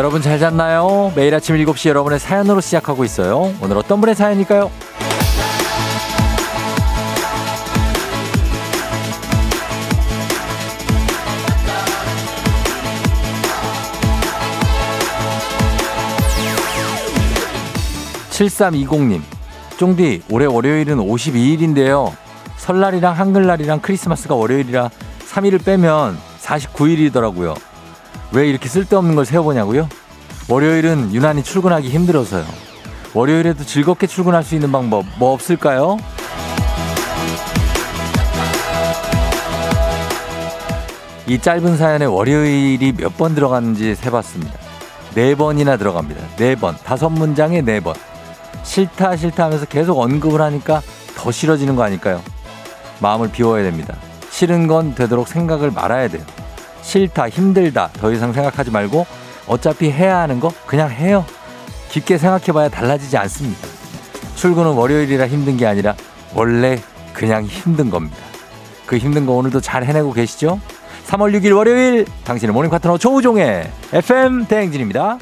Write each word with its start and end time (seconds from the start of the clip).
여러분 0.00 0.22
잘 0.22 0.38
잤나요? 0.38 1.12
매일 1.14 1.34
아침 1.34 1.56
7시 1.56 1.90
여러분의 1.90 2.18
사연으로 2.18 2.62
시작하고 2.62 3.04
있어요. 3.04 3.52
오늘 3.60 3.76
어떤 3.76 4.00
분의 4.00 4.14
사연일까요? 4.14 4.70
7320님, 18.30 19.20
쫑디, 19.76 20.22
올해 20.30 20.46
월요일은 20.46 20.96
52일인데요. 20.96 22.14
설날이랑 22.56 23.18
한글날이랑 23.18 23.80
크리스마스가 23.82 24.34
월요일이라 24.34 24.88
3일을 25.28 25.62
빼면 25.62 26.16
49일이더라고요. 26.40 27.54
왜 28.32 28.48
이렇게 28.48 28.68
쓸데없는 28.68 29.16
걸 29.16 29.24
세워보냐고요? 29.24 29.88
월요일은 30.50 31.14
유난히 31.14 31.44
출근하기 31.44 31.88
힘들어서요. 31.88 32.44
월요일에도 33.14 33.64
즐겁게 33.64 34.08
출근할 34.08 34.42
수 34.42 34.56
있는 34.56 34.72
방법 34.72 35.06
뭐 35.16 35.32
없을까요? 35.32 35.96
이 41.26 41.38
짧은 41.38 41.76
사연에 41.76 42.04
월요일이 42.06 42.92
몇 42.96 43.16
번 43.16 43.34
들어갔는지 43.34 43.94
세봤습니다. 43.94 44.52
네 45.14 45.34
번이나 45.34 45.76
들어갑니다. 45.76 46.20
네 46.36 46.56
번. 46.56 46.76
다섯 46.84 47.08
문장에 47.10 47.60
네 47.62 47.78
번. 47.80 47.94
싫다 48.64 49.16
싫다 49.16 49.44
하면서 49.44 49.66
계속 49.66 50.00
언급을 50.00 50.40
하니까 50.40 50.80
더 51.16 51.30
싫어지는 51.30 51.76
거 51.76 51.82
아닐까요? 51.84 52.20
마음을 53.00 53.30
비워야 53.30 53.62
됩니다. 53.62 53.94
싫은 54.30 54.66
건 54.66 54.94
되도록 54.94 55.28
생각을 55.28 55.70
말아야 55.70 56.08
돼요. 56.08 56.22
싫다, 56.82 57.28
힘들다, 57.28 57.90
더 58.00 58.10
이상 58.12 58.32
생각하지 58.32 58.70
말고 58.70 59.06
어차피 59.50 59.90
해야 59.90 60.18
하는 60.20 60.38
거 60.38 60.52
그냥 60.66 60.90
해요. 60.90 61.24
깊게 61.90 62.18
생각해봐야 62.18 62.68
달라지지 62.68 63.16
않습니다. 63.18 63.66
출근은 64.36 64.72
월요일이라 64.74 65.26
힘든 65.26 65.56
게 65.56 65.66
아니라 65.66 65.94
원래 66.34 66.78
그냥 67.12 67.44
힘든 67.44 67.90
겁니다. 67.90 68.16
그 68.86 68.96
힘든 68.96 69.26
거 69.26 69.32
오늘도 69.32 69.60
잘 69.60 69.84
해내고 69.84 70.12
계시죠? 70.12 70.60
3월 71.06 71.36
6일 71.36 71.56
월요일 71.56 72.06
당신의 72.24 72.52
morning 72.54 72.70
partner 72.70 72.96
조우종의 72.96 73.68
FM 73.92 74.46
대행진입니다. 74.46 75.18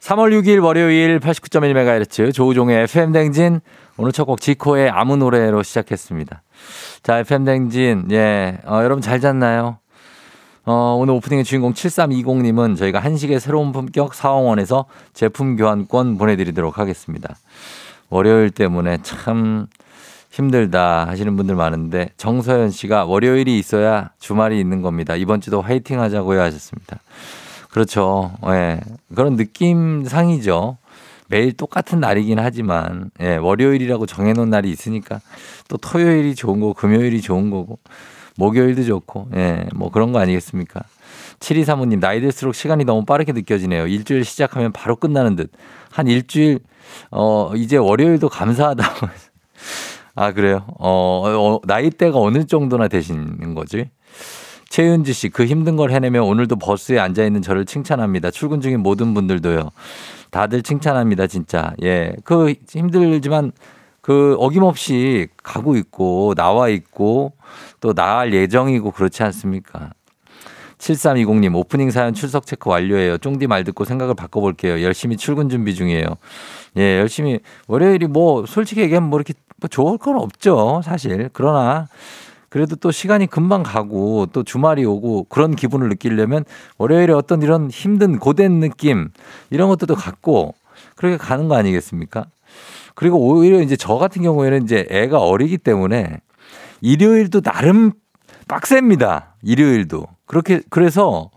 3월 0.00 0.32
6일 0.40 0.64
월요일 0.64 1.20
89.1MHz 1.20 2.32
조우종의 2.32 2.84
FM 2.84 3.12
댕진 3.12 3.60
오늘 3.98 4.12
첫 4.12 4.24
곡 4.24 4.40
지코의 4.40 4.88
아무 4.90 5.16
노래로 5.16 5.62
시작했습니다. 5.62 6.42
자, 7.02 7.18
FM 7.18 7.44
댕진 7.44 8.08
예, 8.10 8.58
어, 8.64 8.80
여러분 8.82 9.02
잘 9.02 9.20
잤나요? 9.20 9.78
어, 10.70 10.98
오늘 11.00 11.14
오프닝의 11.14 11.44
주인공 11.44 11.72
7320님은 11.72 12.76
저희가 12.76 12.98
한식의 12.98 13.40
새로운 13.40 13.72
품격 13.72 14.12
사원원에서 14.12 14.84
제품 15.14 15.56
교환권 15.56 16.18
보내드리도록 16.18 16.76
하겠습니다. 16.76 17.36
월요일 18.10 18.50
때문에 18.50 18.98
참 19.02 19.68
힘들다 20.30 21.08
하시는 21.08 21.34
분들 21.36 21.54
많은데 21.54 22.10
정서연 22.18 22.70
씨가 22.70 23.06
월요일이 23.06 23.58
있어야 23.58 24.10
주말이 24.18 24.60
있는 24.60 24.82
겁니다. 24.82 25.16
이번 25.16 25.40
주도 25.40 25.62
화이팅 25.62 26.02
하자고요 26.02 26.38
하셨습니다. 26.42 26.98
그렇죠. 27.70 28.32
예. 28.48 28.80
그런 29.14 29.36
느낌상이죠. 29.36 30.76
매일 31.28 31.54
똑같은 31.54 31.98
날이긴 31.98 32.38
하지만 32.38 33.10
예, 33.20 33.36
월요일이라고 33.36 34.04
정해놓은 34.04 34.50
날이 34.50 34.70
있으니까 34.70 35.22
또 35.68 35.78
토요일이 35.78 36.34
좋은 36.34 36.60
거고 36.60 36.74
금요일이 36.74 37.22
좋은 37.22 37.48
거고 37.48 37.78
목요일도 38.38 38.84
좋고 38.84 39.28
예, 39.34 39.66
뭐 39.74 39.90
그런 39.90 40.12
거 40.12 40.20
아니겠습니까? 40.20 40.80
7235님 41.40 42.00
나이 42.00 42.20
들수록 42.20 42.54
시간이 42.54 42.84
너무 42.84 43.04
빠르게 43.04 43.32
느껴지네요. 43.32 43.86
일주일 43.88 44.24
시작하면 44.24 44.72
바로 44.72 44.96
끝나는 44.96 45.36
듯. 45.36 45.50
한 45.90 46.06
일주일 46.06 46.60
어 47.10 47.52
이제 47.56 47.76
월요일도 47.76 48.28
감사하다고. 48.28 49.08
아 50.14 50.32
그래요? 50.32 50.64
어, 50.78 51.24
어 51.26 51.60
나이대가 51.64 52.18
어느 52.18 52.46
정도나 52.46 52.88
되시는 52.88 53.54
거지? 53.54 53.90
최윤주 54.68 55.12
씨, 55.12 55.28
그 55.30 55.46
힘든 55.46 55.76
걸 55.76 55.90
해내며 55.90 56.22
오늘도 56.22 56.56
버스에 56.56 56.98
앉아 56.98 57.24
있는 57.24 57.40
저를 57.40 57.64
칭찬합니다. 57.64 58.30
출근 58.30 58.60
중인 58.60 58.80
모든 58.80 59.14
분들도요. 59.14 59.70
다들 60.30 60.62
칭찬합니다, 60.62 61.26
진짜. 61.26 61.72
예. 61.82 62.12
그 62.24 62.54
힘들지만 62.68 63.52
그 64.08 64.36
어김없이 64.38 65.28
가고 65.42 65.76
있고 65.76 66.34
나와 66.34 66.68
있고 66.68 67.32
또 67.80 67.94
나갈 67.94 68.32
예정이고 68.32 68.90
그렇지 68.90 69.22
않습니까? 69.22 69.90
7320님 70.78 71.54
오프닝 71.56 71.90
사연 71.90 72.14
출석 72.14 72.46
체크 72.46 72.70
완료해요. 72.70 73.18
쫑디 73.18 73.46
말 73.46 73.64
듣고 73.64 73.84
생각을 73.84 74.14
바꿔볼게요. 74.14 74.82
열심히 74.82 75.16
출근 75.16 75.48
준비 75.48 75.74
중이에요. 75.74 76.06
예, 76.76 76.98
열심히 76.98 77.40
월요일이 77.66 78.06
뭐 78.06 78.46
솔직히 78.46 78.80
얘기하면 78.82 79.10
뭐 79.10 79.18
이렇게 79.18 79.34
뭐 79.60 79.68
좋을 79.68 79.98
건 79.98 80.16
없죠, 80.16 80.80
사실. 80.84 81.30
그러나 81.32 81.88
그래도 82.48 82.76
또 82.76 82.90
시간이 82.90 83.26
금방 83.26 83.62
가고 83.62 84.26
또 84.32 84.42
주말이 84.42 84.84
오고 84.84 85.24
그런 85.24 85.54
기분을 85.54 85.88
느끼려면 85.88 86.44
월요일에 86.78 87.12
어떤 87.12 87.42
이런 87.42 87.70
힘든 87.70 88.18
고된 88.18 88.60
느낌 88.60 89.10
이런 89.50 89.68
것들도 89.68 89.96
갖고 89.96 90.54
그렇게 90.96 91.16
가는 91.16 91.48
거 91.48 91.56
아니겠습니까? 91.56 92.26
그리고 92.94 93.18
오히려 93.18 93.60
이제 93.60 93.76
저 93.76 93.94
같은 93.96 94.22
경우에는 94.22 94.62
이제 94.62 94.86
애가 94.90 95.20
어리기 95.20 95.58
때문에 95.58 96.20
일요일도 96.80 97.40
나름 97.40 97.92
빡셉니다. 98.48 99.36
일요일도. 99.42 100.06
그렇게 100.26 100.60
그래서 100.70 101.30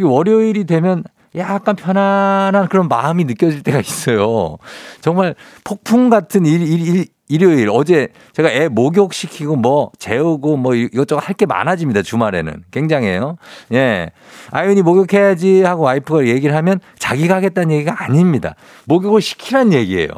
월요일이 0.00 0.64
되면 0.64 1.04
약간 1.36 1.74
편안한 1.76 2.68
그런 2.68 2.88
마음이 2.88 3.24
느껴질 3.24 3.62
때가 3.62 3.80
있어요. 3.80 4.56
정말 5.00 5.34
폭풍 5.64 6.08
같은 6.10 6.46
일, 6.46 6.62
일, 6.62 6.86
일, 6.86 7.06
일요일 7.28 7.70
어제 7.72 8.08
제가 8.34 8.50
애 8.50 8.68
목욕시키고 8.68 9.56
뭐 9.56 9.90
재우고 9.98 10.56
뭐 10.58 10.74
이것저것 10.74 11.26
할 11.26 11.34
게 11.34 11.46
많아집니다. 11.46 12.02
주말에는. 12.02 12.64
굉장해요. 12.70 13.36
예. 13.72 14.10
아윤이 14.50 14.82
목욕해야지 14.82 15.62
하고 15.62 15.84
와이프가 15.84 16.26
얘기를 16.26 16.54
하면 16.54 16.78
자기가 16.98 17.36
하겠다는 17.36 17.74
얘기가 17.74 18.04
아닙니다. 18.04 18.54
목욕을 18.84 19.20
시키란 19.20 19.72
얘기예요. 19.72 20.08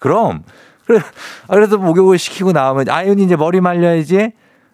그럼 0.00 0.42
그래 0.86 1.00
아, 1.48 1.54
그래서 1.54 1.78
목욕을 1.78 2.18
시키고 2.18 2.52
나오면 2.52 2.88
아윤이 2.88 3.24
이제 3.24 3.36
머리 3.36 3.60
말려야지 3.60 4.32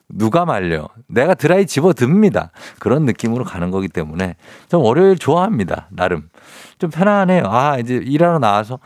누가 0.09 0.45
말려? 0.45 0.89
내가 1.07 1.35
드라이 1.35 1.67
집어 1.67 1.93
듭니다. 1.93 2.51
그런 2.81 3.05
느낌으로 3.05 3.45
가는 3.45 3.71
거기 3.71 3.87
때문에 3.87 4.35
좀 4.69 4.83
월요일 4.83 5.17
좋아합니다. 5.17 5.87
나름. 5.91 6.29
좀 6.79 6.91
편안해요. 6.91 7.45
아, 7.47 7.79
이제 7.79 7.95
일하러 7.95 8.41
나와서 8.41 8.81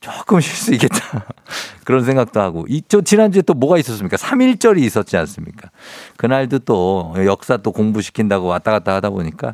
조금 0.00 0.40
쉴 0.40 0.52
수 0.52 0.72
있겠다. 0.74 1.26
그런 1.84 2.04
생각도 2.04 2.40
하고. 2.40 2.64
이, 2.68 2.82
저 2.88 3.02
지난주에 3.02 3.42
또 3.42 3.54
뭐가 3.54 3.78
있었습니까? 3.78 4.16
3일절이 4.16 4.78
있었지 4.78 5.16
않습니까? 5.16 5.70
그날도 6.16 6.60
또 6.60 7.14
역사 7.24 7.56
또 7.56 7.70
공부시킨다고 7.70 8.48
왔다 8.48 8.72
갔다 8.72 8.94
하다 8.96 9.10
보니까 9.10 9.52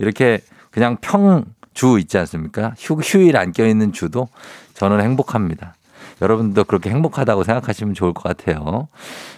이렇게 0.00 0.40
그냥 0.72 0.96
평 1.00 1.44
주 1.74 1.98
있지 1.98 2.18
않습니까? 2.18 2.74
휴, 2.78 2.94
휴일 2.94 3.36
안 3.36 3.52
껴있는 3.52 3.92
주도 3.92 4.28
저는 4.74 5.00
행복합니다. 5.00 5.74
여러분도 6.22 6.64
그렇게 6.64 6.90
행복하다고 6.90 7.44
생각하시면 7.44 7.94
좋을 7.94 8.12
것 8.12 8.22
같아요. 8.22 8.88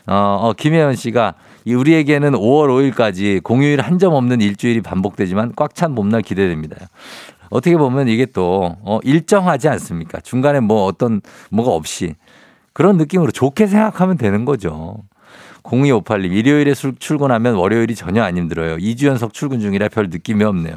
어, 0.06 0.14
어 0.14 0.52
김혜연 0.56 0.96
씨가 0.96 1.34
우리에게는 1.67 2.32
5월 2.32 2.93
5일까지 2.94 3.43
공휴일 3.43 3.81
한 3.81 3.99
점 3.99 4.14
없는 4.14 4.40
일주일이 4.40 4.81
반복되지만 4.81 5.52
꽉 5.55 5.75
찬 5.75 5.94
봄날 5.94 6.23
기대됩니다. 6.23 6.88
어떻게 7.50 7.76
보면 7.76 8.08
이게 8.08 8.26
또 8.26 8.76
어, 8.82 8.99
일정하지 9.05 9.69
않습니까? 9.69 10.20
중간에 10.20 10.61
뭐 10.61 10.87
어떤 10.87 11.20
뭐가 11.50 11.70
없이 11.70 12.14
그런 12.73 12.96
느낌으로 12.96 13.31
좋게 13.31 13.67
생각하면 13.67 14.17
되는 14.17 14.44
거죠. 14.44 14.96
0258님, 15.62 16.32
일요일에 16.32 16.75
출근하면 16.75 17.55
월요일이 17.55 17.94
전혀 17.94 18.23
안 18.23 18.37
힘들어요. 18.37 18.78
2주 18.78 19.06
연속 19.06 19.32
출근 19.32 19.61
중이라 19.61 19.88
별 19.90 20.08
느낌이 20.11 20.43
없네요. 20.43 20.76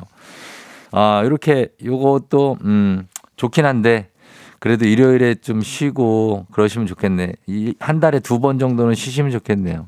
아, 0.91 1.23
이렇게 1.25 1.69
요것도, 1.83 2.57
음, 2.63 3.07
좋긴 3.35 3.65
한데, 3.65 4.09
그래도 4.65 4.85
일요일에 4.85 5.35
좀 5.35 5.61
쉬고 5.61 6.47
그러시면 6.51 6.87
좋겠네. 6.87 7.33
한 7.77 7.99
달에 7.99 8.19
두 8.19 8.39
번 8.39 8.57
정도는 8.57 8.95
쉬시면 8.95 9.29
좋겠네요. 9.29 9.87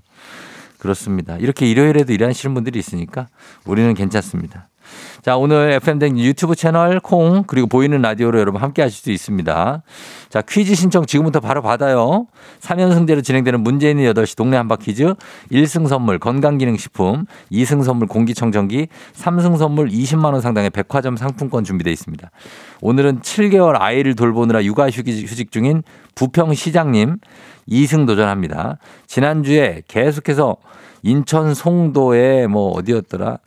그렇습니다. 0.77 1.35
이렇게 1.37 1.65
일요일에도 1.67 2.13
일하시는 2.13 2.53
분들이 2.53 2.77
있으니까 2.77 3.27
우리는 3.65 3.91
괜찮습니다. 3.95 4.69
자, 5.23 5.35
오늘 5.35 5.71
FM댕 5.71 6.19
유튜브 6.19 6.55
채널 6.55 6.99
콩 6.99 7.43
그리고 7.47 7.67
보이는 7.67 7.99
라디오로 8.01 8.39
여러분 8.39 8.61
함께 8.61 8.81
하실 8.81 9.01
수 9.01 9.11
있습니다. 9.11 9.81
자, 10.29 10.41
퀴즈 10.41 10.75
신청 10.75 11.05
지금부터 11.05 11.39
바로 11.39 11.61
받아요. 11.61 12.27
3연승제로 12.61 13.23
진행되는 13.23 13.63
있는 13.89 14.13
8시 14.13 14.37
동네 14.37 14.57
한바 14.57 14.77
퀴즈 14.77 15.15
1승 15.51 15.87
선물 15.87 16.19
건강기능식품 16.19 17.25
2승 17.51 17.83
선물 17.83 18.07
공기청정기 18.07 18.87
3승 19.15 19.57
선물 19.57 19.89
20만 19.89 20.33
원 20.33 20.41
상당의 20.41 20.69
백화점 20.69 21.17
상품권 21.17 21.63
준비되어 21.63 21.91
있습니다. 21.91 22.29
오늘은 22.81 23.21
7개월 23.21 23.81
아이를 23.81 24.15
돌보느라 24.15 24.63
육아휴직 24.63 25.51
중인 25.51 25.83
부평 26.15 26.53
시장님 26.53 27.17
2승 27.69 28.05
도전합니다. 28.05 28.77
지난주에 29.07 29.81
계속해서 29.87 30.57
인천 31.03 31.53
송도에 31.53 32.47
뭐 32.47 32.71
어디였더라. 32.71 33.37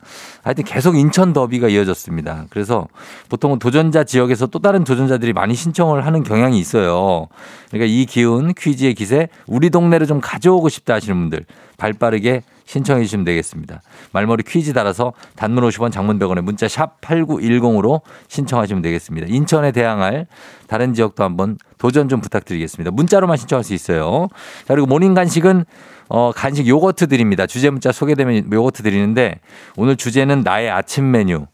하여튼 0.43 0.63
계속 0.63 0.95
인천 0.95 1.33
더비가 1.33 1.60
경기가 1.61 1.69
이어졌습니다. 1.69 2.45
그래서 2.49 2.87
보통은 3.29 3.59
도전자 3.59 4.03
지역에서 4.03 4.47
또 4.47 4.59
다른 4.59 4.83
도전자들이 4.83 5.31
많이 5.31 5.53
신청을 5.53 6.05
하는 6.05 6.23
경향이 6.23 6.59
있어요. 6.59 7.27
그러니까 7.69 7.85
이 7.89 8.05
기운 8.05 8.53
퀴즈의 8.53 8.95
기세 8.95 9.29
우리 9.45 9.69
동네로 9.69 10.07
좀 10.07 10.19
가져오고 10.19 10.67
싶다 10.67 10.95
하시는 10.95 11.15
분들 11.15 11.45
발 11.77 11.93
빠르게 11.93 12.41
신청해 12.65 13.03
주시면 13.03 13.25
되겠습니다. 13.25 13.81
말머리 14.11 14.43
퀴즈 14.43 14.73
달아서 14.73 15.13
단문 15.35 15.63
50원 15.67 15.91
장문 15.91 16.19
100원에 16.19 16.41
문자 16.41 16.67
샵 16.67 16.99
8910으로 17.01 18.01
신청하시면 18.27 18.81
되겠습니다. 18.81 19.27
인천에 19.29 19.71
대항할 19.71 20.27
다른 20.67 20.93
지역도 20.93 21.23
한번 21.23 21.57
도전 21.77 22.07
좀 22.07 22.21
부탁드리겠습니다. 22.21 22.91
문자로만 22.91 23.37
신청할 23.37 23.63
수 23.63 23.73
있어요. 23.73 24.27
자, 24.65 24.73
그리고 24.73 24.87
모닝 24.87 25.13
간식은 25.13 25.65
어, 26.13 26.31
간식 26.33 26.67
요거트 26.67 27.07
드립니다. 27.07 27.47
주제 27.47 27.69
문자 27.69 27.93
소개되면 27.93 28.51
요거트 28.51 28.83
드리는데 28.83 29.39
오늘 29.77 29.95
주제는 29.95 30.41
나의 30.41 30.69
아침 30.69 31.09
메뉴. 31.09 31.45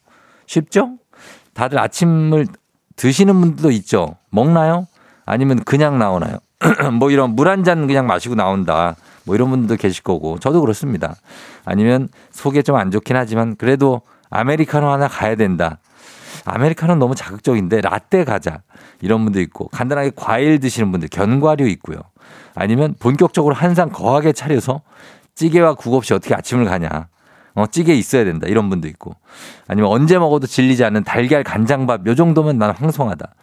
쉽죠? 0.48 0.98
다들 1.54 1.78
아침을 1.80 2.48
드시는 2.96 3.40
분들도 3.40 3.70
있죠. 3.72 4.16
먹나요? 4.32 4.88
아니면 5.26 5.64
그냥 5.64 6.00
나오나요? 6.00 6.38
뭐 6.98 7.12
이런 7.12 7.36
물 7.36 7.48
한 7.48 7.64
잔 7.64 7.86
그냥 7.86 8.08
마시고 8.08 8.34
나온다. 8.36 8.96
뭐 9.26 9.36
이런 9.36 9.50
분들도 9.50 9.76
계실 9.80 10.04
거고 10.04 10.40
저도 10.40 10.62
그렇습니다. 10.62 11.16
아니면 11.66 12.08
속에 12.32 12.62
좀 12.64 12.76
안 12.78 12.90
좋긴 12.92 13.16
하지만 13.16 13.56
그래도 13.58 14.02
아메리카노 14.30 14.90
하나 14.90 15.08
가야 15.08 15.36
된다. 15.36 15.78
아메리카노는 16.46 16.98
너무 17.00 17.14
자극적인데 17.14 17.82
라떼 17.82 18.24
가자. 18.24 18.62
이런 19.02 19.24
분도 19.24 19.42
있고 19.42 19.68
간단하게 19.68 20.12
과일 20.16 20.60
드시는 20.60 20.92
분들 20.92 21.10
견과류 21.10 21.68
있고요. 21.70 21.98
아니면 22.56 22.96
본격적으로 23.00 23.54
한상 23.54 23.90
거하게 23.90 24.32
차려서 24.32 24.82
찌개와 25.36 25.76
국 25.76 25.94
없이 25.94 26.14
어떻게 26.14 26.34
아침을 26.34 26.66
가냐. 26.66 27.08
어, 27.58 27.66
찌개 27.66 27.96
있어야 27.96 28.24
된다. 28.24 28.46
이런 28.48 28.70
분도 28.70 28.88
있고. 28.88 29.16
아니면 29.68 29.90
언제 29.90 30.20
먹어도 30.20 30.46
질리지 30.46 30.84
않는 30.84 31.04
달걀 31.04 31.44
간장밥 31.44 32.06
요 32.06 32.14
정도면 32.14 32.60
나는 32.60 32.76
황송하다. 32.76 33.34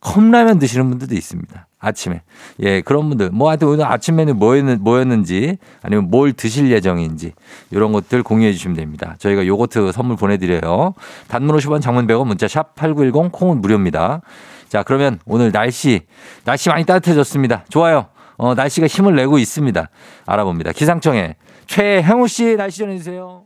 컵라면 0.00 0.58
드시는 0.58 0.88
분들도 0.88 1.14
있습니다. 1.14 1.66
아침에. 1.78 2.22
예, 2.60 2.80
그런 2.80 3.10
분들. 3.10 3.28
뭐 3.32 3.50
하여튼 3.50 3.68
오늘 3.68 3.84
아침 3.84 4.16
메뉴 4.16 4.32
뭐였는, 4.32 4.78
뭐였는지 4.80 5.58
아니면 5.82 6.08
뭘 6.10 6.32
드실 6.32 6.70
예정인지 6.70 7.32
이런 7.70 7.92
것들 7.92 8.22
공유해 8.22 8.54
주시면 8.54 8.74
됩니다. 8.74 9.16
저희가 9.18 9.46
요거트 9.46 9.92
선물 9.92 10.16
보내드려요. 10.16 10.94
단문 11.28 11.54
50원 11.56 11.82
장문 11.82 12.06
100원 12.06 12.26
문자 12.26 12.48
샵 12.48 12.74
8910 12.74 13.32
콩은 13.32 13.60
무료입니다. 13.60 14.22
자, 14.70 14.82
그러면 14.82 15.18
오늘 15.26 15.52
날씨, 15.52 16.06
날씨 16.44 16.70
많이 16.70 16.86
따뜻해졌습니다. 16.86 17.66
좋아요. 17.68 18.06
어, 18.38 18.54
날씨가 18.54 18.86
힘을 18.86 19.14
내고 19.14 19.38
있습니다. 19.38 19.90
알아봅니다. 20.24 20.72
기상청에 20.72 21.36
최형우 21.66 22.28
씨 22.28 22.56
날씨 22.56 22.78
전해주세요. 22.78 23.44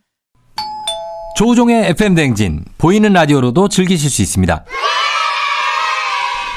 조우종의 1.37 1.87
FM 1.91 2.15
댕진 2.15 2.65
보이는 2.77 3.13
라디오로도 3.13 3.69
즐기실 3.69 4.11
수 4.11 4.23
있습니다. 4.23 4.65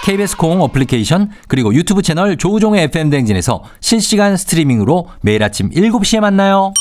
KBS 0.03 0.35
콩 0.35 0.61
어플리케이션 0.61 1.31
그리고 1.47 1.73
유튜브 1.73 2.01
채널 2.01 2.35
조우종의 2.37 2.83
FM 2.85 3.09
댕진에서 3.09 3.63
실시간 3.79 4.35
스트리밍으로 4.35 5.07
매일 5.21 5.41
아침 5.43 5.69
7시에 5.69 6.19
만나요. 6.19 6.73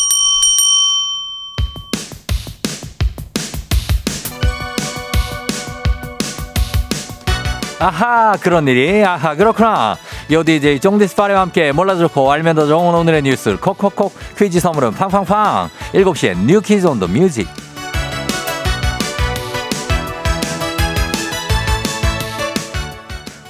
아하 7.79 8.37
그런 8.41 8.67
일이 8.69 9.05
아하 9.05 9.35
그렇구나 9.35 9.97
요 10.33 10.43
DJ 10.43 10.81
정디스 10.81 11.15
파레와 11.17 11.43
함께 11.43 11.73
몰라도 11.73 12.01
좋고 12.09 12.31
알면 12.33 12.57
더 12.57 12.67
좋은 12.67 12.95
오늘의 12.95 13.23
뉴스 13.23 13.57
콕콕콕 13.59 14.13
퀴즈 14.39 14.61
선물은 14.61 14.93
팡팡팡 14.93 15.69
7시에 15.93 16.37
New 16.47 16.61
Quiz 16.61 16.87
on 16.87 16.99
the 16.99 17.07
Music 17.07 17.47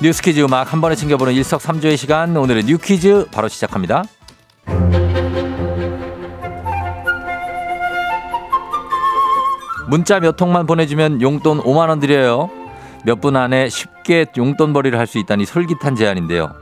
뉴스 0.00 0.20
퀴즈 0.20 0.40
음악 0.40 0.73
한 0.73 0.81
번에 0.81 0.96
챙겨보는 0.96 1.32
일석삼조의 1.34 1.96
시간 1.96 2.37
오늘의 2.37 2.64
New 2.64 2.79
Quiz 2.79 3.26
바로 3.31 3.49
시작합니다. 3.49 4.02
문자 9.88 10.20
몇 10.20 10.37
통만 10.37 10.67
보내주면 10.67 11.20
용돈 11.20 11.61
5만 11.61 11.88
원 11.88 12.00
드려요. 12.00 12.50
몇 13.05 13.20
분 13.20 13.37
안에 13.37 13.69
쉽게 13.69 14.26
용돈벌이를 14.37 14.99
할 14.99 15.06
수 15.06 15.19
있다니 15.19 15.44
솔깃한 15.44 15.96
제안인데요. 15.96 16.52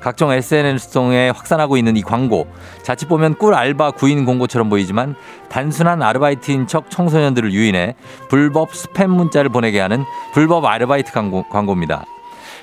각종 0.00 0.32
SNS 0.32 0.92
통해 0.92 1.30
확산하고 1.34 1.76
있는 1.76 1.96
이 1.96 2.02
광고. 2.02 2.46
자칫 2.82 3.06
보면 3.06 3.34
꿀 3.34 3.54
알바 3.54 3.92
구인 3.92 4.24
공고처럼 4.24 4.68
보이지만 4.68 5.14
단순한 5.48 6.02
아르바이트인 6.02 6.66
척 6.66 6.90
청소년들을 6.90 7.52
유인해 7.52 7.94
불법 8.28 8.70
스팸 8.70 9.08
문자를 9.08 9.50
보내게 9.50 9.80
하는 9.80 10.04
불법 10.32 10.64
아르바이트 10.64 11.12
광고, 11.12 11.42
광고입니다. 11.48 12.04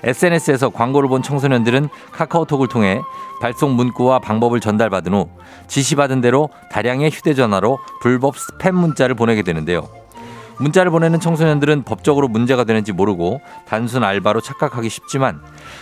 SNS에서 0.03 0.69
광고를 0.69 1.09
본 1.09 1.23
청소년들은 1.23 1.89
카카오톡을 2.11 2.67
통해 2.67 3.01
발송 3.41 3.75
문구와 3.75 4.19
방법을 4.19 4.59
전달받은 4.59 5.13
후 5.13 5.29
지시받은 5.67 6.21
대로 6.21 6.49
다량의 6.71 7.09
휴대전화로 7.09 7.79
불법 8.01 8.35
스팸 8.35 8.71
문자를 8.71 9.15
보내게 9.15 9.41
되는데요. 9.41 10.04
문자를 10.59 10.91
보내는 10.91 11.19
청소년들은 11.19 11.83
법적으로 11.83 12.27
문제가 12.27 12.63
되는지 12.63 12.91
모르고 12.91 13.41
단순 13.67 14.03
알바로 14.03 14.41
착각하기 14.41 14.89
쉽지만 14.89 15.41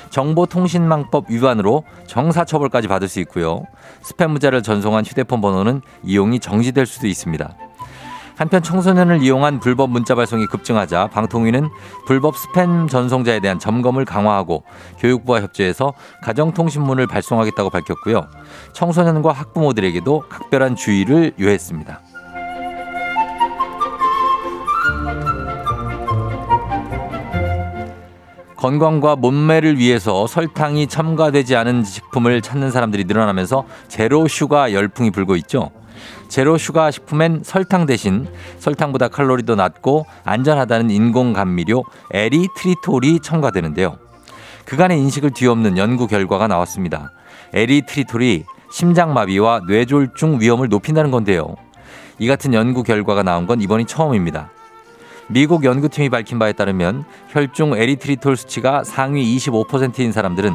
정보통신망법 0.09 1.29
위반으로 1.29 1.83
정사처벌까지 2.07 2.87
받을 2.87 3.07
수 3.07 3.19
있고요. 3.21 3.63
스팸 4.03 4.27
문자를 4.29 4.63
전송한 4.63 5.05
휴대폰 5.05 5.41
번호는 5.41 5.81
이용이 6.03 6.39
정지될 6.39 6.85
수도 6.85 7.07
있습니다. 7.07 7.55
한편 8.35 8.63
청소년을 8.63 9.21
이용한 9.21 9.59
불법 9.59 9.91
문자 9.91 10.15
발송이 10.15 10.47
급증하자 10.47 11.07
방통위는 11.07 11.69
불법 12.07 12.35
스팸 12.35 12.89
전송자에 12.89 13.39
대한 13.39 13.59
점검을 13.59 14.05
강화하고 14.05 14.63
교육부와 14.97 15.41
협조해서 15.41 15.93
가정통신문을 16.23 17.05
발송하겠다고 17.05 17.69
밝혔고요. 17.69 18.27
청소년과 18.73 19.31
학부모들에게도 19.33 20.23
각별한 20.29 20.75
주의를 20.75 21.33
요했습니다. 21.39 22.01
건강과 28.63 29.17
몸매를 29.17 29.77
위해서 29.77 30.25
설탕이 30.25 30.87
첨가되지 30.87 31.57
않은 31.57 31.83
식품을 31.83 32.41
찾는 32.41 32.71
사람들이 32.71 33.03
늘어나면서 33.03 33.65
zero 33.89 34.25
sugar 34.25 34.71
열풍이 34.71 35.11
불고 35.11 35.35
있죠. 35.35 35.69
zero 36.29 36.57
sugar 36.57 36.89
식품엔 36.89 37.41
설탕 37.43 37.85
대신 37.85 38.25
설탕보다 38.59 39.09
칼로리도 39.09 39.55
낮고 39.55 40.05
안전하다는 40.23 40.91
인공 40.91 41.33
감미료 41.33 41.83
에리트리톨이 42.11 43.19
첨가되는데요. 43.19 43.97
그간의 44.63 44.97
인식을 44.97 45.31
뒤엎는 45.31 45.77
연구 45.77 46.07
결과가 46.07 46.47
나왔습니다. 46.47 47.11
에리트리톨이 47.53 48.45
심장마비와 48.71 49.63
뇌졸중 49.67 50.39
위험을 50.39 50.69
높인다는 50.69 51.11
건데요. 51.11 51.57
이 52.17 52.29
같은 52.29 52.53
연구 52.53 52.83
결과가 52.83 53.23
나온 53.23 53.45
건 53.45 53.59
이번이 53.59 53.83
처음입니다. 53.83 54.52
미국 55.33 55.63
연구팀이 55.63 56.09
밝힌 56.09 56.37
바에 56.37 56.53
따르면 56.53 57.05
혈중 57.29 57.75
에리트리톨 57.75 58.37
수치가 58.37 58.83
상위 58.83 59.35
25%인 59.35 60.11
사람들은 60.11 60.51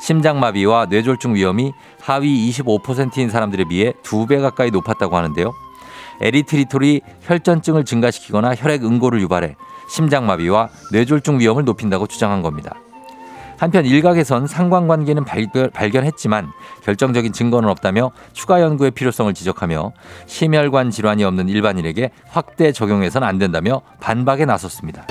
심장마비와 0.00 0.86
뇌졸중 0.86 1.34
위험이 1.34 1.72
하위 2.00 2.48
25%인 2.48 3.28
사람들에 3.28 3.64
비해 3.64 3.92
2배 4.04 4.40
가까이 4.40 4.70
높았다고 4.70 5.16
하는데요. 5.16 5.52
에리트리톨이 6.20 7.00
혈전증을 7.22 7.84
증가시키거나 7.84 8.54
혈액 8.54 8.84
응고를 8.84 9.20
유발해 9.20 9.56
심장마비와 9.88 10.68
뇌졸중 10.92 11.40
위험을 11.40 11.64
높인다고 11.64 12.06
주장한 12.06 12.42
겁니다. 12.42 12.76
한편 13.60 13.84
일각에선 13.84 14.46
상관관계는 14.46 15.24
발견, 15.26 15.70
했지만 16.04 16.48
결정적인 16.82 17.34
증거는 17.34 17.68
없다며 17.68 18.10
추가 18.32 18.62
연구의 18.62 18.90
필요성을 18.92 19.34
지적하며 19.34 19.92
심혈관 20.24 20.90
질환이 20.90 21.24
없는 21.24 21.50
일반인에게 21.50 22.10
확대 22.30 22.72
적용해서는 22.72 23.28
안 23.28 23.36
된다며 23.36 23.82
반박에 24.00 24.46
나섰습니다. 24.46 25.06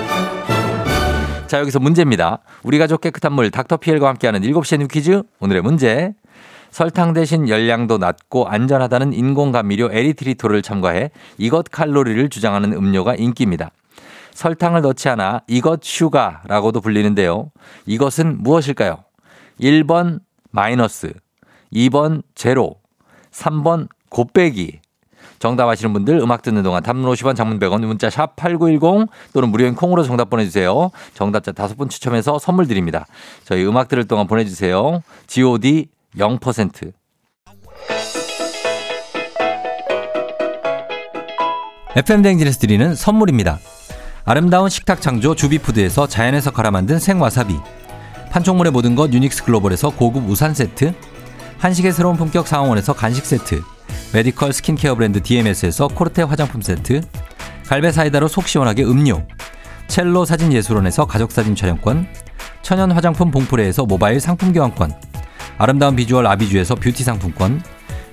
자, 1.45 1.59
여기서 1.59 1.79
문제입니다. 1.79 2.39
우리 2.63 2.79
가족 2.79 3.01
깨끗한 3.01 3.33
물 3.33 3.51
닥터피엘과 3.51 4.07
함께하는 4.09 4.41
7시의 4.41 4.79
New 4.79 4.87
Quiz. 4.87 5.21
오늘의 5.39 5.61
문제. 5.61 6.15
설탕 6.71 7.13
대신 7.13 7.49
열량도 7.49 7.99
낮고 7.99 8.47
안전하다는 8.47 9.13
인공 9.13 9.51
감미료 9.51 9.91
에리트리톨을 9.91 10.63
첨가해 10.63 11.11
이것 11.37 11.65
칼로리를 11.69 12.29
주장하는 12.29 12.73
음료가 12.73 13.13
인기입니다. 13.13 13.69
설탕을 14.39 14.81
넣지 14.81 15.09
않아 15.09 15.41
이것 15.47 15.81
sugar라고도 15.83 16.79
불리는데요. 16.79 17.51
이것은 17.85 18.41
무엇일까요? 18.41 19.03
1번 19.59 20.21
마이너스, 20.51 21.13
2번 21.73 22.23
제로, 22.35 22.75
3번 23.31 23.89
곱빼기. 24.09 24.79
정답 25.39 25.67
아시는 25.67 25.91
분들 25.91 26.19
음악 26.19 26.41
듣는 26.41 26.63
동안 26.63 26.81
단문 26.81 27.11
50원 27.11 27.35
장문 27.35 27.59
100원 27.59 27.85
문자 27.85 28.09
샵 28.09 28.37
8910 28.37 29.09
또는 29.33 29.49
무료인 29.49 29.75
콩으로 29.75 30.03
정답 30.03 30.29
보내주세요. 30.29 30.91
정답자 31.13 31.51
다섯 31.51 31.75
분 31.75 31.89
추첨해서 31.89 32.39
선물 32.39 32.67
드립니다. 32.67 33.07
저희 33.43 33.65
음악 33.65 33.89
들을 33.89 34.07
동안 34.07 34.25
보내주세요. 34.25 35.01
god 35.27 35.89
0% 36.15 36.93
FM 41.95 42.21
댕진에서 42.21 42.59
드리는 42.59 42.95
선물입니다. 42.95 43.59
아름다운 44.29 44.69
식탁 44.69 45.01
창조 45.01 45.33
주비푸드에서 45.33 46.05
자연에서 46.05 46.51
갈아 46.51 46.69
만든 46.69 46.99
생와사비. 46.99 47.59
판촉물의 48.29 48.71
모든 48.71 48.93
것 48.93 49.11
유닉스 49.11 49.43
글로벌에서 49.43 49.89
고급 49.89 50.29
우산 50.29 50.53
세트. 50.53 50.93
한식의 51.57 51.91
새로운 51.93 52.15
품격 52.15 52.47
상황원에서 52.47 52.93
간식 52.93 53.25
세트. 53.25 53.63
메디컬 54.13 54.53
스킨케어 54.53 54.93
브랜드 54.93 55.19
DMS에서 55.23 55.87
코르테 55.87 56.21
화장품 56.21 56.61
세트. 56.61 57.01
갈배 57.65 57.91
사이다로 57.91 58.27
속 58.27 58.47
시원하게 58.47 58.83
음료. 58.83 59.25
첼로 59.87 60.25
사진 60.25 60.53
예술원에서 60.53 61.07
가족사진 61.07 61.55
촬영권. 61.55 62.05
천연 62.61 62.91
화장품 62.91 63.31
봉프레에서 63.31 63.87
모바일 63.87 64.19
상품 64.19 64.53
교환권. 64.53 64.93
아름다운 65.57 65.95
비주얼 65.95 66.27
아비주에서 66.27 66.75
뷰티 66.75 67.03
상품권. 67.03 67.63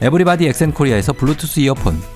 에브리바디 0.00 0.46
엑센코리아에서 0.46 1.12
블루투스 1.12 1.60
이어폰 1.60 2.15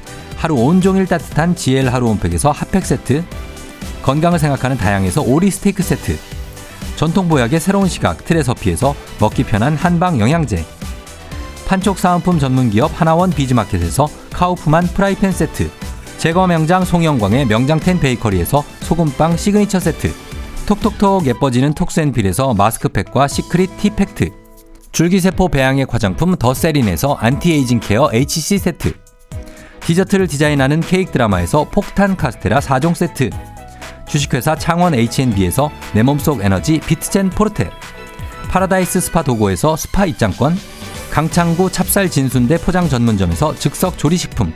하루 0.41 0.55
온종일 0.55 1.05
따뜻한 1.05 1.55
GL 1.55 1.89
하루 1.89 2.07
온팩에서 2.07 2.49
핫팩 2.49 2.83
세트 2.83 3.23
건강을 4.01 4.39
생각하는 4.39 4.75
다양에서 4.75 5.21
오리 5.21 5.51
스테이크 5.51 5.83
세트 5.83 6.17
전통 6.95 7.27
보약의 7.27 7.59
새로운 7.59 7.87
시각 7.87 8.25
트레서피에서 8.25 8.95
먹기 9.19 9.43
편한 9.43 9.75
한방 9.75 10.19
영양제 10.19 10.65
판촉 11.67 11.99
사은품 11.99 12.39
전문기업 12.39 12.89
하나원 12.99 13.29
비즈마켓에서 13.29 14.07
카우프만 14.33 14.87
프라이팬 14.87 15.31
세트 15.31 15.69
제과 16.17 16.47
명장 16.47 16.85
송영광의 16.85 17.45
명장텐 17.45 17.99
베이커리에서 17.99 18.63
소금빵 18.79 19.37
시그니처 19.37 19.79
세트 19.79 20.11
톡톡톡 20.65 21.27
예뻐지는 21.27 21.75
톡스앤필에서 21.75 22.55
마스크팩과 22.55 23.27
시크릿 23.27 23.77
티팩트 23.77 24.31
줄기세포 24.91 25.49
배양액 25.49 25.93
화장품 25.93 26.35
더세린에서 26.35 27.13
안티에이징 27.13 27.79
케어 27.79 28.09
HC 28.11 28.57
세트 28.57 29.00
디저트를 29.85 30.27
디자인하는 30.27 30.79
케이크 30.79 31.11
드라마에서 31.11 31.65
폭탄 31.71 32.15
카스테라 32.15 32.59
4종 32.59 32.95
세트. 32.95 33.29
주식회사 34.07 34.55
창원 34.55 34.93
H&B에서 34.93 35.71
내 35.93 36.03
몸속 36.03 36.43
에너지 36.43 36.79
비트젠 36.79 37.29
포르테. 37.29 37.69
파라다이스 38.49 38.99
스파 38.99 39.23
도고에서 39.23 39.75
스파 39.75 40.05
입장권. 40.05 40.57
강창구 41.11 41.71
찹쌀 41.71 42.09
진순대 42.09 42.57
포장 42.57 42.87
전문점에서 42.87 43.55
즉석 43.55 43.97
조리식품. 43.97 44.53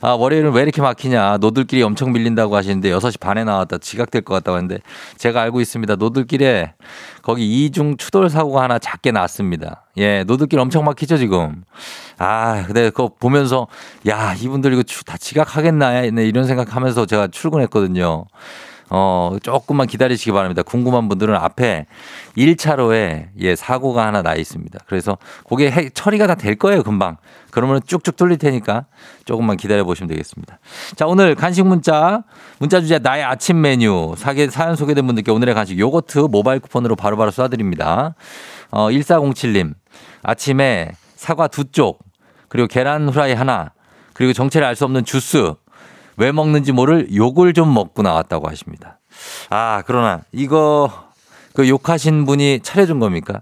아, 0.02 0.10
월요일은 0.10 0.52
왜 0.52 0.64
이렇게 0.64 0.82
막히냐. 0.82 1.38
노들길이 1.38 1.84
엄청 1.84 2.12
밀린다고 2.12 2.54
하시는데 2.54 2.90
6시 2.90 3.22
반에 3.22 3.46
나왔다. 3.46 3.78
지각될 3.78 4.24
것 4.24 4.34
같다고 4.34 4.58
하는데 4.58 4.80
제가 5.18 5.42
알고 5.44 5.62
있습니다. 5.62 5.96
노들길에 5.96 6.74
거기 7.22 7.66
이중 7.66 7.96
추돌 7.96 8.30
사고가 8.30 8.64
하나 8.64 8.78
작게 8.78 9.12
났습니다. 9.12 9.86
예, 9.96 10.26
노들길 10.26 10.60
엄청 10.60 10.84
막히죠, 10.84 11.18
지금. 11.18 11.64
아, 12.18 12.62
근데 12.66 12.90
그거 12.90 13.10
보면서, 13.18 13.68
야, 14.10 14.34
이분들 14.34 14.74
이거 14.74 14.84
다 15.06 15.16
지각하겠나, 15.16 16.02
네, 16.12 16.28
이런 16.28 16.44
생각하면서 16.44 17.06
제가 17.06 17.30
출근했거든요. 17.30 18.26
어, 18.90 19.36
조금만 19.42 19.88
기다리시기 19.88 20.32
바랍니다. 20.32 20.62
궁금한 20.62 21.10
분들은 21.10 21.36
앞에 21.36 21.88
1차로에 22.38 23.30
예, 23.40 23.56
사고가 23.56 24.06
하나 24.06 24.22
나 24.22 24.36
있습니다. 24.36 24.80
그래서 24.88 25.18
그게 25.50 25.72
해, 25.72 25.90
처리가 25.90 26.28
다 26.28 26.36
될 26.36 26.56
거예요, 26.56 26.84
금방. 26.84 27.18
그러면 27.50 27.82
쭉쭉 27.86 28.16
뚫릴 28.18 28.38
테니까 28.38 28.86
조금만 29.24 29.58
기다려 29.58 29.84
보시면 29.86 30.10
되겠습니다. 30.10 30.60
자, 30.96 31.08
오늘 31.08 31.34
간식 31.34 31.66
문자, 31.66 32.24
문자 32.60 32.82
주제 32.82 33.00
나의 33.00 33.24
아침 33.24 33.62
메뉴, 33.62 34.14
사계, 34.18 34.50
사연 34.50 34.76
소개된 34.76 35.06
분들께 35.08 35.32
오늘의 35.32 35.56
간식 35.56 35.80
요거트 35.80 36.20
모바일 36.30 36.60
쿠폰으로 36.60 36.96
바로바로 36.96 37.32
쏴드립니다. 37.32 38.14
어, 38.70 38.90
1407님, 38.90 39.74
아침에 40.22 40.92
사과 41.16 41.48
두 41.48 41.72
쪽, 41.72 42.00
그리고 42.50 42.68
계란 42.68 43.08
후라이 43.10 43.34
하나, 43.34 43.72
그리고 44.14 44.34
정체를 44.34 44.68
알 44.68 44.76
수 44.76 44.84
없는 44.86 45.06
주스, 45.06 45.54
왜 46.18 46.32
먹는지 46.32 46.72
모를 46.72 47.08
욕을 47.14 47.54
좀 47.54 47.74
먹고 47.74 48.02
나왔다고 48.02 48.48
하십니다. 48.50 49.00
아, 49.50 49.84
그러나 49.86 50.22
이거 50.32 50.92
그 51.54 51.68
욕하신 51.68 52.26
분이 52.26 52.62
차려준 52.64 53.00
겁니까? 53.00 53.42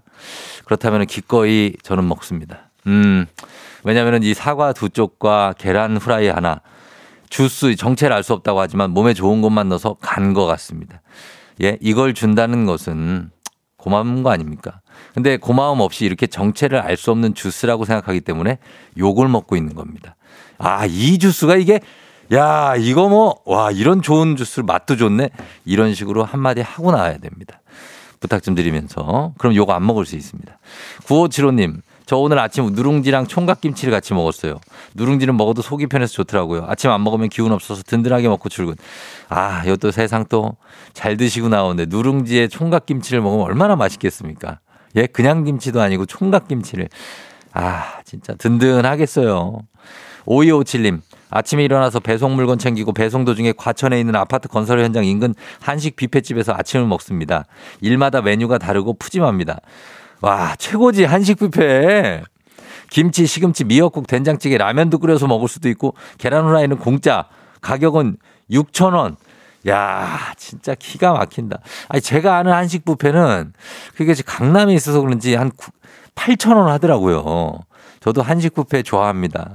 그렇다면 0.64 1.06
기꺼이 1.06 1.74
저는 1.82 2.06
먹습니다. 2.08 2.70
음, 2.86 3.26
왜냐면은 3.82 4.22
이 4.22 4.34
사과 4.34 4.72
두 4.72 4.88
쪽과 4.88 5.54
계란 5.58 5.96
후라이 5.96 6.28
하나, 6.28 6.60
주스 7.28 7.74
정체를 7.74 8.14
알 8.14 8.22
수 8.22 8.32
없다고 8.32 8.60
하지만 8.60 8.90
몸에 8.90 9.14
좋은 9.14 9.40
것만 9.40 9.68
넣어서 9.68 9.96
간 10.00 10.34
것 10.34 10.46
같습니다. 10.46 11.00
예, 11.62 11.78
이걸 11.80 12.14
준다는 12.14 12.66
것은 12.66 13.30
고마운 13.76 14.22
거 14.22 14.30
아닙니까? 14.30 14.80
근데 15.14 15.36
고마움 15.36 15.80
없이 15.80 16.04
이렇게 16.06 16.26
정체를 16.26 16.80
알 16.80 16.96
수 16.96 17.10
없는 17.10 17.34
주스라고 17.34 17.84
생각하기 17.84 18.20
때문에 18.22 18.58
욕을 18.98 19.28
먹고 19.28 19.56
있는 19.56 19.74
겁니다. 19.74 20.16
아, 20.58 20.86
이 20.86 21.18
주스가 21.18 21.56
이게 21.56 21.80
야, 22.32 22.74
이거 22.76 23.08
뭐, 23.08 23.36
와, 23.44 23.70
이런 23.70 24.02
좋은 24.02 24.36
주스 24.36 24.60
맛도 24.60 24.96
좋네. 24.96 25.30
이런 25.64 25.94
식으로 25.94 26.24
한마디 26.24 26.60
하고 26.60 26.90
나와야 26.92 27.18
됩니다. 27.18 27.60
부탁 28.20 28.42
좀 28.42 28.54
드리면서. 28.54 29.34
그럼 29.38 29.54
요거 29.54 29.72
안 29.72 29.86
먹을 29.86 30.06
수 30.06 30.16
있습니다. 30.16 30.58
9575님, 31.04 31.82
저 32.06 32.16
오늘 32.16 32.38
아침 32.38 32.66
누룽지랑 32.66 33.26
총각김치를 33.26 33.90
같이 33.90 34.14
먹었어요. 34.14 34.60
누룽지는 34.94 35.36
먹어도 35.36 35.62
속이 35.62 35.86
편해서 35.86 36.12
좋더라고요. 36.14 36.64
아침 36.68 36.90
안 36.90 37.02
먹으면 37.02 37.28
기운 37.28 37.52
없어서 37.52 37.82
든든하게 37.82 38.28
먹고 38.28 38.48
출근. 38.48 38.76
아, 39.28 39.62
이것도 39.64 39.90
세상 39.90 40.24
또 40.26 40.56
잘 40.94 41.16
드시고 41.16 41.48
나오는데 41.48 41.86
누룽지에 41.94 42.48
총각김치를 42.48 43.20
먹으면 43.20 43.44
얼마나 43.44 43.76
맛있겠습니까? 43.76 44.60
예, 44.96 45.06
그냥 45.06 45.44
김치도 45.44 45.82
아니고 45.82 46.06
총각김치를. 46.06 46.88
아, 47.52 48.00
진짜 48.04 48.32
든든하겠어요. 48.34 49.58
5257님, 50.26 51.00
아침에 51.30 51.64
일어나서 51.64 52.00
배송 52.00 52.36
물건 52.36 52.58
챙기고 52.58 52.92
배송 52.92 53.24
도중에 53.24 53.52
과천에 53.56 53.98
있는 53.98 54.14
아파트 54.16 54.48
건설 54.48 54.80
현장 54.80 55.04
인근 55.04 55.34
한식 55.60 55.96
뷔페집에서 55.96 56.54
아침을 56.54 56.86
먹습니다. 56.86 57.44
일마다 57.80 58.22
메뉴가 58.22 58.58
다르고 58.58 58.94
푸짐합니다. 58.94 59.60
와, 60.20 60.54
최고지 60.56 61.04
한식 61.04 61.38
뷔페. 61.38 62.22
김치, 62.90 63.26
시금치, 63.26 63.64
미역국, 63.64 64.06
된장찌개, 64.06 64.56
라면도 64.56 64.98
끓여서 64.98 65.26
먹을 65.26 65.48
수도 65.48 65.68
있고 65.68 65.94
계란 66.18 66.44
후라이는 66.44 66.78
공짜. 66.78 67.26
가격은 67.60 68.18
6,000원. 68.50 69.16
야, 69.68 70.32
진짜 70.36 70.74
기가 70.74 71.12
막힌다. 71.12 71.58
아니, 71.88 72.00
제가 72.00 72.36
아는 72.36 72.52
한식 72.52 72.84
뷔페는 72.84 73.54
그게 73.96 74.14
강남에 74.24 74.74
있어서 74.74 75.00
그런지 75.00 75.34
한 75.34 75.50
8,000원 76.14 76.66
하더라고요. 76.66 77.60
저도 78.00 78.22
한식 78.22 78.54
뷔페 78.54 78.82
좋아합니다. 78.82 79.54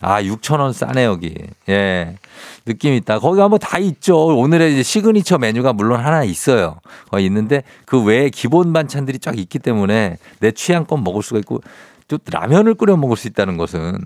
아, 0.00 0.22
6,000원 0.22 0.72
싸네, 0.72 1.04
여기. 1.04 1.34
예. 1.68 2.16
느낌 2.64 2.94
있다. 2.94 3.18
거기 3.18 3.38
가면 3.38 3.58
다 3.58 3.78
있죠. 3.78 4.26
오늘의 4.36 4.72
이제 4.72 4.82
시그니처 4.82 5.38
메뉴가 5.38 5.72
물론 5.72 6.00
하나 6.00 6.24
있어요. 6.24 6.78
거 7.10 7.18
있는데 7.20 7.62
그 7.84 8.02
외에 8.02 8.30
기본 8.30 8.72
반찬들이 8.72 9.18
쫙 9.18 9.38
있기 9.38 9.58
때문에 9.58 10.18
내 10.40 10.50
취향껏 10.50 11.00
먹을 11.00 11.22
수가 11.22 11.38
있고 11.40 11.60
또 12.08 12.18
라면을 12.30 12.74
끓여 12.74 12.96
먹을 12.96 13.16
수 13.16 13.28
있다는 13.28 13.56
것은 13.56 13.98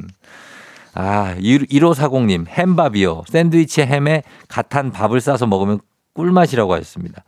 아, 0.94 1.36
1540님, 1.38 2.46
햄밥이요. 2.48 3.24
샌드위치 3.28 3.82
햄에 3.82 4.22
갓한 4.48 4.90
밥을 4.90 5.20
싸서 5.20 5.46
먹으면 5.46 5.80
꿀맛이라고 6.14 6.72
하셨습니다. 6.74 7.22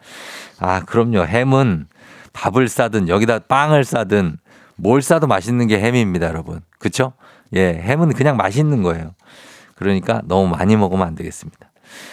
아, 0.59 0.81
그럼요. 0.81 1.25
햄은 1.25 1.87
밥을 2.33 2.69
싸든 2.69 3.09
여기다 3.09 3.41
빵을 3.41 3.85
싸든 3.85 4.39
뭘 4.75 5.03
싸도 5.03 5.27
맛있는 5.27 5.67
게 5.69 5.79
햄입니다, 5.79 6.27
여러분. 6.27 6.61
그쵸? 6.79 7.13
예, 7.55 7.75
햄은 7.75 8.13
그냥 8.15 8.37
맛있는 8.37 8.83
거예요. 8.83 9.15
그러니까 9.75 10.23
너무 10.25 10.49
많이 10.49 10.77
먹으면 10.77 11.07
안 11.07 11.15
되겠습니다. 11.15 11.71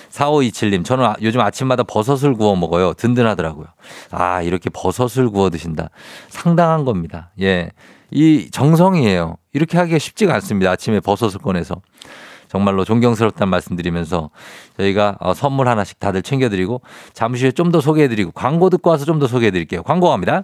4527님, 0.09 0.83
저는 0.83 1.05
아- 1.05 1.15
요즘 1.21 1.41
아침마다 1.41 1.83
버섯을 1.83 2.33
구워 2.33 2.55
먹어요. 2.55 2.93
든든하더라고요. 2.93 3.67
아, 4.11 4.41
이렇게 4.41 4.69
버섯을 4.71 5.29
구워 5.29 5.49
드신다. 5.49 5.89
상당한 6.29 6.85
겁니다. 6.85 7.31
예. 7.41 7.69
이 8.09 8.49
정성이에요. 8.51 9.35
이렇게 9.53 9.77
하기가 9.77 9.99
쉽지가 9.99 10.33
않습니다. 10.35 10.71
아침에 10.71 10.99
버섯을 11.01 11.39
꺼내서. 11.41 11.75
정말로 12.47 12.85
존경스럽다는 12.85 13.51
말씀 13.51 13.75
드리면서 13.75 14.29
저희가 14.77 15.17
어, 15.19 15.33
선물 15.33 15.67
하나씩 15.67 15.99
다들 15.99 16.21
챙겨드리고 16.23 16.81
잠시 17.13 17.43
후에 17.43 17.51
좀 17.51 17.71
더 17.71 17.81
소개해드리고 17.81 18.31
광고 18.31 18.69
듣고 18.69 18.89
와서 18.89 19.03
좀 19.03 19.19
더 19.19 19.27
소개해드릴게요. 19.27 19.83
광고 19.83 20.07
갑니다. 20.09 20.43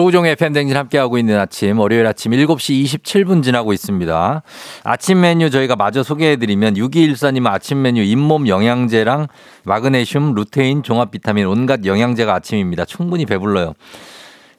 조우종의 0.00 0.36
팬댕진 0.36 0.78
함께하고 0.78 1.18
있는 1.18 1.38
아침, 1.38 1.78
월요일 1.78 2.06
아침 2.06 2.32
7시 2.32 2.84
27분 2.84 3.42
지나고 3.42 3.74
있습니다. 3.74 4.42
아침 4.82 5.20
메뉴 5.20 5.50
저희가 5.50 5.76
마저 5.76 6.02
소개해드리면 6.02 6.74
6214님 6.74 7.46
아침 7.46 7.82
메뉴 7.82 8.02
잇몸 8.02 8.48
영양제랑 8.48 9.26
마그네슘, 9.64 10.32
루테인, 10.34 10.82
종합 10.84 11.10
비타민 11.10 11.46
온갖 11.46 11.84
영양제가 11.84 12.32
아침입니다. 12.32 12.86
충분히 12.86 13.26
배불러요. 13.26 13.74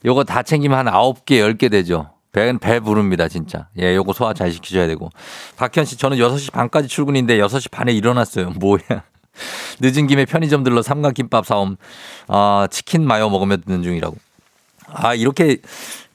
요거 0.06 0.26
다 0.26 0.44
챙기면 0.44 0.78
한 0.78 0.94
9개, 0.94 1.40
10개 1.40 1.72
되죠. 1.72 2.12
배, 2.32 2.56
배 2.60 2.80
부릅니다, 2.80 3.28
진짜. 3.28 3.68
예, 3.80 3.96
요거 3.96 4.14
소화 4.14 4.36
잘 4.36 4.52
시키셔야 4.52 4.86
되고. 4.86 5.10
박현 5.58 5.86
씨, 5.86 5.98
저는 5.98 6.18
6시 6.18 6.52
반까지 6.52 6.88
출근인데 6.88 7.40
6시 7.40 7.72
반에 7.72 7.92
일어났어요. 7.94 8.52
뭐야. 8.62 9.06
늦은 9.80 10.06
김에 10.06 10.26
편의점 10.26 10.64
들러 10.64 10.84
삼각김밥 10.84 11.48
사옴, 11.48 11.78
아, 12.28 12.68
치킨 12.70 13.08
마요 13.08 13.28
먹으며 13.32 13.58
듣는 13.58 13.82
중이라고. 13.82 14.16
아, 14.94 15.14
이렇게, 15.14 15.58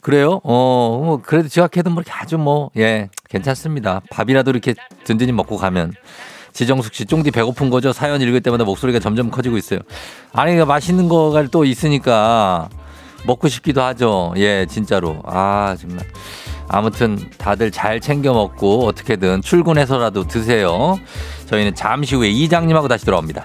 그래요? 0.01 0.41
어, 0.45 1.03
뭐 1.05 1.21
그래도 1.23 1.49
지각해도 1.49 1.91
뭐 1.91 2.03
아주 2.11 2.39
뭐, 2.39 2.71
예, 2.77 3.09
괜찮습니다. 3.29 4.03
밥이라도 4.11 4.51
이렇게 4.51 4.75
든든히 5.05 5.33
먹고 5.33 5.57
가면. 5.57 5.95
지정숙 6.53 6.95
씨, 6.95 7.05
쫑디 7.05 7.33
배고픈 7.33 7.69
거죠? 7.69 7.93
사연 7.93 8.23
읽을 8.23 8.41
때마다 8.41 8.65
목소리가 8.65 8.99
점점 8.99 9.31
커지고 9.31 9.59
있어요. 9.59 9.81
아니, 10.33 10.57
그 10.57 10.63
맛있는 10.63 11.09
거가 11.09 11.43
또 11.49 11.65
있으니까 11.65 12.71
먹고 13.27 13.49
싶기도 13.49 13.83
하죠. 13.83 14.33
예, 14.37 14.67
진짜로. 14.67 15.21
아, 15.27 15.77
정말. 15.79 16.07
아무튼 16.69 17.19
다들 17.39 17.71
잘 17.71 18.01
챙겨 18.01 18.33
먹고 18.33 18.87
어떻게든 18.87 19.43
출근해서라도 19.43 20.27
드세요. 20.27 20.99
저희는 21.47 21.75
잠시 21.75 22.15
후에 22.15 22.29
이장님하고 22.29 22.89
다시 22.89 23.05
돌아옵니다. 23.05 23.45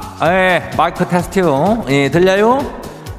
예, 0.23 0.69
마이크 0.77 1.07
테스트요. 1.07 1.83
예, 1.89 2.11
들려요? 2.11 2.59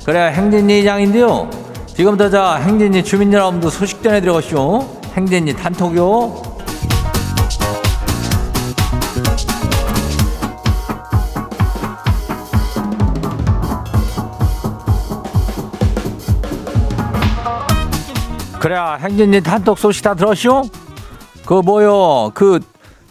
그래, 0.04 0.30
행진이 0.32 0.80
이장인데요. 0.80 1.50
지금부터 1.88 2.30
자, 2.30 2.54
행진이 2.54 3.02
주민 3.02 3.32
여러분들 3.32 3.70
소식 3.70 4.04
전해드려가시오. 4.04 4.86
행진이 5.16 5.56
단톡요. 5.56 6.42
그래, 18.60 18.76
행진이 19.00 19.40
단톡 19.40 19.76
소식 19.76 20.04
다 20.04 20.14
들었쇼? 20.14 20.62
그 21.44 21.54
뭐요? 21.54 22.30
그 22.32 22.60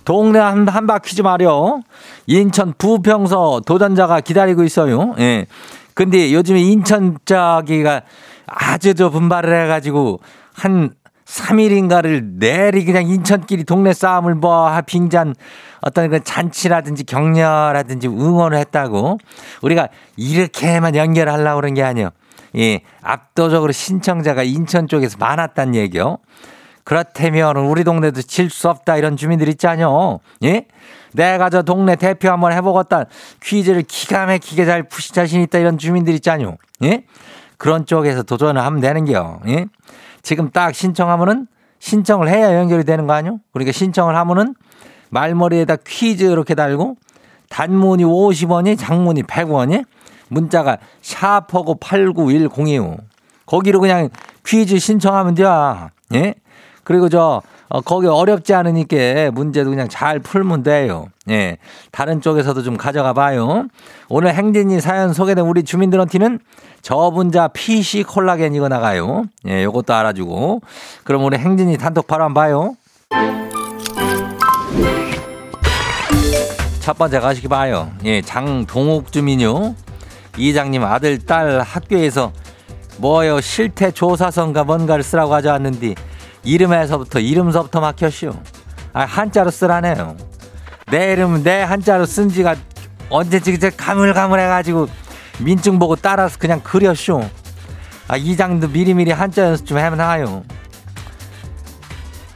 동네 0.06 0.40
한, 0.40 0.68
한 0.68 0.88
바퀴 0.88 1.16
좀 1.16 1.28
하려. 1.28 1.82
인천 2.28 2.74
부평서 2.78 3.62
도전자가 3.66 4.22
기다리고 4.22 4.64
있어요. 4.64 5.14
예. 5.20 5.46
근데 5.94 6.34
요즘에 6.34 6.62
인천 6.62 7.18
저기가 7.26 8.02
아주 8.48 8.94
저 8.96 9.10
분발을 9.10 9.64
해가지고 9.64 10.20
한 10.54 10.92
3일인가를 11.26 12.40
내리 12.40 12.84
그냥 12.84 13.08
인천끼리 13.08 13.64
동네 13.64 13.94
싸움을 13.94 14.36
뭐 14.36 14.70
빙잔 14.86 15.34
어떤 15.82 16.10
그 16.10 16.22
잔치라든지 16.24 17.06
격려라든지 17.06 18.08
응원을 18.08 18.58
했다고 18.58 19.18
우리가 19.62 19.88
이렇게만 20.18 20.96
연결하려고 20.96 21.62
그런 21.62 21.74
게 21.74 21.84
아니에요. 21.84 22.10
예. 22.58 22.82
압도적으로 23.02 23.72
신청자가 23.72 24.44
인천 24.44 24.88
쪽에서 24.88 25.18
많았단 25.20 25.76
얘기요. 25.76 26.18
그렇다면 26.84 27.58
우리 27.58 27.84
동네도 27.84 28.22
질 28.24 28.50
수 28.50 28.70
없다 28.70 28.98
이런 28.98 29.18
주민들 29.18 29.48
있잖요. 29.50 30.20
예? 30.44 30.66
내가 31.14 31.50
저 31.50 31.62
동네 31.62 31.96
대표 31.96 32.30
한번 32.30 32.54
해보겠다 32.54 33.06
퀴즈를 33.44 33.84
기가 33.84 34.26
막히게 34.26 34.66
잘 34.66 34.84
푸시 34.84 35.14
자신 35.14 35.42
있다 35.42 35.60
이런 35.60 35.78
주민들 35.78 36.14
있잖요. 36.16 36.58
예? 36.84 37.04
그런 37.58 37.86
쪽에서 37.86 38.24
도전을 38.24 38.62
하면 38.64 38.82
되는겨. 38.82 39.42
예? 39.48 39.66
지금 40.22 40.50
딱 40.52 40.74
신청하면은 40.76 41.48
신청을 41.80 42.30
해야 42.30 42.56
연결이 42.56 42.84
되는 42.84 43.08
거 43.08 43.14
아니요? 43.14 43.40
그러니까 43.54 43.72
신청을 43.72 44.16
하면은 44.16 44.56
말머리에다 45.10 45.78
퀴즈 45.86 46.24
이렇게 46.24 46.56
달고 46.56 46.98
단문이 47.50 48.04
50원이 48.04 48.78
장문이 48.78 49.24
100원이 49.24 49.86
문자가 50.30 50.78
샤퍼고 51.02 51.80
89102요. 51.80 52.98
거기로 53.46 53.82
그냥 53.82 54.10
퀴즈 54.46 54.80
신청하면 54.80 55.36
돼. 55.36 55.44
예? 56.14 56.36
그리고 56.84 57.10
저 57.10 57.42
어, 57.70 57.80
거기 57.80 58.08
어렵지 58.08 58.54
않으니까 58.54 59.32
문제도 59.32 59.70
그냥 59.70 59.88
잘 59.88 60.20
풀면 60.20 60.64
돼요. 60.64 61.08
예. 61.30 61.58
다른 61.92 62.20
쪽에서도 62.22 62.64
좀 62.64 62.76
가져가 62.76 63.14
봐요. 63.14 63.68
오늘 64.10 64.34
행진이 64.34 64.82
사연 64.82 65.14
소개된 65.14 65.46
우리 65.46 65.64
주민들한테는 65.64 66.40
저분자 66.82 67.50
PC 67.50 68.04
콜라겐 68.04 68.56
이거 68.56 68.68
나가요. 68.68 69.26
예, 69.48 69.64
요것도 69.64 69.94
알아주고. 69.94 70.62
그럼 71.04 71.24
우리 71.24 71.38
행진이 71.38 71.78
단톡 71.78 72.08
바로 72.08 72.26
한번 72.26 72.44
봐요. 72.44 72.76
첫 76.82 76.98
번째 76.98 77.20
가시기 77.20 77.48
봐요. 77.48 77.92
예, 78.04 78.22
장동욱 78.22 79.12
주민요. 79.12 79.76
이장님 80.38 80.84
아들 80.84 81.20
딸 81.20 81.62
학교에서 81.62 82.34
뭐요 82.98 83.42
실태 83.42 83.92
조사서인가 83.92 84.64
뭔가를 84.64 85.04
쓰라고 85.04 85.30
가져왔는데 85.30 85.96
이름에서부터 86.44 87.20
이름서부터 87.20 87.80
막혔쇼. 87.82 88.34
아 88.94 89.06
한자로 89.06 89.52
쓰라네요. 89.52 90.18
내 90.92 91.14
이름 91.14 91.44
내 91.44 91.62
한자로 91.62 92.06
쓴 92.06 92.30
지가 92.30 92.56
언제지 93.10 93.54
이제 93.54 93.70
가물가물해가지고 93.70 94.88
민증 95.40 95.80
보고 95.80 95.96
따라서 95.96 96.38
그냥 96.38 96.62
그렸쇼. 96.62 97.24
아 98.08 98.18
이장도 98.18 98.70
미리미리 98.70 99.12
한자 99.12 99.44
연습 99.44 99.66
좀 99.66 99.78
해놔요. 99.78 100.44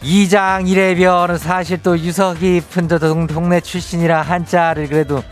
이장 0.02 0.68
이래별은 0.68 1.38
사실 1.40 1.82
또 1.82 1.98
유서 1.98 2.36
깊은 2.36 2.88
동네 3.28 3.60
출신이라 3.60 4.22
한자를 4.22 4.88
그래도 4.88 5.24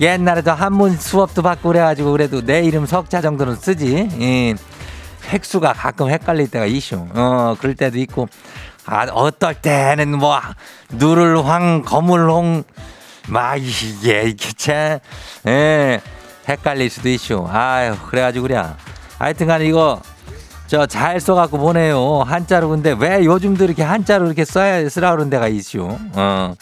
옛날에도 0.00 0.52
한문 0.52 0.96
수업도 0.96 1.42
받고 1.42 1.70
그래가지고 1.70 2.12
그래도 2.12 2.40
내 2.40 2.62
이름 2.62 2.86
석자 2.86 3.20
정도는 3.20 3.56
쓰지. 3.56 4.08
예. 4.20 4.54
획수가 5.28 5.72
가끔 5.72 6.10
헷갈릴 6.10 6.50
때가 6.50 6.66
이슈. 6.66 7.06
어, 7.14 7.56
그럴 7.58 7.74
때도 7.74 7.98
있고. 7.98 8.28
아, 8.86 9.06
어떨 9.12 9.54
때는 9.54 10.16
뭐, 10.18 10.38
누를 10.90 11.44
황, 11.44 11.82
거물 11.82 12.30
홍, 12.30 12.62
막, 13.28 13.56
이게, 13.56 14.22
이게 14.28 14.52
참, 14.56 14.98
예, 15.48 16.00
헷갈릴 16.48 16.88
수도 16.90 17.08
있죠. 17.10 17.48
아유, 17.50 17.96
그래가지고 18.08 18.46
그냥. 18.46 18.76
하여튼 19.18 19.48
간에 19.48 19.66
이거, 19.66 20.00
저 20.68 20.86
잘 20.86 21.20
써갖고 21.20 21.58
보내요. 21.58 22.22
한자로 22.22 22.68
근데 22.68 22.94
왜 22.98 23.24
요즘도 23.24 23.64
이렇게 23.64 23.82
한자로 23.82 24.26
이렇게 24.26 24.44
써야, 24.44 24.88
쓰라 24.88 25.12
그런 25.12 25.30
데가 25.30 25.48
있죠. 25.48 25.98
어. 26.14 26.54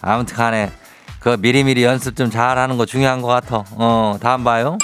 아무튼 0.00 0.36
간에, 0.36 0.72
그 1.20 1.36
미리미리 1.38 1.84
연습 1.84 2.16
좀 2.16 2.30
잘하는 2.30 2.78
거 2.78 2.86
중요한 2.86 3.22
것 3.22 3.28
같아. 3.28 3.64
어, 3.72 4.16
다음 4.20 4.42
봐요. 4.42 4.78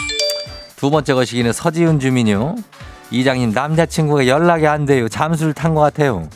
두 0.76 0.90
번째 0.90 1.14
거시기는 1.14 1.52
서지훈 1.52 1.98
주민요. 1.98 2.54
이장님 3.11 3.53
남자친구가 3.53 4.27
연락이 4.27 4.66
안 4.66 4.87
돼요. 4.87 5.09
잠수를 5.09 5.53
탄 5.53 5.75
것 5.75 5.81
같아요. 5.81 6.29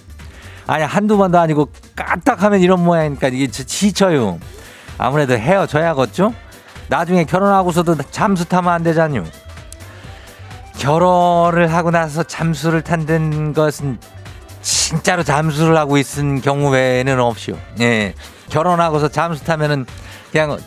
아니 0.66 0.84
한두 0.84 1.16
번도 1.16 1.38
아니고 1.38 1.68
까딱하면 1.96 2.60
이런 2.60 2.84
모양이니까 2.84 3.28
이게 3.28 3.48
지쳐요. 3.48 4.38
아무래도 4.98 5.34
헤어져야겠죠? 5.34 6.34
나중에 6.88 7.24
결혼하고서도 7.24 7.96
잠수 8.10 8.44
타면 8.44 8.72
안 8.72 8.82
되잖요. 8.82 9.24
결혼을 10.78 11.72
하고 11.72 11.90
나서 11.90 12.22
잠수를 12.22 12.82
탄다는 12.82 13.52
것은 13.52 13.98
진짜로 14.62 15.22
잠수를 15.22 15.76
하고 15.76 15.98
있은 15.98 16.40
경우 16.40 16.70
외에는 16.70 17.18
없이요. 17.20 17.56
예. 17.80 18.14
결혼하고서 18.50 19.08
잠수 19.08 19.44
타면은 19.44 19.86
그냥 20.32 20.58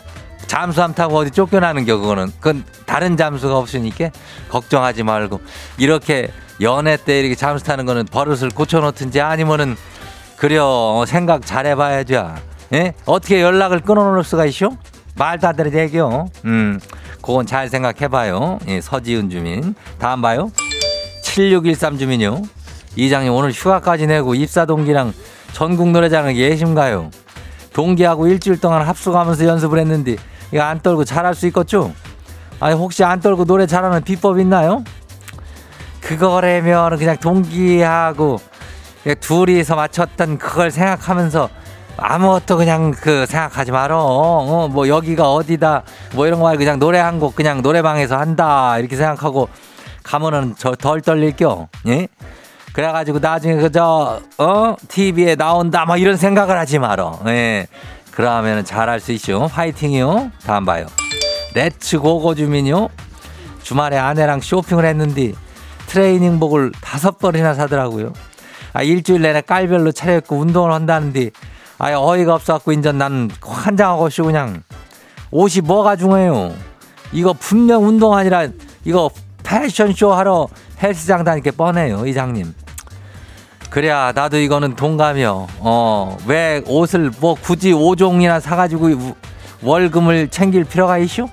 잠수함 0.46 0.94
타고 0.94 1.18
어디 1.18 1.30
쫓겨나는 1.30 1.84
겨 1.84 1.98
그거는 1.98 2.32
그건 2.38 2.64
다른 2.86 3.16
잠수가 3.16 3.56
없으니까 3.56 4.10
걱정하지 4.48 5.02
말고 5.02 5.40
이렇게 5.78 6.30
연애 6.60 6.96
때 6.96 7.20
이렇게 7.20 7.34
잠수 7.34 7.64
타는 7.64 7.86
거는 7.86 8.06
버릇을 8.06 8.50
고쳐놓든지 8.50 9.20
아니면은 9.20 9.76
그려 10.36 11.04
생각 11.06 11.44
잘해봐야죠. 11.46 12.34
예? 12.72 12.92
어떻게 13.06 13.40
연락을 13.42 13.80
끊어놓을 13.80 14.24
수가 14.24 14.46
있쇼? 14.46 14.76
말도 15.16 15.46
안 15.48 15.56
되는 15.56 15.72
얘기요. 15.78 16.26
음, 16.44 16.80
그건 17.22 17.46
잘 17.46 17.68
생각해봐요. 17.68 18.58
예, 18.68 18.80
서지은 18.80 19.30
주민. 19.30 19.74
다음 19.98 20.22
봐요. 20.22 20.50
7613 21.22 21.98
주민요. 21.98 22.42
이장님 22.96 23.32
오늘 23.32 23.50
휴가까지 23.52 24.06
내고 24.06 24.34
입사 24.34 24.66
동기랑 24.66 25.12
전국 25.52 25.90
노래자랑 25.90 26.36
예심 26.36 26.74
가요. 26.74 27.10
동기하고 27.72 28.28
일주일 28.28 28.60
동안 28.60 28.82
합숙하면서 28.86 29.46
연습을 29.46 29.78
했는데 29.80 30.16
이거 30.54 30.62
안 30.62 30.78
떨고 30.78 31.04
잘할 31.04 31.34
수 31.34 31.48
있겠죠? 31.48 31.92
아니 32.60 32.76
혹시 32.76 33.02
안 33.02 33.18
떨고 33.18 33.44
노래 33.44 33.66
잘하는 33.66 34.04
비법 34.04 34.38
있나요? 34.38 34.84
그거라면 36.00 36.96
그냥 36.96 37.16
동기하고 37.16 38.38
그냥 39.02 39.16
둘이서 39.18 39.74
맞췄던 39.74 40.38
그걸 40.38 40.70
생각하면서 40.70 41.48
아무것도 41.96 42.56
그냥 42.56 42.92
그 42.92 43.26
생각하지 43.26 43.72
말어. 43.72 43.98
어, 44.00 44.68
뭐 44.68 44.86
여기가 44.86 45.32
어디다 45.32 45.82
뭐 46.14 46.26
이런 46.28 46.38
거 46.38 46.44
말고 46.46 46.58
그냥 46.60 46.78
노래 46.78 47.00
한 47.00 47.18
곡 47.18 47.34
그냥 47.34 47.60
노래방에서 47.60 48.16
한다 48.16 48.78
이렇게 48.78 48.94
생각하고 48.94 49.48
가면은 50.04 50.54
저 50.56 50.76
덜 50.76 51.00
떨릴겨. 51.00 51.66
예? 51.88 52.06
그래가지고 52.72 53.18
나중에 53.18 53.56
그저 53.56 54.20
어 54.38 54.76
TV에 54.86 55.34
나온다 55.34 55.84
뭐 55.84 55.96
이런 55.96 56.16
생각을 56.16 56.56
하지 56.56 56.78
말어. 56.78 57.18
예. 57.26 57.66
그러면은 58.14 58.64
잘할 58.64 59.00
수 59.00 59.12
있죠. 59.12 59.46
화이팅이요. 59.46 60.30
다음 60.46 60.64
봐요. 60.64 60.86
Let's 61.54 61.98
go 61.98 62.16
go 62.16 62.34
주민요. 62.34 62.88
주말에 63.62 63.98
아내랑 63.98 64.40
쇼핑을 64.40 64.84
했는데 64.84 65.32
트레이닝복을 65.86 66.72
다섯 66.80 67.18
벌이나 67.18 67.54
사더라고요. 67.54 68.12
아 68.72 68.82
일주일 68.82 69.22
내내 69.22 69.40
깔별로 69.40 69.92
차려입고 69.92 70.36
운동을 70.36 70.72
한다는데 70.72 71.30
아 71.78 71.92
어이가 71.92 72.34
없어갖고 72.34 72.72
인전 72.72 72.98
나는 72.98 73.30
환장하고 73.40 74.08
쉬고 74.08 74.28
그냥 74.28 74.62
옷이 75.30 75.60
뭐가 75.64 75.96
중요해요. 75.96 76.54
이거 77.12 77.32
분명 77.32 77.84
운동 77.84 78.14
아니라 78.14 78.46
이거 78.84 79.10
패션쇼 79.42 80.12
하러 80.12 80.48
헬스장 80.82 81.24
다니게 81.24 81.52
뻔해요 81.52 82.06
이장님. 82.06 82.54
그래야 83.74 84.12
나도 84.14 84.38
이거는 84.38 84.76
동감이요. 84.76 85.48
어, 85.58 86.16
왜 86.26 86.62
옷을 86.66 87.10
뭐 87.18 87.34
굳이 87.34 87.72
5종이나 87.72 88.40
사가지고 88.40 89.14
월급을 89.62 90.28
챙길 90.28 90.62
필요가 90.62 90.96
있슈? 90.98 91.28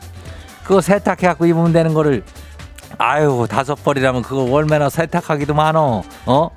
그거 0.63 0.81
세탁해갖고 0.81 1.45
입으면 1.45 1.71
되는 1.71 1.93
거를 1.93 2.23
아유 2.97 3.45
다섯 3.47 3.75
벌이라면 3.83 4.23
그거 4.23 4.43
얼마나 4.51 4.89
세탁하기도 4.89 5.53
많어. 5.53 6.01
어? 6.25 6.49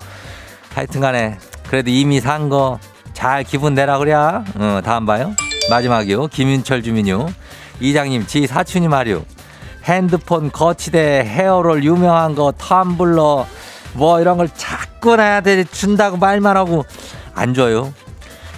하여튼 0.74 1.02
간에 1.02 1.36
그래도 1.68 1.90
이미 1.90 2.18
산 2.20 2.48
거 2.48 2.78
잘 3.12 3.44
기분 3.44 3.74
내라 3.74 3.98
그래. 3.98 4.12
어, 4.14 4.42
다음 4.82 5.04
봐요. 5.06 5.34
마지막이요. 5.70 6.28
김윤철 6.28 6.82
주민요. 6.82 7.28
이장님, 7.80 8.26
지 8.26 8.46
사춘이 8.46 8.88
말이요. 8.88 9.22
핸드폰 9.84 10.50
거치대 10.50 11.24
헤어롤 11.26 11.84
유명한 11.84 12.34
거 12.34 12.52
텀블러 12.58 13.44
뭐 13.92 14.20
이런 14.20 14.36
걸 14.36 14.48
자꾸 15.04 15.16
나한테 15.16 15.64
준다고 15.64 16.16
말만 16.16 16.56
하고 16.56 16.86
안 17.34 17.52
줘요. 17.52 17.92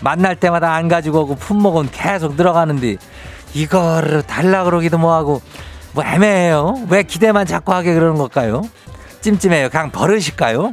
만날 0.01 0.37
때마다 0.37 0.75
안 0.75 0.87
가지고 0.87 1.23
오고 1.23 1.35
품목은 1.35 1.89
계속 1.91 2.37
늘어가는데 2.37 2.99
이거를 3.53 4.23
달라 4.23 4.63
그러기도 4.63 4.97
뭐하고 4.97 5.43
뭐 5.91 6.05
애매해요. 6.05 6.87
왜 6.89 7.03
기대만 7.03 7.47
자꾸 7.47 7.75
하게 7.75 7.95
그러는 7.95 8.17
걸까요? 8.17 8.63
찜찜해요. 9.23 9.71
그냥 9.71 9.91
버릇일까요? 9.91 10.73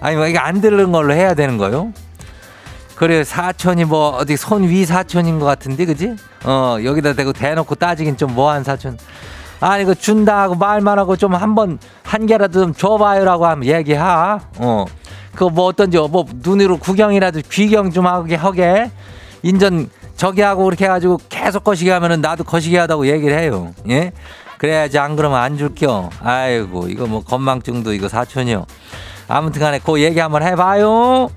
아니 0.00 0.14
뭐 0.14 0.28
이게 0.28 0.38
안 0.38 0.60
들는 0.60 0.92
걸로 0.92 1.12
해야 1.12 1.34
되는 1.34 1.58
거요? 1.58 1.92
그래 2.94 3.24
사촌이 3.24 3.86
뭐 3.86 4.10
어디 4.10 4.36
손 4.36 4.62
위 4.62 4.84
사촌인 4.86 5.40
것 5.40 5.46
같은데 5.46 5.86
그지? 5.86 6.14
어 6.44 6.76
여기다 6.84 7.14
대고 7.14 7.32
대놓고 7.32 7.74
따지긴 7.74 8.16
좀 8.16 8.32
뭐한 8.36 8.62
사촌. 8.62 8.96
아니 9.58 9.84
그 9.84 9.96
준다 9.96 10.40
하고 10.42 10.54
말만 10.54 11.00
하고 11.00 11.16
좀 11.16 11.34
한번 11.34 11.80
한 12.04 12.26
개라도 12.26 12.60
좀 12.62 12.74
줘봐요라고 12.74 13.46
하면 13.46 13.66
얘기하. 13.66 14.38
어. 14.58 14.84
그거 15.40 15.48
뭐 15.48 15.64
어떤지 15.64 15.96
뭐 15.96 16.26
눈으로 16.42 16.76
구경이라도 16.76 17.40
귀경 17.50 17.90
좀 17.90 18.06
하게 18.06 18.34
하게. 18.34 18.90
인전 19.42 19.88
저기 20.14 20.42
하고 20.42 20.64
그렇게 20.64 20.84
해가지고 20.84 21.18
계속 21.30 21.64
거시기 21.64 21.88
하면은 21.88 22.20
나도 22.20 22.44
거시기 22.44 22.76
하다고 22.76 23.06
얘기를 23.06 23.38
해요. 23.38 23.72
예? 23.88 24.12
그래야지 24.58 24.98
안 24.98 25.16
그러면 25.16 25.40
안 25.40 25.56
줄겨. 25.56 26.10
아이고 26.22 26.88
이거 26.88 27.06
뭐 27.06 27.24
건망증도 27.24 27.94
이거 27.94 28.06
사촌이요. 28.06 28.66
아무튼 29.28 29.62
간에 29.62 29.80
그 29.82 30.02
얘기 30.02 30.20
한번 30.20 30.42
해봐요. 30.42 31.30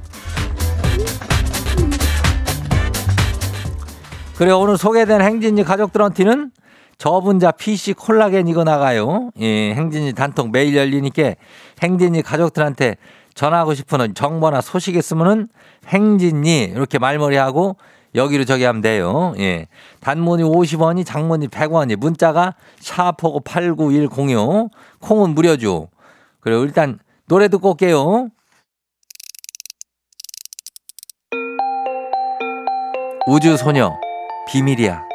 그래 4.36 4.52
오늘 4.52 4.78
소개된 4.78 5.22
행진이 5.22 5.64
가족들한테는 5.64 6.52
저분자 6.98 7.52
PC 7.52 7.94
콜라겐 7.94 8.50
이거 8.50 8.66
나가요. 8.66 9.30
예, 9.40 9.74
행진이 9.74 10.12
단통 10.12 10.52
매일 10.52 10.76
열리니까 10.76 11.36
행진이 11.82 12.22
가족들한테 12.22 12.98
전하고 13.34 13.74
싶은 13.74 14.14
정보나 14.14 14.62
소식 14.62 14.96
있으면은 14.96 15.48
행진이 15.88 16.64
이렇게 16.66 17.00
말머리하고 17.00 17.78
여기로 18.16 18.46
저기 18.46 18.64
하면 18.64 18.82
돼요. 18.82 19.34
예. 19.40 19.68
단문이 20.02 20.44
50원이 20.44 21.06
장문이 21.06 21.48
100원이 21.48 21.96
문자가 21.96 22.54
샤프고 22.80 23.42
89106 23.42 24.70
콩은 25.00 25.30
무료죠. 25.32 25.90
그리고 26.40 26.64
일단 26.64 27.00
노래 27.28 27.48
듣고 27.48 27.72
올게요. 27.72 28.30
우주소녀 33.26 33.94
비밀이야. 34.48 35.13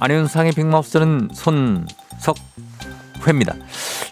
안윤상의 0.00 0.52
빅마우스는 0.52 1.28
손석회입니다. 1.32 3.54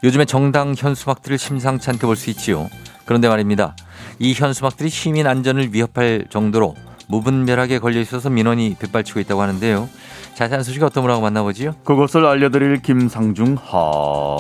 요즘에 0.05 0.25
정당 0.25 0.75
현수막들을 0.77 1.39
심상치 1.39 1.91
않게 1.91 2.07
볼 2.07 2.17
수 2.17 2.31
있지요. 2.31 2.69
그런데 3.05 3.29
말입니다. 3.29 3.77
이 4.19 4.33
현수막들이 4.35 4.89
시민 4.89 5.27
안전을 5.27 5.73
위협할 5.73 6.27
정도로 6.29 6.75
무분별하게 7.09 7.79
걸려 7.79 8.01
있어서 8.01 8.31
민원이 8.31 8.77
빗발치고 8.81 9.21
있다고 9.21 9.43
하는데요. 9.43 9.89
자세한 10.35 10.65
소식 10.65 10.83
어떤 10.83 11.05
분하고 11.05 11.23
만나보지요? 11.23 11.77
그것을 11.85 12.27
알려드릴 12.27 12.83
김상중 12.83 13.57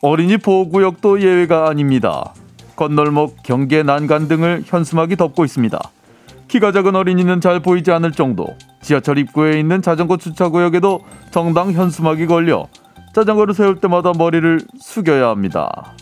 어린이 0.00 0.38
보호구역도 0.38 1.20
예외가 1.22 1.68
아닙니다. 1.68 2.32
건널목, 2.76 3.42
경계 3.42 3.82
난간 3.82 4.28
등을 4.28 4.62
현수막이 4.66 5.16
덮고 5.16 5.44
있습니다. 5.44 5.78
키가 6.48 6.72
작은 6.72 6.94
어린이는 6.94 7.40
잘 7.40 7.60
보이지 7.60 7.90
않을 7.90 8.12
정도, 8.12 8.46
지하철 8.82 9.18
입구에 9.18 9.58
있는 9.58 9.82
자전거 9.82 10.16
주차구역에도 10.16 11.00
정당 11.30 11.72
현수막이 11.72 12.26
걸려 12.26 12.66
자전거를 13.14 13.54
세울 13.54 13.80
때마다 13.80 14.12
머리를 14.16 14.60
숙여야 14.78 15.28
합니다. 15.28 15.94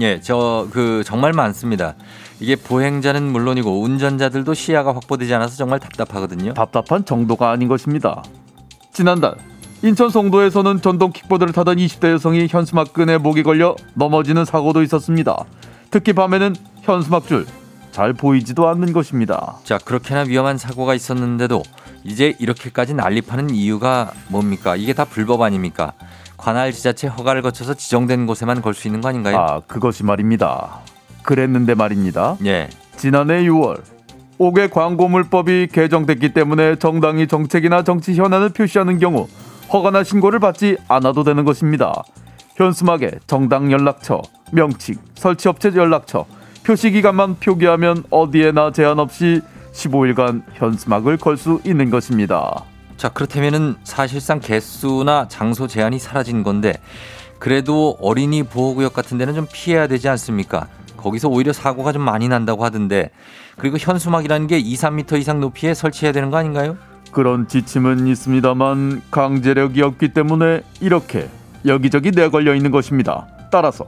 예, 0.00 0.20
저 0.20 0.68
그 0.72 1.02
정말 1.04 1.32
많습니다. 1.32 1.94
이게 2.40 2.56
보행자는 2.56 3.22
물론이고 3.22 3.80
운전자들도 3.80 4.52
시야가 4.52 4.94
확보되지 4.94 5.32
않아서 5.34 5.56
정말 5.56 5.78
답답하거든요. 5.78 6.52
답답한 6.52 7.04
정도가 7.04 7.50
아닌 7.50 7.68
것입니다. 7.68 8.22
지난달 8.92 9.36
인천 9.82 10.10
송도에서는 10.10 10.82
전동 10.82 11.12
킥보드를 11.12 11.52
타던 11.52 11.76
20대 11.76 12.10
여성이 12.10 12.46
현수막 12.48 12.92
끈에 12.92 13.18
목이 13.18 13.42
걸려 13.42 13.76
넘어지는 13.94 14.44
사고도 14.44 14.82
있었습니다. 14.82 15.44
특히 15.90 16.12
밤에는 16.12 16.54
현수막줄 16.82 17.46
잘 17.92 18.12
보이지도 18.12 18.68
않는 18.68 18.92
것입니다. 18.92 19.56
자, 19.64 19.78
그렇게나 19.78 20.22
위험한 20.28 20.58
사고가 20.58 20.94
있었는데도 20.94 21.62
이제 22.04 22.34
이렇게까지 22.38 22.94
난립하는 22.94 23.50
이유가 23.50 24.12
뭡니까? 24.28 24.76
이게 24.76 24.92
다 24.92 25.04
불법 25.04 25.40
아닙니까? 25.42 25.92
관할 26.36 26.72
지자체 26.72 27.06
허가를 27.08 27.40
거쳐서 27.42 27.74
지정된 27.74 28.26
곳에만 28.26 28.60
걸 28.60 28.74
수 28.74 28.86
있는 28.88 29.00
거 29.00 29.08
아닌가요? 29.08 29.36
아, 29.38 29.60
그것이 29.66 30.04
말입니다. 30.04 30.80
그랬는데 31.22 31.74
말입니다. 31.74 32.36
예. 32.44 32.68
지난해 32.96 33.42
6월 33.44 33.80
5개 34.38 34.70
광고물법이 34.70 35.68
개정됐기 35.72 36.34
때문에 36.34 36.76
정당이 36.76 37.26
정책이나 37.26 37.82
정치 37.84 38.14
현안을 38.14 38.50
표시하는 38.50 38.98
경우 38.98 39.26
허가나 39.72 40.04
신고를 40.04 40.38
받지 40.38 40.76
않아도 40.88 41.24
되는 41.24 41.44
것입니다. 41.46 42.02
현수막에 42.56 43.12
정당 43.26 43.70
연락처, 43.70 44.22
명칭, 44.50 44.96
설치업체 45.14 45.72
연락처, 45.74 46.24
표시 46.64 46.90
기간만 46.90 47.36
표기하면 47.36 48.02
어디에나 48.10 48.72
제한 48.72 48.98
없이 48.98 49.40
15일간 49.72 50.42
현수막을 50.54 51.18
걸 51.18 51.36
수 51.36 51.60
있는 51.64 51.90
것입니다. 51.90 52.64
자, 52.96 53.10
그렇다면은 53.10 53.76
사실상 53.84 54.40
개수나 54.40 55.28
장소 55.28 55.66
제한이 55.66 55.98
사라진 55.98 56.42
건데 56.42 56.72
그래도 57.38 57.98
어린이 58.00 58.42
보호구역 58.42 58.94
같은 58.94 59.18
데는 59.18 59.34
좀 59.34 59.46
피해야 59.52 59.86
되지 59.86 60.08
않습니까? 60.08 60.66
거기서 60.96 61.28
오히려 61.28 61.52
사고가 61.52 61.92
좀 61.92 62.02
많이 62.02 62.26
난다고 62.26 62.64
하던데 62.64 63.10
그리고 63.58 63.76
현수막이라는 63.78 64.46
게 64.46 64.58
2, 64.58 64.74
3m 64.74 65.18
이상 65.20 65.40
높이에 65.40 65.74
설치해야 65.74 66.12
되는 66.12 66.30
거 66.30 66.38
아닌가요? 66.38 66.78
그런 67.12 67.46
지침은 67.46 68.06
있습니다만 68.06 69.02
강제력이 69.10 69.82
없기 69.82 70.08
때문에 70.14 70.62
이렇게 70.80 71.28
여기저기 71.66 72.10
내걸려 72.10 72.54
있는 72.54 72.70
것입니다. 72.70 73.26
따라서 73.50 73.86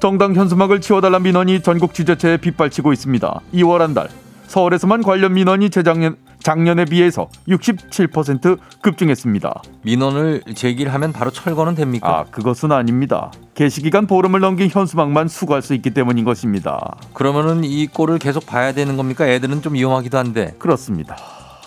정당 0.00 0.34
현수막을 0.34 0.80
치워달란 0.80 1.22
민원이 1.22 1.62
전국 1.62 1.94
지자체에 1.94 2.36
빗발치고 2.38 2.92
있습니다. 2.92 3.40
2월 3.54 3.78
한 3.78 3.94
달 3.94 4.08
서울에서만 4.46 5.02
관련 5.02 5.34
민원이 5.34 5.70
재작년 5.70 6.16
작년에 6.42 6.84
비해서 6.84 7.28
67% 7.48 8.58
급증했습니다. 8.80 9.62
민원을 9.82 10.42
제기를 10.54 10.94
하면 10.94 11.12
바로 11.12 11.30
철거는 11.32 11.74
됩니까? 11.74 12.08
아 12.20 12.24
그것은 12.30 12.70
아닙니다. 12.70 13.32
게시기간 13.54 14.06
보름을 14.06 14.38
넘긴 14.40 14.68
현수막만 14.70 15.26
수거할 15.28 15.62
수 15.62 15.74
있기 15.74 15.90
때문인 15.90 16.24
것입니다. 16.24 16.96
그러면은 17.12 17.64
이 17.64 17.86
꼴을 17.88 18.18
계속 18.18 18.46
봐야 18.46 18.72
되는 18.72 18.96
겁니까? 18.96 19.26
애들은 19.26 19.62
좀 19.62 19.74
위험하기도 19.74 20.16
한데. 20.16 20.54
그렇습니다. 20.58 21.16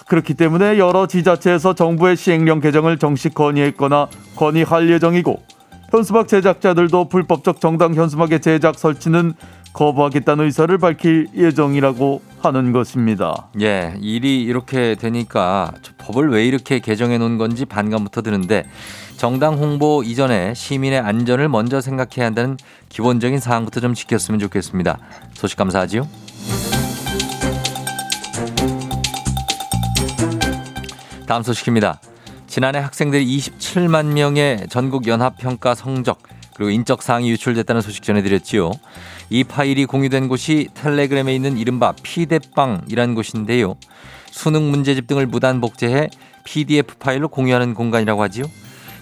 그렇기 0.09 0.33
때문에 0.33 0.79
여러 0.79 1.05
지자체에서 1.05 1.75
정부의 1.75 2.17
시행령 2.17 2.59
개정을 2.59 2.97
정식 2.97 3.35
건의했거나 3.35 4.07
건의할 4.35 4.89
예정이고 4.89 5.39
현수막 5.91 6.27
제작자들도 6.27 7.09
불법적 7.09 7.61
정당 7.61 7.93
현수막의 7.93 8.41
제작 8.41 8.77
설치는 8.77 9.33
거부하겠다는 9.71 10.45
의사를 10.45 10.75
밝힐 10.79 11.27
예정이라고 11.35 12.21
하는 12.41 12.71
것입니다. 12.71 13.49
예, 13.61 13.93
일이 14.01 14.43
이렇게 14.43 14.95
되니까 14.95 15.71
저 15.83 15.91
법을 15.99 16.29
왜 16.29 16.43
이렇게 16.45 16.79
개정해 16.79 17.19
놓은 17.19 17.37
건지 17.37 17.65
반감부터 17.65 18.23
드는데 18.23 18.65
정당 19.15 19.59
홍보 19.59 20.01
이전에 20.03 20.55
시민의 20.55 21.01
안전을 21.01 21.49
먼저 21.49 21.81
생각해야 21.81 22.25
한다는 22.25 22.57
기본적인 22.89 23.39
사항부터 23.39 23.79
좀 23.79 23.93
지켰으면 23.93 24.39
좋겠습니다. 24.39 24.97
소식 25.33 25.55
감사하지요. 25.57 26.07
다음 31.29 31.43
소식입니다. 31.43 32.01
지난해 32.47 32.79
학생들이 32.79 33.23
27만 33.37 34.13
명의 34.13 34.65
전국 34.67 35.07
연합 35.07 35.37
평가 35.37 35.75
성적 35.75 36.23
그리고 36.55 36.71
인적 36.71 37.03
사항이 37.03 37.29
유출됐다는 37.29 37.83
소식 37.83 38.01
전해드렸지요. 38.01 38.71
이 39.29 39.43
파일이 39.43 39.85
공유된 39.85 40.27
곳이 40.27 40.69
텔레그램에 40.73 41.35
있는 41.35 41.59
이른바 41.59 41.93
피대빵이라는 42.01 43.13
곳인데요. 43.13 43.75
수능 44.31 44.71
문제집 44.71 45.05
등을 45.05 45.27
무단 45.27 45.61
복제해 45.61 46.09
PDF 46.45 46.95
파일로 46.97 47.27
공유하는 47.27 47.75
공간이라고 47.75 48.23
하지요. 48.23 48.45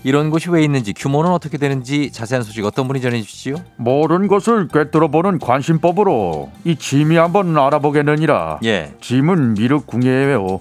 이런 0.03 0.29
곳이 0.29 0.49
왜 0.49 0.65
있는지 0.65 0.91
규모는 0.91 1.31
어떻게 1.31 1.57
되는지 1.57 2.11
자세한 2.11 2.43
소식 2.43 2.65
어떤 2.65 2.89
분이 2.89 2.99
전해주시지요? 2.99 3.55
모르는 3.77 4.27
것을 4.27 4.67
꿰뚫어보는 4.67 5.39
관심법으로 5.39 6.51
이 6.65 6.75
짐이 6.75 7.15
한번 7.15 7.57
알아보겠느니라. 7.57 8.59
예, 8.65 8.93
짐은 8.99 9.53
미륵 9.53 9.87
궁예예요. 9.87 10.59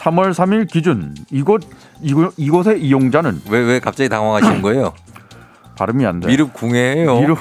3월 0.00 0.32
3일 0.32 0.66
기준 0.68 1.14
이곳 1.30 1.62
이곳 2.00 2.32
이곳의 2.36 2.80
이용자는 2.82 3.42
왜 3.50 3.60
왜 3.60 3.80
갑자기 3.80 4.08
당황하시는 4.08 4.62
거예요? 4.62 4.92
발음이 5.76 6.06
안 6.06 6.20
돼. 6.20 6.26
미륵 6.28 6.52
궁예예요. 6.54 7.20
미륵 7.20 7.38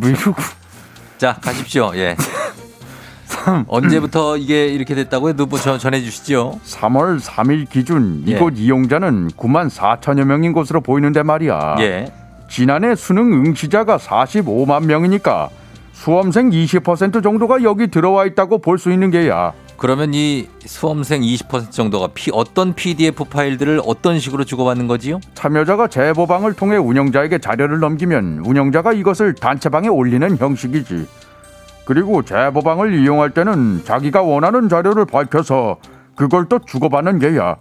미륵 0.00 0.36
자 1.18 1.36
가십시오. 1.40 1.92
예. 1.94 2.16
언제부터 3.68 4.36
이게 4.36 4.66
이렇게 4.68 4.94
됐다고요? 4.94 5.34
누구 5.34 5.58
전 5.60 5.78
전해 5.78 6.00
주시죠. 6.02 6.58
3월 6.64 7.20
3일 7.20 7.68
기준 7.70 8.24
예. 8.26 8.32
이곳 8.32 8.54
이용자는 8.58 9.28
9만 9.28 9.70
4천여 9.70 10.24
명인 10.24 10.52
것으로 10.52 10.80
보이는데 10.80 11.22
말이야. 11.22 11.76
예. 11.80 12.12
지난해 12.48 12.94
수능 12.94 13.32
응시자가 13.32 13.98
45만 13.98 14.84
명이니까 14.86 15.48
수험생 15.96 16.50
20% 16.50 17.22
정도가 17.22 17.62
여기 17.62 17.86
들어와 17.88 18.26
있다고 18.26 18.58
볼 18.58 18.76
수 18.78 18.92
있는 18.92 19.10
게야. 19.10 19.54
그러면 19.78 20.12
이 20.12 20.46
수험생 20.60 21.22
20% 21.22 21.70
정도가 21.70 22.08
피, 22.14 22.30
어떤 22.34 22.74
PDF 22.74 23.24
파일들을 23.24 23.80
어떤 23.84 24.18
식으로 24.18 24.44
주고받는 24.44 24.86
거지요? 24.88 25.20
참여자가 25.34 25.88
제보방을 25.88 26.52
통해 26.52 26.76
운영자에게 26.76 27.38
자료를 27.38 27.80
넘기면 27.80 28.42
운영자가 28.44 28.92
이것을 28.92 29.34
단체방에 29.34 29.88
올리는 29.88 30.36
형식이지. 30.36 31.06
그리고 31.86 32.22
제보방을 32.22 32.94
이용할 33.00 33.30
때는 33.30 33.82
자기가 33.84 34.20
원하는 34.22 34.68
자료를 34.68 35.06
밝혀서 35.06 35.78
그걸 36.14 36.46
또 36.48 36.58
주고받는 36.58 37.18
게야. 37.20 37.56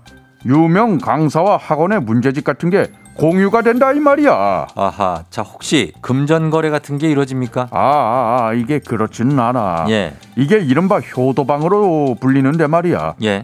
유명 0.45 0.97
강사와 0.97 1.57
학원의 1.57 2.01
문제집 2.01 2.43
같은 2.43 2.69
게 2.69 2.91
공유가 3.17 3.61
된다 3.61 3.93
이 3.93 3.99
말이야. 3.99 4.67
아하. 4.75 5.23
자, 5.29 5.41
혹시 5.41 5.93
금전 6.01 6.49
거래 6.49 6.69
같은 6.69 6.97
게 6.97 7.09
이루어집니까? 7.09 7.69
아, 7.71 7.79
아, 7.79 8.47
아, 8.49 8.53
이게 8.53 8.79
그렇지는 8.79 9.39
않아. 9.39 9.85
예. 9.89 10.13
이게 10.35 10.57
이른바 10.59 10.99
효도방으로 10.99 12.17
불리는데 12.19 12.67
말이야. 12.67 13.15
예. 13.23 13.43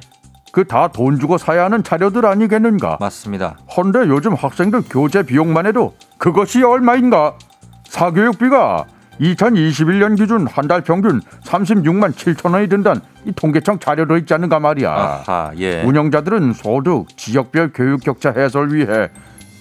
그 0.51 0.65
다 0.65 0.89
돈 0.89 1.17
주고 1.17 1.37
사야 1.37 1.63
하는 1.63 1.81
자료들 1.81 2.25
아니겠는가? 2.25 2.97
맞습니다. 2.99 3.55
헌데 3.77 3.99
요즘 4.09 4.33
학생들 4.33 4.81
교재 4.89 5.23
비용만 5.23 5.65
해도 5.65 5.95
그것이 6.17 6.61
얼마인가? 6.63 7.35
사교육비가 7.85 8.85
2021년 9.21 10.17
기준 10.17 10.47
한 10.47 10.67
달 10.67 10.81
평균 10.81 11.21
36만 11.45 12.11
7천 12.13 12.53
원이 12.53 12.67
든다는 12.67 12.99
이 13.25 13.31
통계청 13.31 13.79
자료도 13.79 14.17
있지 14.17 14.33
않는가 14.33 14.59
말이야. 14.59 14.91
아하. 14.91 15.51
예. 15.57 15.83
운영자들은 15.83 16.51
소득, 16.53 17.07
지역별 17.15 17.71
교육 17.73 18.01
격차 18.01 18.31
해소를 18.35 18.73
위해 18.75 19.07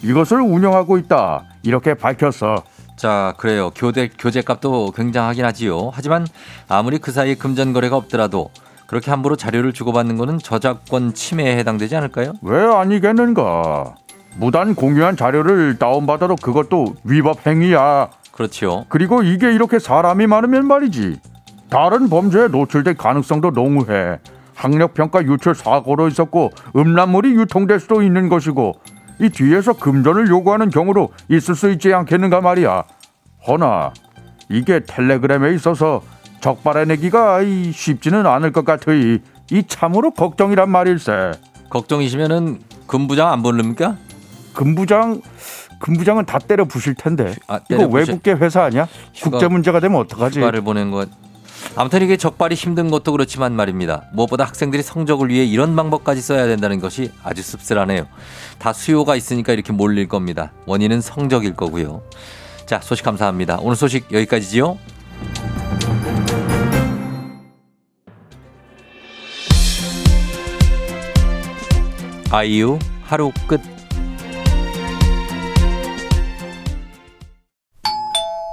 이것을 0.03 0.41
운영하고 0.41 0.99
있다. 0.99 1.45
이렇게 1.63 1.95
밝혔어. 1.95 2.63
자, 2.97 3.35
그래요. 3.39 3.71
교대 3.75 4.09
교재 4.19 4.43
값도 4.43 4.93
굉장하긴 4.93 5.45
하지요. 5.45 5.91
하지만 5.93 6.27
아무리 6.69 6.99
그 6.99 7.13
사이에 7.13 7.35
금전 7.35 7.73
거래가 7.73 7.97
없더라도 7.97 8.51
그렇게 8.87 9.11
함부로 9.11 9.37
자료를 9.37 9.73
주고받는 9.73 10.17
거는 10.17 10.39
저작권 10.39 11.15
침해에 11.15 11.57
해당되지 11.59 11.97
않을까요? 11.97 12.33
왜 12.43 12.63
아니겠는가? 12.63 13.95
무단 14.37 14.75
공유한 14.75 15.17
자료를 15.17 15.79
다운받아도 15.79 16.37
그것도 16.37 16.97
위법 17.05 17.47
행위야. 17.47 18.09
그렇지요. 18.33 18.87
그리고 18.89 19.23
이게 19.23 19.53
이렇게 19.53 19.79
사람이 19.79 20.27
많으면 20.27 20.67
말이지. 20.67 21.21
다른 21.69 22.09
범죄에 22.09 22.49
노출될 22.49 22.97
가능성도 22.97 23.51
농후해. 23.51 24.19
학력평가 24.55 25.23
유출 25.25 25.55
사고로 25.55 26.09
있었고 26.09 26.51
음란물이 26.77 27.31
유통될 27.35 27.81
수도 27.81 28.03
있는 28.03 28.29
것이고 28.29 28.75
이 29.21 29.29
뒤에서 29.29 29.75
금전을 29.75 30.29
요구하는 30.29 30.71
경우도 30.71 31.11
있을 31.29 31.55
수 31.55 31.71
있지 31.71 31.93
않겠는가 31.93 32.41
말이야. 32.41 32.85
허나 33.47 33.93
이게 34.49 34.81
텔레그램에 34.87 35.55
있어서 35.55 36.03
적발해내기가 36.41 37.43
이 37.43 37.71
쉽지는 37.73 38.27
않을 38.27 38.53
것 38.53 38.65
같으니 38.65 39.19
이 39.51 39.63
참으로 39.67 40.11
걱정이란 40.13 40.71
말일세. 40.71 41.33
걱정이시면은 41.69 42.61
금부장 42.87 43.31
안 43.31 43.43
부릅니까? 43.43 43.97
금부장 44.55 45.21
금부장은 45.79 46.27
다 46.27 46.39
때려 46.39 46.65
부실 46.65 46.95
텐데 46.95 47.35
아, 47.47 47.57
이거 47.57 47.77
때려 47.77 47.89
부실- 47.89 48.09
외국계 48.15 48.33
회사 48.33 48.65
아니야? 48.65 48.89
휴가- 49.15 49.31
국제 49.33 49.49
문제가 49.49 49.81
되면 49.81 49.99
어떡하지? 50.01 50.41
휴가를 50.41 50.63
보낸 50.63 50.91
것. 50.91 51.09
아무튼 51.77 52.03
이게 52.03 52.17
적발이 52.17 52.57
힘든 52.57 52.91
것도 52.91 53.13
그렇지만 53.13 53.55
말입니다. 53.55 54.05
무엇보다 54.13 54.45
학생들이 54.45 54.83
성적을 54.83 55.29
위해 55.29 55.45
이런 55.45 55.77
방법까지 55.77 56.21
써야 56.21 56.47
된다는 56.47 56.81
것이 56.81 57.13
아주 57.23 57.43
씁쓸하네요. 57.43 58.07
다 58.59 58.73
수요가 58.73 59.17
있으니까 59.17 59.53
이렇게 59.53 59.73
몰릴 59.73 60.09
겁니다. 60.09 60.53
원인은 60.67 61.01
성적일 61.01 61.55
거고요. 61.55 62.03
자, 62.67 62.81
소식 62.81 63.05
감사합니다. 63.05 63.59
오늘 63.61 63.77
소식 63.77 64.13
여기까지지요. 64.13 64.79
아이유 72.33 72.79
하루 73.03 73.33
끝 73.49 73.61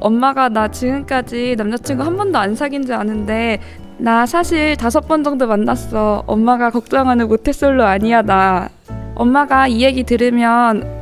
엄마가 0.00 0.48
나 0.48 0.68
지금까지 0.68 1.54
남자친구 1.58 2.02
한 2.02 2.16
번도 2.16 2.38
안 2.38 2.54
사귄 2.54 2.84
줄 2.84 2.94
아는데 2.94 3.60
나 3.98 4.24
사실 4.26 4.76
다섯 4.76 5.06
번 5.06 5.22
정도 5.22 5.46
만났어. 5.46 6.24
엄마가 6.26 6.70
걱정하는 6.70 7.28
모태솔로 7.28 7.84
아니야 7.84 8.22
나. 8.22 8.68
엄마가 9.14 9.68
이 9.68 9.82
얘기 9.82 10.04
들으면 10.04 10.98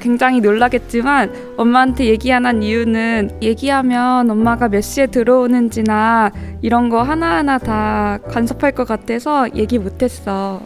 굉장히 0.00 0.40
놀라겠지만 0.40 1.32
엄마한테 1.56 2.06
얘기 2.06 2.32
안 2.32 2.44
한 2.44 2.62
이유는 2.62 3.38
얘기하면 3.40 4.28
엄마가 4.30 4.68
몇 4.68 4.80
시에 4.82 5.06
들어오는지나 5.06 6.32
이런 6.60 6.88
거 6.88 7.02
하나하나 7.02 7.56
다 7.58 8.18
간섭할 8.28 8.72
것 8.72 8.86
같아서 8.86 9.48
얘기 9.54 9.78
못했어. 9.78 10.60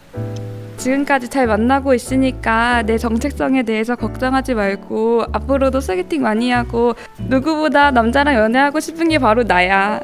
지금까지 0.77 1.27
잘 1.29 1.47
만나고 1.47 1.93
있으니까 1.93 2.83
내 2.83 2.97
정체성에 2.97 3.63
대해서 3.63 3.95
걱정하지 3.95 4.53
말고 4.53 5.23
앞으로도 5.33 5.81
소개팅 5.81 6.21
많이 6.21 6.51
하고 6.51 6.93
누구보다 7.27 7.91
남자랑 7.91 8.35
연애하고 8.35 8.79
싶은 8.79 9.09
게 9.09 9.17
바로 9.19 9.43
나야. 9.43 9.99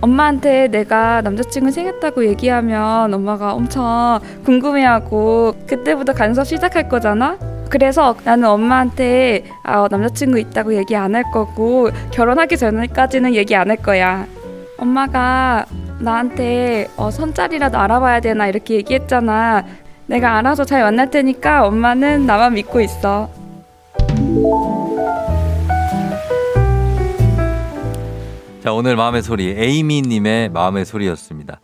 엄마한테 0.00 0.68
내가 0.68 1.22
남자친구 1.22 1.70
생겼다고 1.70 2.26
얘기하면 2.26 3.12
엄마가 3.14 3.54
엄청 3.54 4.20
궁금해하고 4.44 5.54
그때부터 5.66 6.12
간섭 6.12 6.46
시작할 6.46 6.88
거잖아? 6.88 7.38
그래서 7.70 8.14
나는 8.24 8.48
엄마한테 8.48 9.44
아, 9.62 9.88
남자친구 9.90 10.38
있다고 10.38 10.74
얘기 10.74 10.94
안 10.94 11.14
할 11.14 11.24
거고 11.32 11.88
결혼하기 12.12 12.56
전까지는 12.58 13.34
얘기 13.34 13.56
안 13.56 13.70
할 13.70 13.76
거야. 13.78 14.26
엄마가 14.76 15.64
나한테 16.00 16.88
어, 16.96 17.10
선짜리라도 17.10 17.78
알아봐야 17.78 18.20
되나 18.20 18.46
이렇게 18.46 18.74
얘기했잖아. 18.74 19.64
내가 20.06 20.36
알아서 20.38 20.64
잘 20.64 20.82
만날 20.82 21.10
테니까 21.10 21.66
엄마는 21.66 22.26
나만 22.26 22.54
믿고 22.54 22.80
있어. 22.80 23.30
자, 28.62 28.72
오늘 28.72 28.96
마음의 28.96 29.22
소리, 29.22 29.50
에이미님의 29.50 30.50
마음의 30.50 30.84
소리였습니다. 30.84 31.60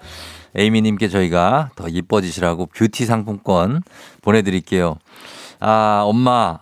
에이미님께 0.55 1.09
저희가 1.09 1.71
더 1.77 1.89
이뻐지시라고 1.89 2.67
뷰티 2.67 3.07
상품권 3.07 3.83
보내드릴게요. 4.23 4.97
아, 5.61 6.03
엄마. 6.05 6.59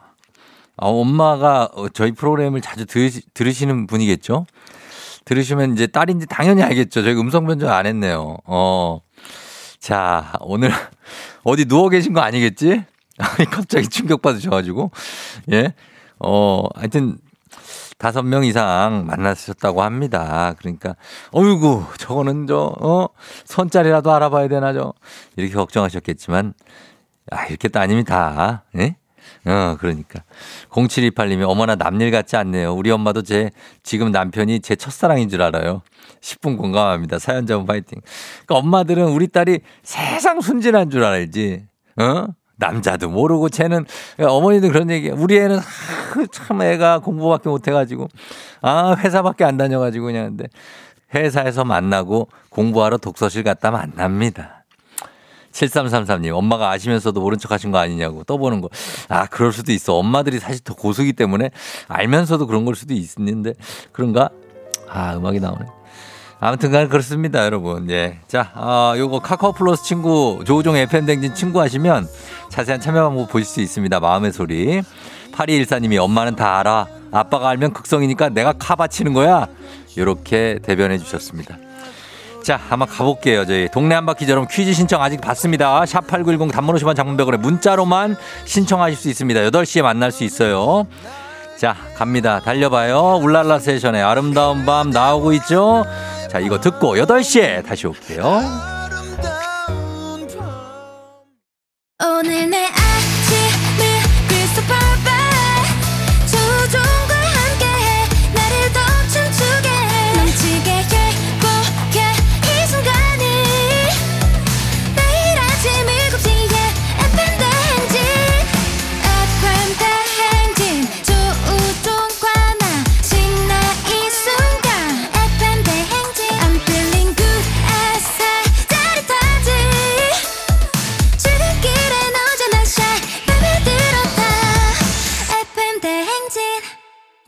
아, 0.77 0.87
엄마가 0.87 1.71
저희 1.93 2.13
프로그램을 2.13 2.61
자주 2.61 2.87
들으시, 2.87 3.23
들으시는 3.35 3.87
분이겠죠? 3.89 4.47
들으시면 5.25 5.73
이제 5.73 5.87
딸인지 5.87 6.27
당연히 6.27 6.63
알겠죠. 6.63 7.03
저희 7.03 7.15
음성 7.15 7.47
변조 7.47 7.69
안 7.69 7.87
했네요. 7.87 8.37
어. 8.45 9.01
자, 9.81 10.33
오늘 10.41 10.71
어디 11.43 11.65
누워 11.65 11.89
계신 11.89 12.13
거 12.13 12.21
아니겠지? 12.21 12.85
갑자기 13.51 13.89
충격받으셔가지고. 13.89 14.91
예. 15.53 15.75
어, 16.19 16.65
하여튼 16.75 17.19
다섯 17.99 18.23
명 18.23 18.45
이상 18.45 19.07
만나셨다고 19.07 19.83
합니다. 19.83 20.55
그러니까, 20.59 20.95
어이구, 21.33 21.85
저거는 21.99 22.47
저, 22.47 22.75
어, 22.81 23.09
선짜리라도 23.45 24.13
알아봐야 24.13 24.49
되나, 24.49 24.73
저. 24.73 24.95
이렇게 25.37 25.55
걱정하셨겠지만, 25.55 26.55
아, 27.33 27.47
이렇게 27.47 27.69
따님이 27.69 28.05
다, 28.05 28.65
예? 28.79 28.97
어, 29.47 29.77
그러니까. 29.81 30.23
0728님이 30.71 31.49
어머나 31.49 31.75
남일 31.75 32.13
같지 32.13 32.37
않네요. 32.37 32.73
우리 32.73 32.91
엄마도 32.93 33.23
제, 33.23 33.51
지금 33.83 34.13
남편이 34.13 34.61
제 34.61 34.77
첫사랑인 34.77 35.29
줄 35.29 35.43
알아요. 35.43 35.83
10분 36.21 36.57
공감합니다. 36.57 37.19
사연자분 37.19 37.67
파이팅. 37.67 38.01
그러니까 38.47 38.57
엄마들은 38.57 39.09
우리 39.09 39.29
딸이 39.29 39.61
세상 39.83 40.41
순진한 40.41 40.91
줄 40.91 41.05
알지. 41.05 41.65
어? 42.01 42.27
남자도 42.57 43.09
모르고 43.09 43.49
쟤는 43.49 43.87
어머니도 44.19 44.69
그런 44.69 44.91
얘기. 44.91 45.11
우리 45.11 45.39
애는 45.39 45.61
참 46.33 46.61
애가 46.61 46.99
공부밖에 47.01 47.49
못 47.49 47.67
해가지고 47.69 48.09
아 48.63 48.97
회사밖에 48.99 49.45
안 49.45 49.57
다녀가지고 49.57 50.07
그냥 50.07 50.37
근데 50.37 50.49
회사에서 51.15 51.65
만나고 51.65 52.29
공부하러 52.51 52.99
독서실 52.99 53.45
갔다 53.45 53.71
만납니다. 53.71 54.65
7333님, 55.53 56.35
엄마가 56.35 56.71
아시면서도 56.71 57.21
모른 57.21 57.39
척 57.39 57.51
하신 57.51 57.71
거 57.71 57.79
아니냐고 57.79 58.23
떠보는 58.25 58.61
거. 58.61 58.69
아, 59.09 59.27
그럴 59.27 59.53
수도 59.53 59.73
있어. 59.73 59.95
엄마들이 59.95 60.39
사실 60.39 60.63
더 60.63 60.75
고수기 60.75 61.15
때문에 61.15 61.51
알면서도 61.89 62.47
그런 62.47 62.65
걸 62.65 62.77
수도 62.77 62.95
있는데, 62.95 63.55
그런가? 63.91 64.29
아, 64.89 65.17
음악이 65.17 65.41
나오네. 65.41 65.78
아무튼 66.41 66.71
간 66.71 66.89
그렇습니다, 66.89 67.45
여러분. 67.45 67.91
예. 67.91 68.21
자, 68.29 68.53
어, 68.55 68.95
요거 68.97 69.21
카카오 69.21 69.53
플러스 69.53 69.83
친구, 69.83 70.41
조우종 70.47 70.77
FM댕진 70.77 71.35
친구 71.35 71.61
하시면 71.61 72.07
자세한 72.49 72.81
참여 72.81 73.03
방법 73.09 73.29
보실 73.29 73.45
수 73.45 73.61
있습니다. 73.61 73.99
마음의 73.99 74.33
소리. 74.33 74.83
8214님이 75.33 75.99
엄마는 75.99 76.37
다 76.37 76.61
알아. 76.61 76.87
아빠가 77.11 77.49
알면 77.49 77.73
극성이니까 77.73 78.29
내가 78.29 78.53
카 78.53 78.77
바치는 78.77 79.15
거야. 79.15 79.49
요렇게 79.97 80.61
대변해 80.63 80.99
주셨습니다. 80.99 81.57
자, 82.45 82.57
한번 82.69 82.89
가볼게요. 82.89 83.45
저희 83.45 83.69
동네 83.71 83.97
한 83.97 84.07
바퀴 84.07 84.29
여러분 84.29 84.49
퀴즈 84.49 84.73
신청 84.73 85.03
아직 85.03 85.21
받습니다. 85.21 85.85
샵 85.87 86.07
8910 86.07 86.53
단문 86.53 86.77
50원 86.77 86.95
장문백원에 86.95 87.39
문자로만 87.39 88.17
신청하실 88.45 88.97
수 88.97 89.09
있습니다. 89.09 89.41
8시에 89.41 89.83
만날 89.83 90.13
수 90.13 90.23
있어요. 90.23 90.87
자, 91.57 91.75
갑니다. 91.97 92.39
달려봐요. 92.39 93.19
울랄라 93.21 93.59
세션의 93.59 94.03
아름다운 94.03 94.65
밤 94.65 94.91
나오고 94.91 95.33
있죠? 95.35 95.85
자, 96.29 96.39
이거 96.41 96.61
듣고 96.61 96.97
8시에 96.97 97.65
다시 97.65 97.87
올게요. 97.87 98.41
오늘 102.01 102.47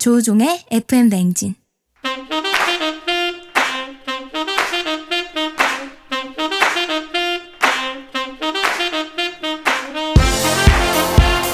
조종의 0.01 0.65
FM 0.71 1.11
대행진 1.11 1.55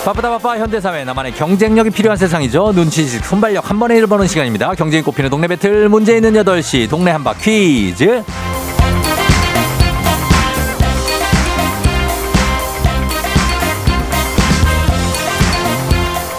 바쁘다 0.04 0.30
바빠 0.30 0.56
현대사회 0.58 1.04
나만의 1.04 1.34
경쟁력이 1.34 1.90
필요한 1.90 2.16
세상이죠. 2.16 2.70
눈치식 2.72 3.24
순발력 3.24 3.68
한 3.68 3.80
번에 3.80 3.96
일보는 3.96 4.28
시간입니다. 4.28 4.74
경쟁이 4.74 5.02
꼽히는 5.02 5.28
동네 5.28 5.48
배틀 5.48 5.88
문제 5.88 6.14
있는 6.14 6.34
8시 6.34 6.88
동네 6.88 7.10
한바 7.10 7.34
퀴즈. 7.38 8.22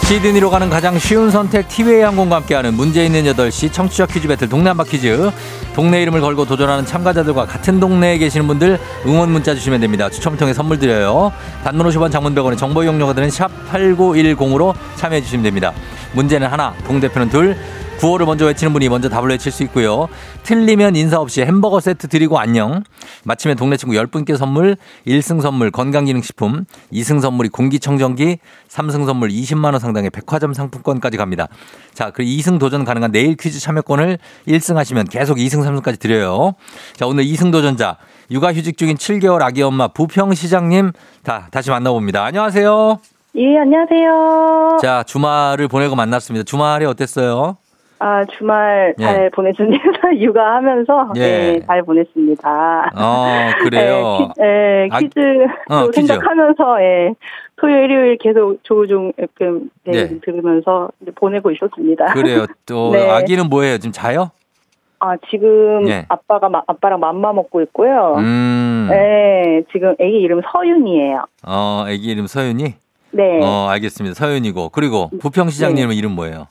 시드니로 0.08 0.50
가는 0.50 0.70
가장 0.70 0.98
쉬운 0.98 1.30
선택 1.30 1.68
티웨이 1.68 2.02
항공과 2.02 2.38
함께하는 2.38 2.76
문제 2.76 3.06
있는 3.06 3.26
8시 3.26 3.74
청취자 3.74 4.06
퀴즈 4.06 4.30
배틀 4.30 4.48
동네 4.48 4.70
한바 4.70 4.86
퀴즈 4.86 5.30
동네 5.76 6.02
이름을 6.02 6.22
걸고 6.22 6.46
도전하는 6.46 6.86
참가자들과 6.86 7.46
같은 7.46 7.82
동네에 7.82 8.18
계시는 8.18 8.48
분들 8.48 8.80
응원 9.06 9.30
문자 9.30 9.54
주시면 9.54 9.82
됩니다. 9.82 10.10
추첨을 10.10 10.38
통해 10.38 10.54
선물 10.54 10.80
드려요. 10.80 11.34
단문 11.66 11.86
50원 11.90 12.10
장문 12.10 12.34
100원의 12.34 12.58
정보 12.58 12.84
이용료가 12.84 13.12
드는 13.12 13.30
샵 13.30 13.52
8910으로 13.70 14.74
참여해 14.96 15.22
주시면 15.24 15.44
됩니다. 15.44 15.74
문제는 16.14 16.48
하나, 16.48 16.74
동대표는 16.86 17.30
둘. 17.30 17.58
구호를 18.00 18.28
먼저 18.28 18.46
외치는 18.46 18.74
분이 18.74 18.90
먼저 18.90 19.10
답을 19.10 19.30
외칠 19.30 19.52
수 19.52 19.64
있고요. 19.64 20.08
틀리면 20.44 20.96
인사 20.96 21.20
없이 21.20 21.42
햄버거 21.42 21.80
세트 21.80 22.08
드리고 22.08 22.38
안녕. 22.38 22.84
마치면 23.24 23.58
동네 23.58 23.76
친구 23.76 23.96
10분께 23.96 24.38
선물, 24.38 24.78
1승 25.08 25.42
선물 25.42 25.72
건강기능식품, 25.72 26.66
2승 26.94 27.22
선물이 27.22 27.50
공기청정기, 27.50 28.38
3승 28.70 29.06
선물 29.08 29.30
20만 29.30 29.66
원 29.66 29.80
상당의 29.80 30.12
백화점 30.12 30.54
상품권까지 30.54 31.18
갑니다. 31.18 31.48
자, 31.94 32.12
그리고 32.12 32.30
2승 32.30 32.60
도전 32.60 32.86
가능한 32.86 33.12
내일 33.12 33.36
퀴즈 33.36 33.60
참여권을 33.60 34.20
1승 34.48 34.76
하시면 34.76 35.06
계속 35.06 35.38
2승 35.38 35.64
3승까지 35.64 36.00
드려요. 36.00 36.54
자, 36.96 37.08
오늘 37.08 37.24
2승 37.26 37.52
도전자 37.52 37.98
육아휴직 38.30 38.78
중인 38.78 38.98
7개월 38.98 39.42
아기 39.42 39.64
엄마 39.64 39.88
부평 39.88 40.36
시장님 40.36 40.92
다 41.24 41.48
다시 41.50 41.72
만나봅니다. 41.72 42.24
안녕하세요. 42.24 43.00
예, 43.38 43.58
안녕하세요. 43.60 44.78
자, 44.82 45.04
주말을 45.04 45.68
보내고 45.68 45.96
만났습니다. 45.96 46.44
주말이 46.44 46.86
어땠어요? 46.86 47.58
아, 48.00 48.24
주말 48.26 48.94
예. 49.00 49.04
잘 49.04 49.30
보냈습니다. 49.32 49.80
육아하면서 50.22 51.14
예. 51.16 51.20
네, 51.20 51.60
잘 51.66 51.82
보냈습니다. 51.84 52.92
어, 52.96 53.28
그래요. 53.64 54.30
네, 54.38 54.88
아, 54.92 55.00
퀴, 55.00 55.10
즈 55.10 55.20
어, 55.70 55.88
퀴즈. 55.90 56.06
생각하면서 56.08 56.82
예. 56.84 57.14
토요일, 57.56 57.86
일요일 57.86 58.18
계속 58.20 58.60
조우종 58.64 59.12
FM 59.18 59.70
네, 59.86 59.92
네. 60.06 60.20
들으면서 60.24 60.90
보내고 61.16 61.50
있었습니다. 61.52 62.14
그래요. 62.14 62.46
또 62.68 62.92
네. 62.94 63.10
아기는 63.10 63.50
뭐예요? 63.50 63.80
지금 63.80 63.92
자요? 63.92 64.30
아, 65.00 65.16
지금 65.30 65.88
예. 65.90 66.06
아빠가 66.10 66.50
마- 66.50 66.64
아빠랑 66.68 67.00
맘마 67.00 67.34
먹고 67.34 67.62
있고요. 67.64 68.16
음. 68.18 68.88
네, 68.92 69.64
지금 69.72 69.90
아기 70.00 70.20
이름 70.20 70.42
서윤이에요. 70.52 71.24
어, 71.48 71.84
아기 71.88 71.96
이름 72.12 72.28
서윤이? 72.28 72.64
네. 73.12 73.40
어, 73.44 73.68
알겠습니다. 73.70 74.14
서윤이고. 74.14 74.70
그리고 74.70 75.10
부평 75.20 75.50
시장님은 75.50 75.96
이름 75.96 76.12
뭐예요? 76.12 76.46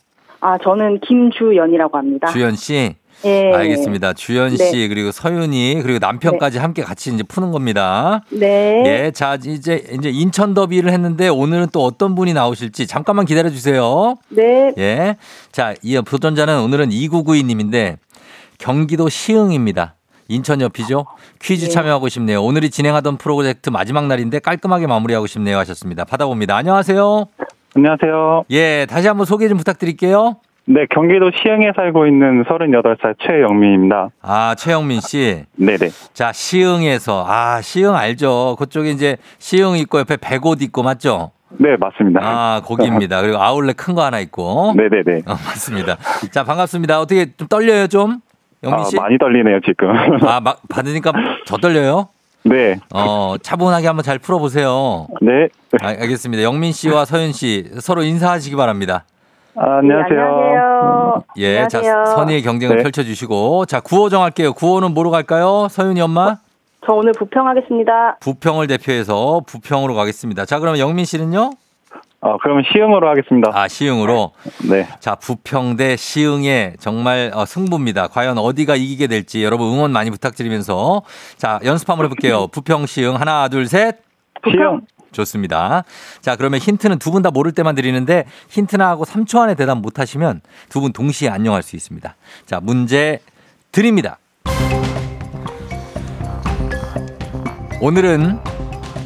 아, 0.47 0.57
저는 0.63 1.01
김주연이라고 1.01 1.99
합니다. 1.99 2.29
주연 2.29 2.55
씨? 2.55 2.95
예. 3.25 3.53
알겠습니다. 3.53 4.13
주연 4.13 4.55
네. 4.55 4.57
씨, 4.57 4.87
그리고 4.87 5.11
서윤이, 5.11 5.81
그리고 5.83 5.99
남편까지 5.99 6.59
함께 6.59 6.83
같이 6.83 7.13
이제 7.13 7.25
푸는 7.25 7.51
겁니다. 7.51 8.21
네. 8.31 8.85
예, 8.87 9.11
자, 9.11 9.37
이제, 9.45 9.85
이제 9.93 10.09
인천 10.09 10.55
더비를 10.55 10.93
했는데 10.93 11.27
오늘은 11.27 11.69
또 11.73 11.85
어떤 11.85 12.15
분이 12.15 12.33
나오실지 12.33 12.87
잠깐만 12.87 13.27
기다려 13.27 13.51
주세요. 13.51 14.15
네. 14.29 14.73
예. 14.79 15.17
자, 15.51 15.75
이 15.83 16.01
도전자는 16.01 16.61
오늘은 16.61 16.93
2992 16.93 17.43
님인데 17.43 17.97
경기도 18.59 19.09
시흥입니다. 19.09 19.97
인천 20.29 20.61
옆이죠. 20.61 21.07
퀴즈 21.41 21.65
네. 21.65 21.71
참여하고 21.71 22.09
싶네요. 22.09 22.43
오늘이 22.43 22.71
진행하던 22.71 23.17
프로젝트 23.17 23.71
마지막 23.71 24.07
날인데 24.07 24.39
깔끔하게 24.39 24.87
마무리하고 24.87 25.27
싶네요 25.27 25.59
하셨습니다. 25.59 26.05
받아봅니다. 26.05 26.57
안녕하세요. 26.57 27.27
안녕하세요. 27.77 28.45
예, 28.53 28.87
다시 28.89 29.07
한번 29.07 29.27
소개 29.27 29.49
좀 29.49 29.59
부탁드릴게요. 29.59 30.37
네, 30.65 30.87
경기도 30.91 31.31
시흥에 31.31 31.73
살고 31.77 32.07
있는 32.07 32.43
38살 32.45 33.15
최영민입니다. 33.21 34.09
아, 34.23 34.55
최영민 34.57 35.01
씨. 35.01 35.45
네네. 35.57 35.91
자, 36.15 36.33
시흥에서 36.33 37.25
아, 37.29 37.61
시흥 37.61 37.95
알죠. 37.95 38.57
그쪽에 38.59 38.91
이제 38.91 39.17
시흥 39.39 39.77
있고 39.77 39.99
옆에 40.01 40.17
백옷 40.17 40.63
있고 40.63 40.83
맞죠? 40.83 41.33
네, 41.59 41.77
맞습니다. 41.79 42.21
아, 42.25 42.63
거기입니다. 42.65 43.21
그리고 43.21 43.37
아울렛 43.39 43.77
큰 43.77 43.95
거 43.95 44.03
하나 44.05 44.21
있고. 44.21 44.73
네네네. 44.75 45.23
어, 45.27 45.33
맞습니다. 45.33 45.97
자, 46.33 46.45
반갑습니다. 46.45 46.99
어떻게 46.99 47.27
좀 47.37 47.47
떨려요, 47.47 47.87
좀? 47.89 48.21
영민 48.65 48.81
아, 48.81 48.85
씨? 48.85 48.97
많이 48.97 49.19
떨리네요, 49.19 49.61
지금. 49.67 49.91
아, 50.27 50.41
막 50.41 50.63
받으니까 50.71 51.13
더 51.47 51.59
떨려요? 51.59 52.09
네. 52.49 52.79
어, 52.95 53.37
차분하게 53.43 53.87
한번 53.87 54.03
잘 54.03 54.19
풀어보세요. 54.19 55.09
네. 55.21 55.49
아, 55.81 55.89
알겠습니다. 55.89 56.43
영민 56.43 56.73
씨와 56.73 57.05
서윤 57.05 57.33
씨 57.33 57.71
서로 57.81 58.03
인사하시기 58.03 58.55
바랍니다. 58.57 59.05
아, 59.57 59.81
네, 59.83 59.95
안녕하세요. 59.95 60.21
안녕하세요. 60.21 61.25
예, 61.39 61.59
안녕하세요. 61.61 61.83
자, 61.83 62.05
선의의 62.15 62.43
경쟁을 62.43 62.77
네. 62.77 62.83
펼쳐주시고. 62.83 63.67
자, 63.67 63.81
구호 63.81 64.09
정할게요. 64.09 64.53
구호는 64.53 64.93
뭐로 64.93 65.11
갈까요? 65.11 65.69
서윤이 65.71 66.01
엄마? 66.01 66.37
저 66.87 66.93
오늘 66.93 67.13
부평하겠습니다. 67.13 68.19
부평을 68.21 68.67
대표해서 68.69 69.41
부평으로 69.47 69.95
가겠습니다. 69.95 70.45
자, 70.45 70.59
그러면 70.61 70.79
영민 70.79 71.05
씨는요? 71.05 71.51
어, 72.27 72.39
그러면 72.43 72.65
시흥으로 72.73 73.09
하겠습니다. 73.09 73.51
아, 73.55 73.69
시흥으로. 73.69 74.33
네. 74.69 74.89
자, 74.99 75.15
부평 75.15 75.77
대 75.77 75.95
시흥의 75.97 76.75
정말 76.81 77.31
어, 77.35 77.45
승부입니다. 77.47 78.09
과연 78.09 78.37
어디가 78.39 78.75
이기게 78.75 79.07
될지 79.07 79.45
여러분 79.45 79.73
응원 79.73 79.93
많이 79.93 80.11
부탁드리면서 80.11 81.03
자, 81.37 81.61
연습 81.65 81.89
한번 81.89 82.07
해볼게요. 82.07 82.49
부평, 82.53 82.87
시흥. 82.87 83.15
하나, 83.21 83.49
둘, 83.49 83.67
셋. 83.69 83.99
시흥. 84.45 84.81
좋습니다. 85.13 85.85
자, 86.21 86.35
그러면 86.37 86.59
힌트는 86.61 86.99
두 86.99 87.11
분 87.13 87.23
다 87.23 87.31
모를 87.31 87.53
때만 87.53 87.75
드리는데 87.77 88.25
힌트나 88.51 88.89
하고 88.89 89.05
3초 89.05 89.39
안에 89.41 89.55
대답 89.55 89.79
못 89.79 89.99
하시면 90.01 90.41
두 90.69 90.81
분 90.81 90.93
동시에 90.93 91.29
안녕할 91.31 91.63
수 91.63 91.77
있습니다. 91.77 92.17
자, 92.45 92.61
문제 92.61 93.21
드립니다. 93.73 94.19
오늘은 97.81 98.41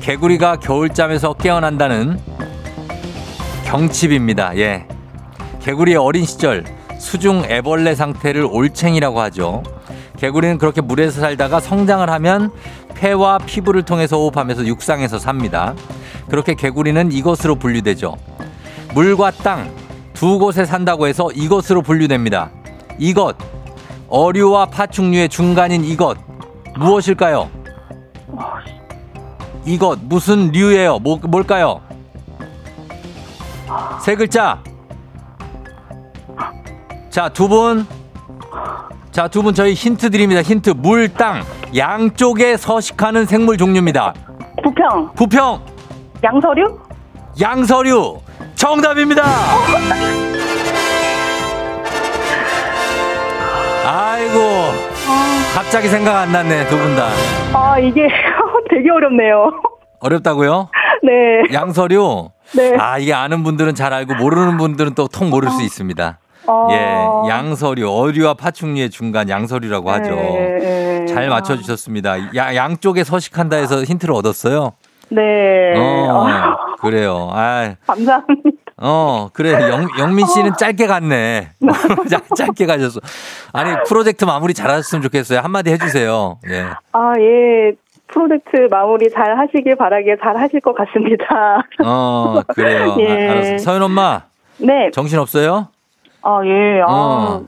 개구리가 0.01 0.57
겨울잠에서 0.57 1.35
깨어난다는 1.35 2.18
경칩입니다. 3.71 4.57
예. 4.59 4.87
개구리의 5.61 5.97
어린 5.97 6.25
시절 6.25 6.64
수중 6.99 7.45
애벌레 7.49 7.95
상태를 7.95 8.45
올챙이라고 8.51 9.21
하죠. 9.21 9.62
개구리는 10.18 10.59
그렇게 10.59 10.81
물에서 10.81 11.21
살다가 11.21 11.61
성장을 11.61 12.09
하면 12.11 12.51
폐와 12.95 13.39
피부를 13.39 13.83
통해서 13.83 14.16
호흡하면서 14.16 14.66
육상에서 14.66 15.18
삽니다. 15.18 15.75
그렇게 16.29 16.55
개구리는 16.55 17.12
이것으로 17.12 17.55
분류되죠. 17.55 18.16
물과 18.95 19.31
땅 19.31 19.71
두 20.21 20.39
곳에 20.39 20.66
산다고 20.66 21.07
해서 21.07 21.31
이것으로 21.33 21.81
분류됩니다. 21.81 22.51
이것 22.99 23.39
어류와 24.11 24.66
파충류의 24.66 25.31
중간인 25.31 25.83
이것 25.83 26.18
무엇일까요? 26.79 27.49
이것 29.64 29.99
무슨 30.03 30.51
류예요? 30.53 30.99
뭐, 30.99 31.18
뭘까요? 31.27 31.81
세 34.01 34.14
글자. 34.16 34.59
자, 37.11 37.29
두 37.29 37.49
분. 37.49 37.87
자, 39.11 39.27
두 39.29 39.43
분 39.43 39.55
저희 39.55 39.75
힌트 39.75 40.11
드립니다. 40.11 40.43
힌트. 40.43 40.71
물, 40.71 41.09
땅. 41.12 41.43
양쪽에 41.77 42.57
서식하는 42.57 43.27
생물 43.27 43.57
종류입니다. 43.57 44.14
부평, 44.62 45.12
부평, 45.14 45.61
양서류? 46.23 46.79
양서류. 47.41 48.21
정답입니다. 48.57 49.23
아이고. 53.87 54.39
갑자기 55.55 55.89
생각 55.89 56.16
안 56.16 56.33
났네, 56.33 56.66
두 56.68 56.77
분 56.77 56.95
다. 56.97 57.09
아, 57.53 57.79
이게 57.79 58.07
되게 58.71 58.91
어렵네요. 58.91 59.51
어렵다고요? 60.01 60.68
네. 61.03 61.53
양서류. 61.55 62.31
네. 62.55 62.76
아, 62.78 62.98
이게 62.98 63.12
아는 63.14 63.42
분들은 63.42 63.74
잘 63.74 63.92
알고 63.92 64.14
모르는 64.14 64.57
분들은 64.59 64.94
또 64.94 65.09
통 65.09 65.30
모를 65.30 65.51
수 65.51 65.62
있습니다. 65.62 66.18
어. 66.46 66.66
예, 66.70 67.28
양서류, 67.28 67.88
어류와 67.90 68.34
파충류의 68.34 68.90
중간 68.90 69.28
양서류라고 69.28 69.90
하죠. 69.90 70.11
네, 70.16 70.59
네. 70.61 71.07
잘 71.07 71.28
맞춰주셨습니다. 71.28 72.34
야, 72.36 72.55
양쪽에 72.55 73.05
서식한다 73.05 73.57
해서 73.57 73.82
힌트를 73.84 74.14
얻었어요. 74.14 74.72
네. 75.11 75.22
어, 75.76 75.80
어, 75.80 76.76
그래요. 76.80 77.28
아, 77.32 77.74
감사합니다. 77.86 78.51
어, 78.82 79.28
그래. 79.32 79.53
영, 79.68 79.86
영민 79.98 80.26
씨는 80.26 80.53
짧게 80.59 80.86
갔네. 80.86 81.51
짧- 82.09 82.24
짧게 82.34 82.64
가셨어. 82.66 83.01
아니, 83.53 83.74
프로젝트 83.86 84.24
마무리 84.24 84.55
잘하셨으면 84.55 85.03
좋겠어요. 85.03 85.40
한마디 85.40 85.70
해주세요. 85.70 86.38
예. 86.48 86.64
아, 86.92 87.12
예. 87.18 87.72
프로젝트 88.12 88.68
마무리 88.70 89.11
잘 89.11 89.38
하시길 89.38 89.76
바라게 89.76 90.16
잘 90.22 90.36
하실 90.36 90.61
것 90.61 90.74
같습니다. 90.74 91.62
어, 91.84 92.42
그래요. 92.54 92.96
예. 92.98 93.28
아, 93.28 93.30
알았어. 93.32 93.58
서윤 93.58 93.82
엄마, 93.82 94.22
네. 94.58 94.90
정신 94.92 95.18
없어요? 95.18 95.68
아, 96.22 96.40
예. 96.44 96.80
아, 96.82 96.86
어. 96.88 97.42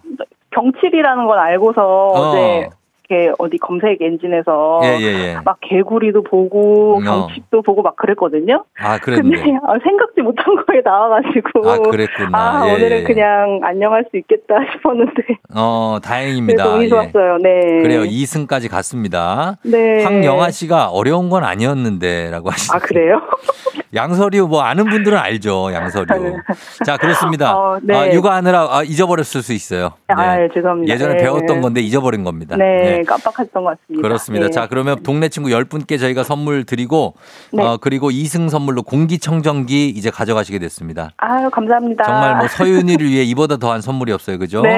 경칩이라는 0.54 1.26
건 1.26 1.38
알고서 1.38 1.82
어. 2.08 2.32
제 2.32 2.70
이렇게 3.12 3.32
어디 3.38 3.58
검색 3.58 4.00
엔진에서 4.00 4.80
예, 4.84 4.98
예, 5.00 5.04
예. 5.04 5.36
막 5.44 5.58
개구리도 5.60 6.22
보고 6.22 6.96
어. 6.96 7.00
경칩도 7.00 7.62
보고 7.62 7.82
막 7.82 7.94
그랬거든요. 7.96 8.64
아, 8.78 8.98
근데 8.98 9.20
그랬는데. 9.20 9.58
아, 9.66 9.74
생각지 9.82 10.22
못한 10.22 10.44
거에 10.64 10.80
나와가지고 10.82 11.70
아, 11.70 11.78
그랬구나. 11.78 12.30
아, 12.32 12.68
예, 12.68 12.74
오늘은 12.74 12.98
예. 12.98 13.02
그냥 13.02 13.60
안녕할 13.62 14.06
수 14.10 14.16
있겠다 14.16 14.54
싶었는데 14.72 15.22
어, 15.54 15.98
다행입니다. 16.02 16.82
예. 16.82 16.88
좋았어요. 16.88 17.38
네. 17.42 17.82
그래요. 17.82 18.02
2승까지 18.02 18.70
갔습니다. 18.70 19.56
네. 19.64 20.02
황영아 20.02 20.50
씨가 20.50 20.88
어려운 20.88 21.28
건 21.28 21.44
아니었는데라고 21.44 22.50
하시죠. 22.50 22.74
아 22.74 22.78
그래요? 22.78 23.20
양서류 23.94 24.46
뭐 24.48 24.62
아는 24.62 24.88
분들은 24.88 25.18
알죠. 25.18 25.70
양서류. 25.72 26.38
자, 26.84 26.96
그렇습니다. 26.96 27.54
어, 27.54 27.78
네. 27.82 27.94
아, 27.94 28.12
육아하느라 28.12 28.68
아, 28.70 28.82
잊어버렸을 28.82 29.42
수 29.42 29.52
있어요. 29.52 29.92
아, 30.08 30.40
예, 30.40 30.48
죄송합니다. 30.54 30.94
예전에 30.94 31.14
예, 31.18 31.22
배웠던 31.22 31.58
예. 31.58 31.60
건데 31.60 31.80
잊어버린 31.82 32.24
겁니다. 32.24 32.56
네, 32.56 33.01
네. 33.02 33.04
깜빡했던 33.04 33.64
것 33.64 33.78
같습니다. 33.80 34.06
그렇습니다. 34.08 34.46
예. 34.46 34.50
자, 34.50 34.66
그러면 34.68 35.02
동네 35.02 35.28
친구 35.28 35.48
10분께 35.50 35.98
저희가 35.98 36.22
선물 36.24 36.64
드리고 36.64 37.14
네. 37.52 37.62
어, 37.62 37.78
그리고 37.80 38.10
2승 38.10 38.48
선물로 38.50 38.82
공기청정기 38.82 39.88
이제 39.88 40.10
가져가시게 40.10 40.58
됐습니다. 40.58 41.10
아유, 41.16 41.48
감사합니다. 41.50 42.04
정말 42.04 42.36
뭐 42.36 42.48
서윤이를 42.48 43.08
위해 43.08 43.22
이보다 43.24 43.56
더한 43.56 43.80
선물이 43.80 44.12
없어요. 44.12 44.38
그죠? 44.38 44.62
네. 44.62 44.70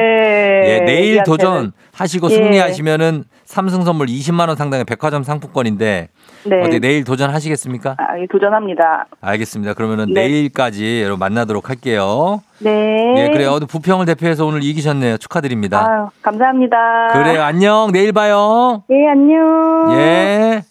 예, 0.64 0.81
내일. 0.85 1.25
도전 1.25 1.72
하시고 1.95 2.31
예. 2.31 2.35
승리하시면은 2.35 3.25
삼승 3.45 3.85
선물 3.85 4.07
20만 4.09 4.49
원 4.49 4.57
상당의 4.57 4.85
백화점 4.85 5.23
상품권인데 5.23 6.09
네. 6.47 6.61
어떻게 6.61 6.79
내일 6.79 7.05
도전하시겠습니까? 7.05 7.97
아, 7.99 8.19
예, 8.19 8.27
도전합니다. 8.31 9.07
알겠습니다. 9.21 9.75
그러면은 9.75 10.07
네. 10.13 10.23
내일까지 10.29 11.03
여러분 11.03 11.19
만나도록 11.21 11.71
할게요. 11.71 12.43
네. 12.59 13.15
예, 13.17 13.29
그래요. 13.31 13.59
부평을 13.61 14.07
대표해서 14.07 14.45
오늘 14.45 14.63
이기셨네요. 14.65 15.19
축하드립니다. 15.19 15.87
아유, 15.87 16.09
감사합니다. 16.23 16.77
그래요. 17.13 17.43
안녕. 17.43 17.91
내일 17.93 18.13
봐요. 18.13 18.83
예, 18.91 19.09
안녕. 19.09 19.93
예. 19.93 20.63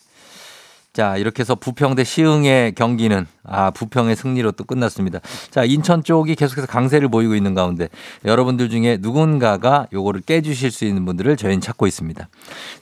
자, 0.94 1.18
이렇게 1.18 1.42
해서 1.42 1.56
부평 1.56 1.96
대 1.96 2.04
시흥의 2.04 2.76
경기는 2.76 3.26
아, 3.44 3.72
부평의 3.72 4.16
승리로 4.16 4.52
또 4.52 4.64
끝났습니다. 4.64 5.20
자, 5.50 5.64
인천 5.64 6.04
쪽이 6.04 6.36
계속해서 6.36 6.68
강세를 6.68 7.10
보이고 7.10 7.34
있는 7.34 7.56
가운데 7.56 7.90
여러분들 8.26 8.70
중에 8.70 9.00
누군가가 9.02 9.88
요거를 9.92 10.22
깨주실 10.22 10.70
수 10.70 10.86
있는 10.86 11.04
분들을 11.06 11.36
저희는 11.36 11.62
찾고 11.62 11.88
있습니다. 11.88 12.30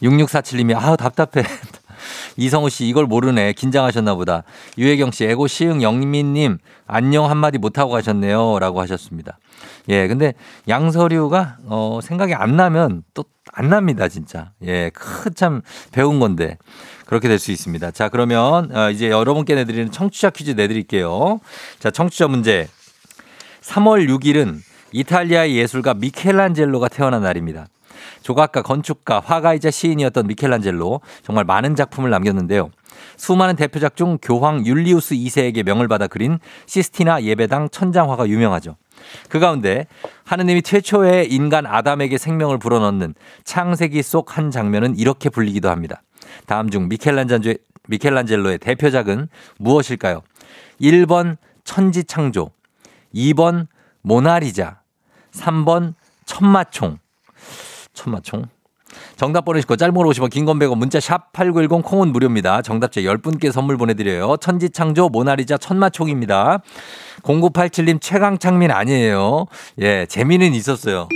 6647님이 0.03 0.76
아우 0.78 0.97
답답해. 0.97 1.47
이성우 2.36 2.70
씨 2.70 2.86
이걸 2.86 3.05
모르네. 3.05 3.53
긴장하셨나 3.53 4.16
보다. 4.16 4.43
유혜경 4.78 5.12
씨 5.12 5.24
애고 5.26 5.47
시흥 5.47 5.82
영민님 5.82 6.57
안녕 6.88 7.30
한마디 7.30 7.59
못하고 7.59 7.91
가셨네요. 7.91 8.59
라고 8.59 8.82
하셨습니다. 8.82 9.39
예, 9.88 10.09
근데 10.09 10.34
양서류가 10.68 11.59
어, 11.68 11.99
생각이 12.03 12.34
안 12.34 12.57
나면 12.57 13.03
또 13.14 13.24
안 13.53 13.70
납니다, 13.70 14.07
진짜. 14.07 14.51
예, 14.64 14.91
큰참 14.93 15.62
배운 15.91 16.20
건데. 16.20 16.57
그렇게 17.12 17.28
될 17.28 17.39
수 17.39 17.51
있습니다. 17.51 17.91
자, 17.91 18.07
그러면 18.07 18.74
어, 18.74 18.89
이제 18.89 19.09
여러분께 19.09 19.53
내드리는 19.55 19.91
청취자 19.91 20.30
퀴즈 20.30 20.51
내드릴게요. 20.51 21.41
자, 21.78 21.91
청취자 21.91 22.30
문제. 22.30 22.70
3월 23.59 24.07
6일은 24.07 24.59
이탈리아의 24.93 25.57
예술가 25.57 25.93
미켈란젤로가 25.93 26.88
태어난 26.88 27.24
날입니다. 27.24 27.68
조각가, 28.22 28.62
건축가, 28.62 29.20
화가이자 29.20 29.72
시인이었던 29.72 30.26
미켈란젤로 30.26 31.01
정말 31.22 31.43
많은 31.43 31.76
작품을 31.76 32.09
남겼는데요. 32.12 32.70
수많은 33.18 33.57
대표작 33.57 33.97
중 33.97 34.18
교황 34.22 34.66
율리우스 34.66 35.14
2세에게 35.16 35.64
명을 35.64 35.89
받아 35.89 36.07
그린 36.07 36.39
시스티나 36.66 37.24
예배당 37.24 37.72
천장화가 37.72 38.30
유명하죠. 38.30 38.78
그 39.30 39.39
가운데 39.39 39.88
하느님이 40.26 40.62
최초의 40.62 41.32
인간 41.32 41.66
아담에게 41.66 42.18
생명을 42.18 42.58
불어넣는 42.58 43.16
창세기 43.43 44.02
속 44.04 44.38
한 44.38 44.52
장면은 44.52 44.97
이렇게 44.97 45.30
불리기도 45.30 45.70
합니다. 45.70 46.02
다음 46.45 46.70
중 46.70 46.88
미켈란젤로의, 46.88 47.58
미켈란젤로의 47.88 48.60
대표작은 48.60 49.28
무엇일까요? 49.58 50.22
1번 50.80 51.38
천지창조, 51.64 52.52
2번 53.14 53.68
모나리자, 54.02 54.82
3번 55.32 55.95
천마총. 56.26 56.99
천마총. 57.93 58.45
정답 59.16 59.46
보내시고 59.46 59.76
짧은 59.76 59.94
걸 59.94 60.06
50원 60.08 60.30
긴건 60.30 60.60
100원 60.60 60.78
문자 60.78 61.00
샵 61.00 61.32
8910 61.34 61.84
콩은 61.84 62.12
무료입니다. 62.12 62.62
정답자 62.62 63.02
10분께 63.02 63.52
선물 63.52 63.78
보내드려요. 63.78 64.38
천지창조 64.38 65.10
모나리자 65.10 65.58
천마총입니다. 65.58 66.60
0987님 67.24 68.02
최강창민 68.02 68.72
아니에요. 68.72 69.46
예 69.80 70.06
재미는 70.08 70.54
있었어요. 70.54 71.08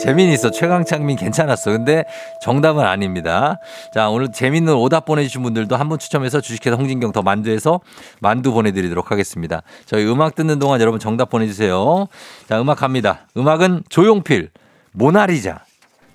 재미는 0.00 0.32
있어. 0.34 0.52
최강창민 0.52 1.16
괜찮았어. 1.16 1.72
근데 1.72 2.04
정답은 2.42 2.84
아닙니다. 2.84 3.56
자, 3.92 4.08
오늘 4.08 4.30
재밌는 4.30 4.72
오답 4.74 5.04
보내주신 5.06 5.42
분들도 5.42 5.74
한 5.74 5.88
분 5.88 5.98
추첨해서 5.98 6.40
주식회사 6.40 6.76
홍진경 6.76 7.10
더 7.12 7.22
만두에서 7.22 7.80
만두 8.20 8.52
보내드리도록 8.52 9.10
하겠습니다. 9.10 9.62
저희 9.86 10.06
음악 10.06 10.36
듣는 10.36 10.60
동안 10.60 10.80
여러분 10.80 11.00
정답 11.00 11.30
보내주세요. 11.30 12.06
자, 12.48 12.60
음악 12.60 12.78
갑니다. 12.78 13.26
음악은 13.36 13.84
조용필, 13.88 14.50
모나리자. 14.92 15.62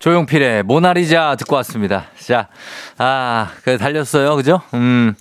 조용필의 0.04 0.64
모나리자 0.64 1.38
듣고 1.38 1.56
왔습니다. 1.56 2.08
자, 2.20 2.49
아, 2.97 3.51
그래 3.64 3.78
달렸어요. 3.78 4.36
그죠? 4.36 4.60
음. 4.74 5.14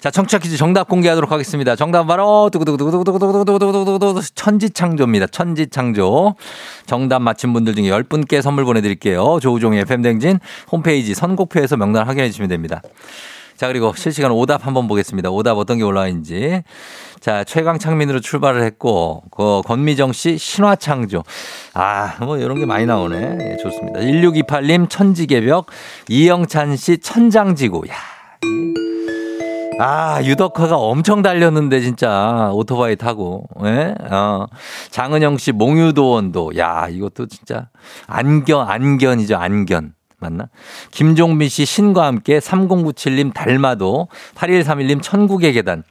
자, 0.00 0.10
청취자 0.10 0.38
퀴즈 0.38 0.56
정답 0.56 0.88
공개하도록 0.88 1.30
하겠습니다. 1.30 1.76
정답 1.76 2.08
바로 2.08 2.50
두구두구두구두구두구두구두구두구두구 2.50 4.22
천지창조입니다. 4.34 5.28
천지창조. 5.28 6.34
정답 6.84 7.22
맞힌 7.22 7.52
분들 7.52 7.76
중에 7.76 7.84
10분께 7.84 8.42
선물 8.42 8.64
보내 8.64 8.80
드릴게요. 8.80 9.38
조우종의 9.40 9.82
FM댕진 9.82 10.40
홈페이지 10.72 11.14
선곡표에서 11.14 11.76
명단 11.76 12.04
확인해 12.04 12.28
주시면 12.28 12.48
됩니다. 12.48 12.82
자, 13.56 13.68
그리고 13.68 13.92
실시간 13.94 14.30
오답 14.32 14.66
한번 14.66 14.88
보겠습니다. 14.88 15.30
오답 15.30 15.56
어떤 15.58 15.78
게 15.78 15.84
올라와 15.84 16.08
있는지. 16.08 16.62
자, 17.20 17.44
최강창민으로 17.44 18.20
출발을 18.20 18.62
했고, 18.64 19.22
그 19.30 19.62
권미정 19.64 20.12
씨 20.12 20.36
신화창조. 20.36 21.22
아, 21.74 22.16
뭐 22.20 22.36
이런 22.36 22.58
게 22.58 22.66
많이 22.66 22.84
나오네. 22.84 23.38
예, 23.40 23.56
좋습니다. 23.62 24.00
1628님 24.00 24.90
천지개벽, 24.90 25.66
이영찬 26.08 26.76
씨 26.76 26.98
천장지구. 26.98 27.82
야. 27.88 27.94
이- 28.44 28.74
아, 29.80 30.20
유덕화가 30.22 30.76
엄청 30.76 31.22
달렸는데 31.22 31.80
진짜 31.80 32.50
오토바이 32.52 32.94
타고. 32.94 33.44
예? 33.64 33.94
어. 34.10 34.46
장은영 34.90 35.36
씨 35.38 35.50
몽유도원도. 35.52 36.52
야, 36.58 36.86
이것도 36.90 37.26
진짜 37.26 37.68
안견 38.06 38.68
안견이죠, 38.68 39.36
안견. 39.36 39.93
맞나? 40.24 40.48
김종민 40.90 41.48
씨 41.48 41.64
신과 41.64 42.06
함께 42.06 42.38
3097님 42.38 43.32
달마도 43.32 44.08
8131님 44.34 45.02
천국의 45.02 45.52
계단. 45.52 45.84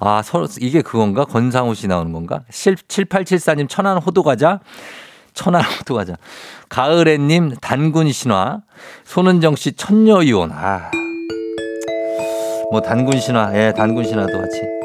아, 0.00 0.22
서로 0.22 0.46
이게 0.60 0.80
그건가? 0.82 1.24
권상우 1.24 1.74
씨 1.74 1.86
나오는 1.88 2.12
건가? 2.12 2.42
7874님 2.50 3.68
천안 3.68 3.98
호두과자. 3.98 4.60
천안 5.34 5.62
호두과자. 5.80 6.14
가을애님 6.68 7.56
단군 7.60 8.10
신화. 8.12 8.60
손은정 9.04 9.56
씨 9.56 9.72
천녀유원. 9.72 10.52
아. 10.52 10.90
뭐 12.70 12.80
단군 12.80 13.18
신화. 13.20 13.50
예, 13.54 13.72
단군 13.76 14.04
신화도 14.04 14.38
같이. 14.38 14.77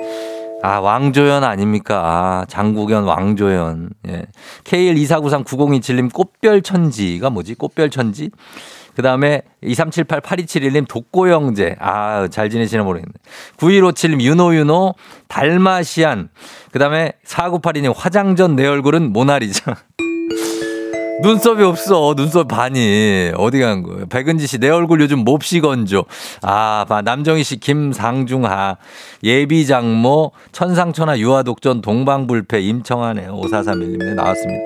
아, 0.64 0.80
왕조연 0.80 1.43
아닙니까? 1.43 2.01
아, 2.05 2.45
장국연, 2.47 3.03
왕조연. 3.03 3.89
예. 4.07 4.26
K124939027님 4.64 6.14
꽃별천지가 6.14 7.30
뭐지? 7.30 7.55
꽃별천지? 7.55 8.32
그 8.95 9.01
다음에 9.01 9.41
2378-8271님 9.64 10.88
독고영재. 10.88 11.76
아, 11.80 12.30
잘 12.30 12.49
지내시나 12.49 12.84
모르겠네. 12.84 13.11
9157님 13.57 14.22
윤호윤호 14.22 14.95
달마시안. 15.28 16.30
그 16.72 16.80
다음에 16.80 17.11
4982님 17.26 17.93
화장전 17.93 18.55
내 18.55 18.66
얼굴은 18.66 19.11
모나리자. 19.11 19.76
눈썹이 21.24 21.64
없어. 21.64 22.14
눈썹 22.16 22.50
반이. 22.50 23.32
어디 23.38 23.60
간 23.60 23.82
거예요? 23.82 24.06
백은지 24.08 24.46
씨, 24.46 24.58
내 24.60 24.70
얼굴 24.70 25.00
요즘 25.02 25.20
몹시 25.20 25.62
건조. 25.62 26.04
아, 26.42 26.86
봐. 26.88 27.02
남정희 27.02 27.44
씨, 27.44 27.58
김상중하, 27.58 28.76
예비장모, 29.24 30.32
천상천하 30.52 31.18
유아독전, 31.18 31.82
동방불패, 31.82 32.62
임청하네. 32.62 33.28
5431님, 33.28 33.98
네, 34.00 34.14
나왔습니다. 34.16 34.62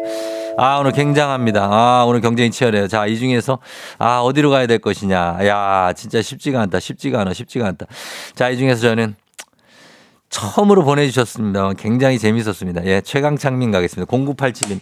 아, 0.58 0.78
오늘 0.80 0.92
굉장합니다. 0.92 1.70
아, 1.72 2.06
오늘 2.08 2.20
경쟁이 2.20 2.50
치열해요. 2.50 2.88
자, 2.88 3.06
이 3.06 3.20
중에서, 3.20 3.60
아, 4.00 4.22
어디로 4.22 4.50
가야 4.50 4.66
될 4.66 4.80
것이냐. 4.80 5.38
야, 5.46 5.94
진짜 5.96 6.20
쉽지가 6.20 6.60
않다. 6.62 6.80
쉽지가 6.80 7.22
않아. 7.22 7.34
쉽지가 7.34 7.68
않다. 7.68 7.86
자, 8.34 8.50
이 8.50 8.58
중에서 8.58 8.82
저는 8.82 9.16
처음으로 10.30 10.84
보내주셨습니다. 10.84 11.74
굉장히 11.74 12.20
재밌었습니다. 12.20 12.86
예, 12.86 13.02
최강창민 13.02 13.72
가겠습니다. 13.72 14.12
0987님. 14.12 14.80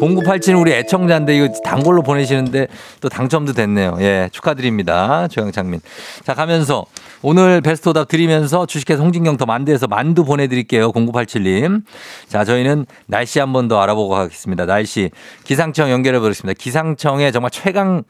0987은 0.00 0.60
우리 0.60 0.72
애청자인데 0.72 1.34
이거 1.36 1.48
단골로 1.64 2.02
보내시는데 2.02 2.66
또 3.00 3.08
당첨도 3.08 3.54
됐네요. 3.54 3.96
예, 4.00 4.28
축하드립니다. 4.30 5.26
최강창민. 5.28 5.80
자, 6.24 6.34
가면서 6.34 6.84
오늘 7.22 7.62
베스트 7.62 7.88
오답 7.88 8.08
드리면서 8.08 8.66
주식회사 8.66 9.02
홍진경 9.02 9.38
더 9.38 9.46
만두에서 9.46 9.86
만두 9.86 10.24
보내드릴게요. 10.24 10.92
0987님. 10.92 11.82
자, 12.28 12.44
저희는 12.44 12.84
날씨 13.06 13.38
한 13.40 13.52
번 13.52 13.68
더 13.68 13.80
알아보고 13.80 14.10
가겠습니다. 14.10 14.66
날씨. 14.66 15.10
기상청 15.44 15.90
연결해 15.90 16.18
보겠습니다. 16.20 16.58
기상청의 16.62 17.32
정말 17.32 17.50
최강 17.50 18.02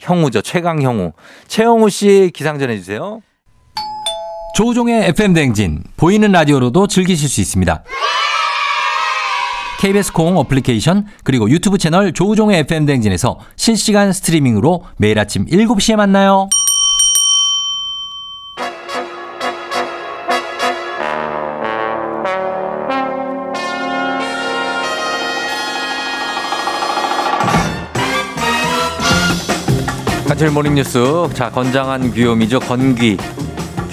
형우죠. 0.00 0.40
최강 0.40 0.80
형우. 0.80 1.12
최형우 1.48 1.90
씨 1.90 2.30
기상 2.34 2.58
전해주세요. 2.58 3.20
조우종의 4.56 5.08
FM 5.08 5.34
댕진 5.34 5.82
보이는 5.98 6.32
라디오로도 6.32 6.86
즐기실 6.86 7.28
수 7.28 7.42
있습니다. 7.42 7.84
KBS 9.80 10.14
콩 10.14 10.38
어플리케이션 10.38 11.04
그리고 11.24 11.50
유튜브 11.50 11.76
채널 11.76 12.14
조우종의 12.14 12.60
FM 12.60 12.86
댕진에서 12.86 13.38
실시간 13.56 14.14
스트리밍으로 14.14 14.84
매일 14.96 15.18
아침 15.18 15.44
7시에 15.44 15.96
만나요. 15.96 16.48
간철 30.26 30.50
모닝 30.50 30.76
뉴스 30.76 31.28
자 31.34 31.50
건장한 31.50 32.14
귀요미죠 32.14 32.60
건귀 32.60 33.18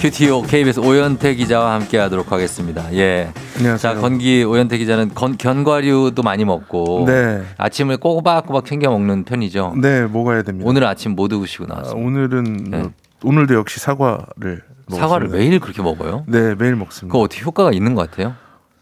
cutie 0.04 0.36
오 0.36 0.42
KBS 0.42 0.80
오현태 0.80 1.34
기자와 1.34 1.72
함께 1.72 1.96
하도록 1.96 2.30
하겠습니다. 2.30 2.92
예. 2.92 3.32
안녕하세요. 3.56 3.94
자, 3.94 3.98
건기 3.98 4.44
오현태 4.44 4.76
기자는 4.76 5.14
건, 5.14 5.38
견과류도 5.38 6.22
많이 6.22 6.44
먹고 6.44 7.04
네. 7.06 7.42
아침을 7.56 7.96
꼬박꼬박 7.96 8.66
챙겨 8.66 8.90
먹는 8.90 9.24
편이죠. 9.24 9.72
네, 9.80 10.06
먹어야 10.06 10.42
됩니다. 10.42 10.68
오늘 10.68 10.84
아침 10.84 11.12
뭐 11.12 11.26
드시고 11.28 11.64
아, 11.64 11.68
나왔어요? 11.68 11.94
오늘은 11.94 12.44
네. 12.68 12.78
뭐, 12.80 12.90
오늘도 13.22 13.54
역시 13.54 13.80
사과를 13.80 14.60
사과를 14.90 15.28
먹었습니다. 15.28 15.38
매일 15.38 15.58
그렇게 15.58 15.80
먹어요? 15.80 16.24
네, 16.26 16.54
매일 16.54 16.76
먹습니다. 16.76 17.10
그거 17.10 17.20
어떻게 17.24 17.42
효과가 17.42 17.72
있는 17.72 17.94
것 17.94 18.10
같아요? 18.10 18.34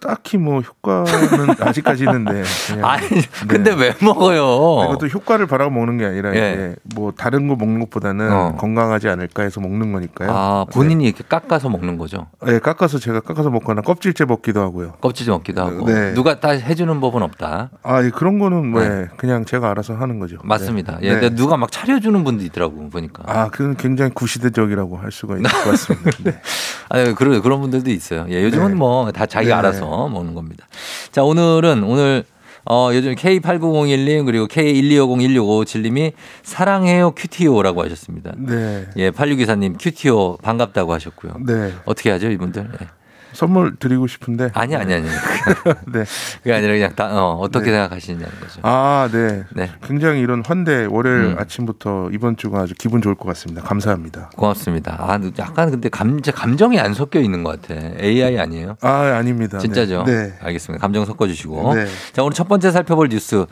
딱히 0.03 0.36
뭐 0.36 0.61
효과는 0.61 1.55
아직까지는 1.61 2.24
네. 2.24 2.42
그냥 2.66 2.84
아니, 2.84 3.07
근데 3.46 3.72
왜 3.72 3.94
먹어요? 4.03 4.84
이것도 4.90 5.07
효과를 5.07 5.46
바라고 5.46 5.70
먹는 5.70 5.98
게 5.98 6.05
아니라 6.05 6.34
예. 6.34 6.74
뭐 6.94 7.12
다른 7.16 7.46
거 7.48 7.55
먹는 7.55 7.80
것보다는 7.80 8.32
어. 8.32 8.57
건강하지 8.59 9.09
않을까 9.09 9.44
해서 9.44 9.61
먹는 9.61 9.92
거니까요. 9.92 10.30
아, 10.30 10.66
본인이 10.72 11.05
이렇게 11.05 11.22
깎아서 11.26 11.68
먹는 11.68 11.96
거죠? 11.98 12.26
네, 12.44 12.59
깎아서 12.59 12.98
제가 12.98 13.20
깎아서 13.20 13.50
먹거나 13.50 13.82
껍질째 13.82 14.24
먹기도 14.24 14.61
하고요. 14.61 14.94
껍질 15.00 15.30
먹기도 15.30 15.62
하고. 15.62 15.86
네. 15.86 16.12
누가 16.14 16.40
다 16.40 16.50
해주는 16.50 17.00
법은 17.00 17.22
없다. 17.22 17.70
아, 17.82 18.05
예, 18.05 18.11
그런 18.11 18.38
거는 18.38 18.66
뭐 18.66 18.82
네. 18.82 18.88
예, 18.88 19.09
그냥 19.16 19.44
제가 19.44 19.70
알아서 19.70 19.94
하는 19.94 20.18
거죠. 20.18 20.36
맞습니다. 20.42 20.98
네. 21.00 21.09
예, 21.09 21.14
네. 21.14 21.20
근데 21.20 21.34
누가 21.36 21.57
막 21.57 21.70
차려주는 21.70 22.24
분도 22.24 22.44
있더라고, 22.44 22.90
보니까. 22.90 23.22
아, 23.26 23.48
그건 23.50 23.76
굉장히 23.76 24.11
구시대적이라고 24.12 24.96
할 24.96 25.12
수가 25.12 25.36
있을 25.36 25.44
것 25.44 25.70
같습니다. 25.70 26.11
네. 26.24 26.40
아니, 26.88 27.14
그런, 27.14 27.40
그런 27.40 27.61
분들도 27.61 27.90
있어요. 27.90 28.26
예, 28.28 28.42
요즘은 28.42 28.68
네. 28.68 28.74
뭐다 28.74 29.26
자기가 29.26 29.55
네. 29.55 29.59
알아서 29.59 29.91
먹는 30.09 30.34
겁니다. 30.34 30.66
자, 31.11 31.22
오늘은 31.22 31.84
오늘 31.84 32.24
어, 32.64 32.90
요즘 32.93 33.14
K8001님 33.14 34.24
그리고 34.24 34.47
K125016557님이 34.47 36.12
사랑해요 36.43 37.11
큐티오라고 37.12 37.82
하셨습니다. 37.84 38.32
네. 38.36 38.86
예, 38.97 39.11
8624님 39.11 39.76
큐티오 39.80 40.36
반갑다고 40.38 40.93
하셨고요. 40.93 41.34
네. 41.45 41.72
어떻게 41.84 42.11
하죠, 42.11 42.30
이분들? 42.30 42.68
예. 42.80 43.01
선물 43.33 43.76
드리고 43.76 44.07
싶은데. 44.07 44.51
아니, 44.55 44.76
아니, 44.76 44.95
아니. 44.95 45.05
네. 45.93 46.05
그게 46.39 46.53
아니라 46.53 46.72
그냥 46.72 46.95
다, 46.95 47.09
어, 47.12 47.35
어떻게 47.41 47.66
네. 47.66 47.72
생각하시느냐는 47.72 48.41
거죠. 48.41 48.61
아, 48.62 49.09
네. 49.12 49.45
네. 49.55 49.70
굉장히 49.83 50.20
이런 50.20 50.43
환대 50.45 50.87
월요일 50.89 51.24
음. 51.24 51.37
아침부터 51.39 52.11
이번 52.12 52.37
주가 52.37 52.61
아주 52.61 52.74
기분 52.78 53.03
좋을 53.03 53.14
것 53.14 53.26
같습니다. 53.28 53.62
감사합니다. 53.62 54.30
고맙습니다. 54.37 54.97
아, 54.99 55.18
약간 55.39 55.70
근데 55.70 55.89
감, 55.89 56.20
감정이 56.20 56.78
안 56.78 56.95
섞여 56.95 57.20
있는 57.20 57.43
것 57.43 57.61
같아. 57.61 57.80
AI 58.01 58.39
아니에요? 58.39 58.76
아, 58.80 59.16
아닙니다. 59.16 59.59
진짜죠? 59.59 60.05
네. 60.05 60.33
알겠습니다. 60.41 60.80
감정 60.80 61.05
섞어주시고. 61.05 61.74
네. 61.74 61.87
자, 62.12 62.22
오늘 62.22 62.35
첫 62.35 62.49
번째 62.49 62.70
살펴볼 62.70 63.09
뉴스. 63.09 63.47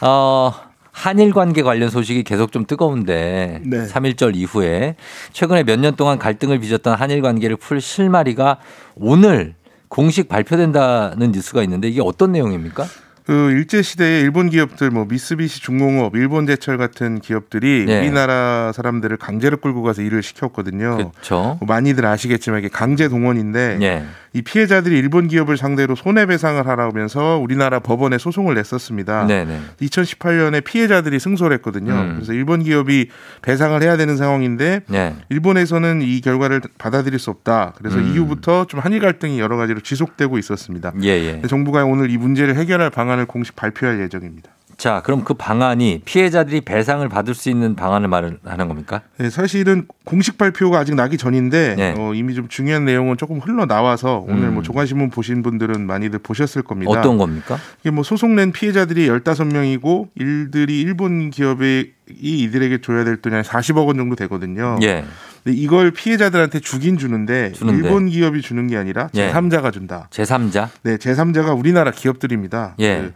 어, 0.00 0.52
한일 0.92 1.32
관계 1.32 1.62
관련 1.62 1.88
소식이 1.88 2.22
계속 2.22 2.52
좀 2.52 2.66
뜨거운데 2.66 3.60
네. 3.64 3.86
3.1절 3.86 4.36
이후에 4.36 4.94
최근에 5.32 5.64
몇 5.64 5.80
년 5.80 5.96
동안 5.96 6.18
갈등을 6.18 6.60
빚었던 6.60 6.94
한일 6.94 7.22
관계를 7.22 7.56
풀 7.56 7.80
실마리가 7.80 8.58
오늘 8.94 9.54
공식 9.88 10.28
발표된다는 10.28 11.32
뉴스가 11.32 11.62
있는데 11.64 11.88
이게 11.88 12.00
어떤 12.02 12.32
내용입니까? 12.32 12.86
그 13.24 13.50
일제 13.52 13.82
시대에 13.82 14.20
일본 14.20 14.50
기업들 14.50 14.90
뭐 14.90 15.04
미쓰비시 15.08 15.60
중공업, 15.62 16.14
일본제철 16.16 16.76
같은 16.76 17.20
기업들이 17.20 17.84
네. 17.86 18.00
우리나라 18.00 18.72
사람들을 18.74 19.16
강제로 19.16 19.56
끌고 19.58 19.82
가서 19.82 20.02
일을 20.02 20.22
시켰거든요. 20.22 20.96
그렇죠. 20.96 21.56
뭐 21.60 21.66
많이들 21.68 22.04
아시겠지만 22.04 22.58
이게 22.60 22.68
강제 22.68 23.08
동원인데 23.08 23.78
예. 23.82 24.04
이 24.34 24.42
피해자들이 24.42 24.96
일본 24.96 25.28
기업을 25.28 25.56
상대로 25.56 25.94
손해배상을 25.94 26.66
하라면서 26.66 27.38
우리나라 27.38 27.80
법원에 27.80 28.18
소송을 28.18 28.54
냈었습니다. 28.54 29.26
네네. 29.26 29.60
2018년에 29.80 30.64
피해자들이 30.64 31.18
승소를 31.18 31.56
했거든요. 31.58 31.92
음. 31.92 32.12
그래서 32.14 32.32
일본 32.32 32.62
기업이 32.62 33.08
배상을 33.42 33.80
해야 33.82 33.96
되는 33.96 34.16
상황인데 34.16 34.82
네. 34.88 35.16
일본에서는 35.28 36.02
이 36.02 36.20
결과를 36.20 36.62
받아들일 36.78 37.18
수 37.18 37.30
없다. 37.30 37.74
그래서 37.76 37.98
음. 37.98 38.12
이후부터 38.12 38.66
좀 38.66 38.80
한일 38.80 39.00
갈등이 39.00 39.38
여러 39.38 39.56
가지로 39.56 39.80
지속되고 39.80 40.38
있었습니다. 40.38 40.92
예, 41.02 41.08
예. 41.08 41.42
정부가 41.46 41.84
오늘 41.84 42.10
이 42.10 42.16
문제를 42.16 42.56
해결할 42.56 42.90
방안을 42.90 43.26
공식 43.26 43.54
발표할 43.56 44.00
예정입니다. 44.00 44.50
자, 44.82 45.00
그럼 45.04 45.22
그 45.22 45.34
방안이 45.34 46.00
피해자들이 46.04 46.62
배상을 46.62 47.08
받을 47.08 47.34
수 47.34 47.48
있는 47.48 47.76
방안을 47.76 48.08
말하는 48.08 48.66
겁니까? 48.66 49.02
네, 49.16 49.30
사실은 49.30 49.86
공식 50.04 50.38
발표가 50.38 50.80
아직 50.80 50.96
나기 50.96 51.16
전인데 51.16 51.76
네. 51.76 51.94
어, 51.96 52.12
이미 52.14 52.34
좀 52.34 52.48
중요한 52.48 52.84
내용은 52.84 53.16
조금 53.16 53.38
흘러 53.38 53.64
나와서 53.66 54.24
오늘 54.26 54.48
음. 54.48 54.54
뭐 54.54 54.64
조간신문 54.64 55.10
보신 55.10 55.44
분들은 55.44 55.86
많이들 55.86 56.18
보셨을 56.18 56.62
겁니다. 56.62 56.90
어떤 56.90 57.16
겁니까? 57.16 57.60
이게 57.82 57.92
뭐 57.92 58.02
소송 58.02 58.34
낸 58.34 58.50
피해자들이 58.50 59.08
15명이고 59.08 60.08
일들이 60.16 60.80
일본 60.80 61.30
기업이 61.30 61.92
이들에게 62.10 62.80
줘야 62.80 63.04
될 63.04 63.22
돈이 63.22 63.36
한 63.36 63.44
40억 63.44 63.86
원 63.86 63.96
정도 63.98 64.16
되거든요. 64.16 64.80
예. 64.82 65.04
근데 65.44 65.56
이걸 65.56 65.92
피해자들한테 65.92 66.58
주긴 66.58 66.98
주는데, 66.98 67.52
주는데. 67.52 67.86
일본 67.86 68.08
기업이 68.08 68.42
주는 68.42 68.66
게 68.66 68.76
아니라 68.76 69.10
예. 69.14 69.30
제3자가 69.30 69.72
준다. 69.72 70.08
제3자? 70.10 70.70
네, 70.82 70.96
제3자가 70.96 71.56
우리나라 71.56 71.92
기업들입니다. 71.92 72.74
예. 72.80 72.96
그 72.96 73.12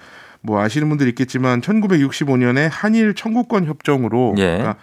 뭐 0.47 0.61
아시는 0.61 0.89
분들 0.89 1.09
있겠지만 1.09 1.61
1965년에 1.61 2.69
한일 2.71 3.15
청구권 3.15 3.67
협정으로 3.67 4.35
예. 4.39 4.43
그러니까 4.43 4.77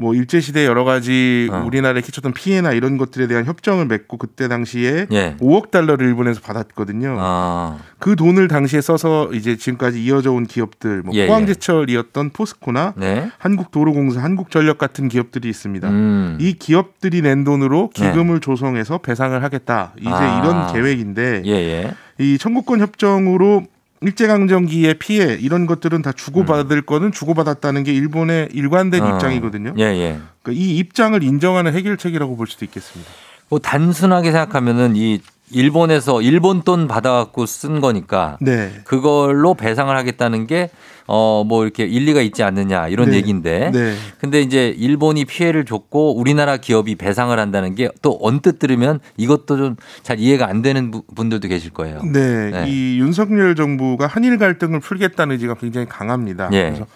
뭐 0.00 0.14
일제 0.14 0.40
시대 0.40 0.64
여러 0.64 0.84
가지 0.84 1.48
어. 1.50 1.64
우리나라에 1.66 2.02
끼쳤던 2.02 2.32
피해나 2.32 2.70
이런 2.70 2.98
것들에 2.98 3.26
대한 3.26 3.44
협정을 3.44 3.86
맺고 3.86 4.16
그때 4.16 4.46
당시에 4.46 5.08
예. 5.10 5.36
5억 5.40 5.72
달러를 5.72 6.06
일본에서 6.06 6.40
받았거든요. 6.40 7.16
아, 7.18 7.78
그 7.98 8.14
돈을 8.14 8.46
당시에 8.46 8.80
써서 8.80 9.28
이제 9.32 9.56
지금까지 9.56 10.02
이어져 10.04 10.30
온 10.30 10.46
기업들 10.46 11.02
뭐 11.02 11.12
예, 11.16 11.26
포항제철이었던 11.26 12.30
포스코나 12.30 12.94
네. 12.96 13.28
한국도로공사, 13.38 14.22
한국전력 14.22 14.78
같은 14.78 15.08
기업들이 15.08 15.48
있습니다. 15.48 15.88
음. 15.88 16.38
이 16.40 16.52
기업들이 16.52 17.20
낸 17.20 17.42
돈으로 17.42 17.90
기금을 17.90 18.38
조성해서 18.38 18.98
배상을 18.98 19.42
하겠다. 19.42 19.94
이제 19.98 20.10
아. 20.10 20.40
이런 20.40 20.72
계획인데 20.72 21.42
예, 21.44 21.50
예. 21.50 21.94
이 22.18 22.38
청구권 22.38 22.78
협정으로 22.78 23.64
일제강점기의 24.00 24.94
피해 24.94 25.34
이런 25.34 25.66
것들은 25.66 26.02
다 26.02 26.12
주고받을 26.12 26.82
거는 26.82 27.12
주고받았다는 27.12 27.84
게 27.84 27.92
일본의 27.92 28.50
일관된 28.52 29.02
어. 29.02 29.14
입장이거든요. 29.14 29.74
예, 29.78 29.82
예. 29.84 30.18
그러니까 30.42 30.64
이 30.64 30.78
입장을 30.78 31.20
인정하는 31.22 31.72
해결책이라고 31.74 32.36
볼 32.36 32.46
수도 32.46 32.64
있겠습니다. 32.64 33.10
뭐 33.48 33.58
단순하게 33.58 34.32
생각하면은 34.32 34.94
이 34.96 35.20
일본에서 35.50 36.20
일본 36.20 36.62
돈 36.62 36.86
받아갖고 36.88 37.46
쓴 37.46 37.80
거니까 37.80 38.36
네. 38.40 38.70
그걸로 38.84 39.54
배상을 39.54 39.94
하겠다는 39.96 40.46
게 40.46 40.70
어 41.10 41.42
뭐 41.42 41.64
이렇게 41.64 41.84
일리가 41.86 42.20
있지 42.20 42.42
않느냐 42.42 42.88
이런 42.88 43.08
네. 43.08 43.16
얘기인데. 43.16 43.70
네. 43.72 43.94
근데 44.20 44.42
이제 44.42 44.68
일본이 44.76 45.24
피해를 45.24 45.64
줬고 45.64 46.14
우리나라 46.18 46.58
기업이 46.58 46.96
배상을 46.96 47.36
한다는 47.38 47.74
게 47.74 47.88
또 48.02 48.18
언뜻 48.20 48.58
들으면 48.58 49.00
이것도 49.16 49.56
좀 49.56 49.76
잘 50.02 50.18
이해가 50.18 50.46
안 50.48 50.60
되는 50.60 50.90
부- 50.90 51.02
분들도 51.14 51.48
계실 51.48 51.70
거예요. 51.70 52.02
네, 52.02 52.50
네. 52.50 52.64
이 52.68 52.98
윤석열 52.98 53.54
정부가 53.56 54.06
한일 54.06 54.36
갈등을 54.36 54.80
풀겠다는 54.80 55.32
의지가 55.36 55.54
굉장히 55.54 55.86
강합니다. 55.88 56.50
예. 56.52 56.64
그래서 56.64 56.86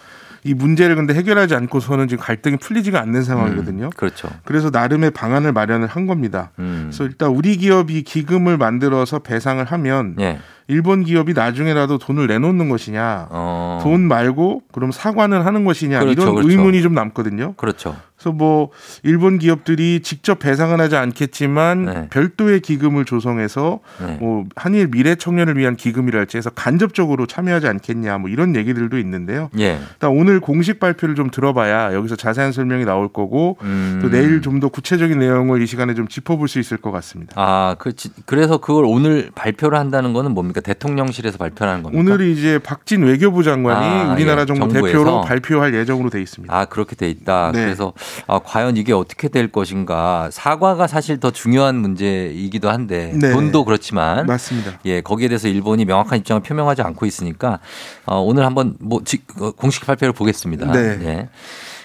이 0.43 0.53
문제를 0.53 0.95
근데 0.95 1.13
해결하지 1.13 1.55
않고서는 1.55 2.07
지금 2.07 2.23
갈등이 2.23 2.57
풀리지가 2.57 2.99
않는 2.99 3.23
상황이거든요. 3.23 3.85
음, 3.85 3.89
그렇죠. 3.95 4.29
그래서 4.43 4.69
나름의 4.69 5.11
방안을 5.11 5.53
마련을 5.53 5.87
한 5.87 6.05
겁니다. 6.05 6.51
음. 6.59 6.89
그래서 6.89 7.05
일단 7.05 7.29
우리 7.29 7.57
기업이 7.57 8.03
기금을 8.03 8.57
만들어서 8.57 9.19
배상을 9.19 9.63
하면 9.63 10.15
예. 10.19 10.39
일본 10.67 11.03
기업이 11.03 11.33
나중에라도 11.33 11.97
돈을 11.97 12.27
내놓는 12.27 12.69
것이냐, 12.69 13.27
어. 13.29 13.79
돈 13.83 14.01
말고 14.01 14.63
그럼 14.71 14.91
사과는 14.91 15.41
하는 15.41 15.65
것이냐 15.65 15.99
그렇죠, 15.99 16.21
이런 16.21 16.35
그렇죠. 16.35 16.49
의문이 16.49 16.81
좀 16.81 16.93
남거든요. 16.93 17.53
그렇죠. 17.55 17.95
그래서 18.23 18.31
뭐 18.31 18.69
일본 19.03 19.37
기업들이 19.37 19.99
직접 20.01 20.39
배상은 20.39 20.79
하지 20.79 20.95
않겠지만 20.95 21.85
네. 21.85 22.07
별도의 22.09 22.61
기금을 22.61 23.03
조성해서 23.03 23.81
네. 23.99 24.17
뭐 24.21 24.45
한일 24.55 24.87
미래 24.87 25.15
청년을 25.15 25.57
위한 25.57 25.75
기금이랄지 25.75 26.37
해서 26.37 26.49
간접적으로 26.49 27.25
참여하지 27.25 27.67
않겠냐 27.67 28.17
뭐 28.19 28.29
이런 28.29 28.55
얘기들도 28.55 28.97
있는데요. 28.99 29.49
예. 29.59 29.77
일단 29.93 30.11
오늘 30.11 30.39
공식 30.39 30.79
발표를 30.79 31.15
좀 31.15 31.29
들어봐야 31.29 31.93
여기서 31.93 32.15
자세한 32.15 32.53
설명이 32.53 32.85
나올 32.85 33.09
거고 33.11 33.57
음. 33.61 33.99
또 34.01 34.09
내일 34.09 34.41
좀 34.41 34.53
더 34.63 34.69
구체적인 34.69 35.17
내용을 35.17 35.63
이 35.63 35.65
시간에 35.65 35.95
좀 35.95 36.07
짚어볼 36.07 36.47
수 36.47 36.59
있을 36.59 36.77
것 36.77 36.91
같습니다. 36.91 37.33
아, 37.35 37.75
그 37.79 37.91
그래서 38.27 38.59
그걸 38.59 38.85
오늘 38.85 39.31
발표를 39.33 39.77
한다는 39.77 40.13
거는 40.13 40.31
뭡니까? 40.31 40.61
대통령실에서 40.61 41.39
발표하는 41.39 41.81
겁니까? 41.83 41.99
오늘이 41.99 42.31
이제 42.33 42.59
박진 42.59 43.01
외교부 43.01 43.43
장관이 43.43 43.85
아, 43.85 44.13
우리나라 44.13 44.43
예. 44.43 44.45
정부? 44.45 44.71
대표로 44.71 45.21
발표할 45.21 45.73
예정으로 45.73 46.11
돼 46.11 46.21
있습니다. 46.21 46.55
아, 46.55 46.65
그렇게 46.65 46.95
돼 46.95 47.09
있다. 47.09 47.51
네. 47.51 47.63
그래서 47.63 47.93
아, 48.27 48.39
과연 48.39 48.77
이게 48.77 48.93
어떻게 48.93 49.27
될 49.27 49.51
것인가. 49.51 50.29
사과가 50.31 50.87
사실 50.87 51.19
더 51.19 51.31
중요한 51.31 51.75
문제이기도 51.75 52.69
한데 52.69 53.11
네. 53.15 53.31
돈도 53.31 53.65
그렇지만 53.65 54.25
맞습니다. 54.25 54.79
예, 54.85 55.01
거기에 55.01 55.27
대해서 55.27 55.47
일본이 55.47 55.85
명확한 55.85 56.19
입장을 56.19 56.41
표명하지 56.41 56.81
않고 56.81 57.05
있으니까 57.05 57.59
어, 58.05 58.19
오늘 58.19 58.45
한번 58.45 58.75
뭐 58.79 59.01
지- 59.03 59.23
어, 59.39 59.51
공식 59.51 59.85
발표를 59.85 60.13
보겠습니다. 60.13 60.71
네. 60.71 60.79
예. 61.05 61.29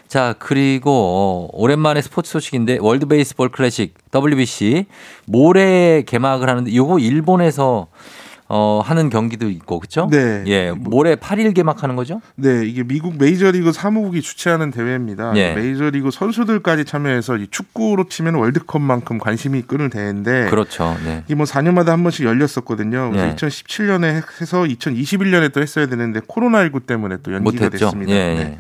자, 0.09 0.35
그리고 0.39 0.91
어, 0.91 1.49
오랜만에 1.53 2.01
스포츠 2.01 2.31
소식인데 2.33 2.79
월드 2.81 3.05
베이스볼 3.07 3.51
클래식 3.51 3.95
WBC 4.14 4.87
모레 5.26 6.05
개막을 6.07 6.49
하는데 6.49 6.74
요거 6.74 6.99
일본에서 6.99 7.89
어, 8.51 8.81
하는 8.83 9.11
경기도 9.11 9.49
있고, 9.51 9.79
그쵸? 9.79 10.09
네. 10.11 10.43
예, 10.47 10.73
모레 10.73 11.17
8일 11.17 11.55
개막하는 11.55 11.97
거죠? 11.97 12.23
네, 12.35 12.65
이게 12.65 12.83
미국 12.83 13.19
메이저리그 13.19 13.73
사무국이 13.73 14.23
주최하는 14.23 14.71
대회입니다. 14.71 15.33
예. 15.37 15.55
메이저리그 15.55 16.11
선수들까지 16.11 16.87
참여해서 16.87 17.37
이 17.37 17.49
축구로 17.51 18.09
치면 18.09 18.37
월드컵만큼 18.37 19.19
관심이 19.19 19.63
끄는 19.63 19.91
대회인데 19.91 20.47
그렇죠. 20.49 20.97
네. 21.05 21.23
이게 21.27 21.35
뭐 21.35 21.45
4년마다 21.45 21.89
한 21.89 22.03
번씩 22.03 22.25
열렸었거든요. 22.25 23.11
그래서 23.11 23.29
예. 23.29 23.35
2017년에 23.35 24.23
해서 24.41 24.63
2021년에 24.63 25.53
또 25.53 25.61
했어야 25.61 25.87
되는데 25.87 26.21
코로나19 26.21 26.87
때문에 26.87 27.19
또 27.23 27.35
연기가 27.35 27.65
못했죠. 27.65 27.87
됐습니다. 27.87 28.13
예, 28.13 28.17
네. 28.17 28.41
예. 28.41 28.59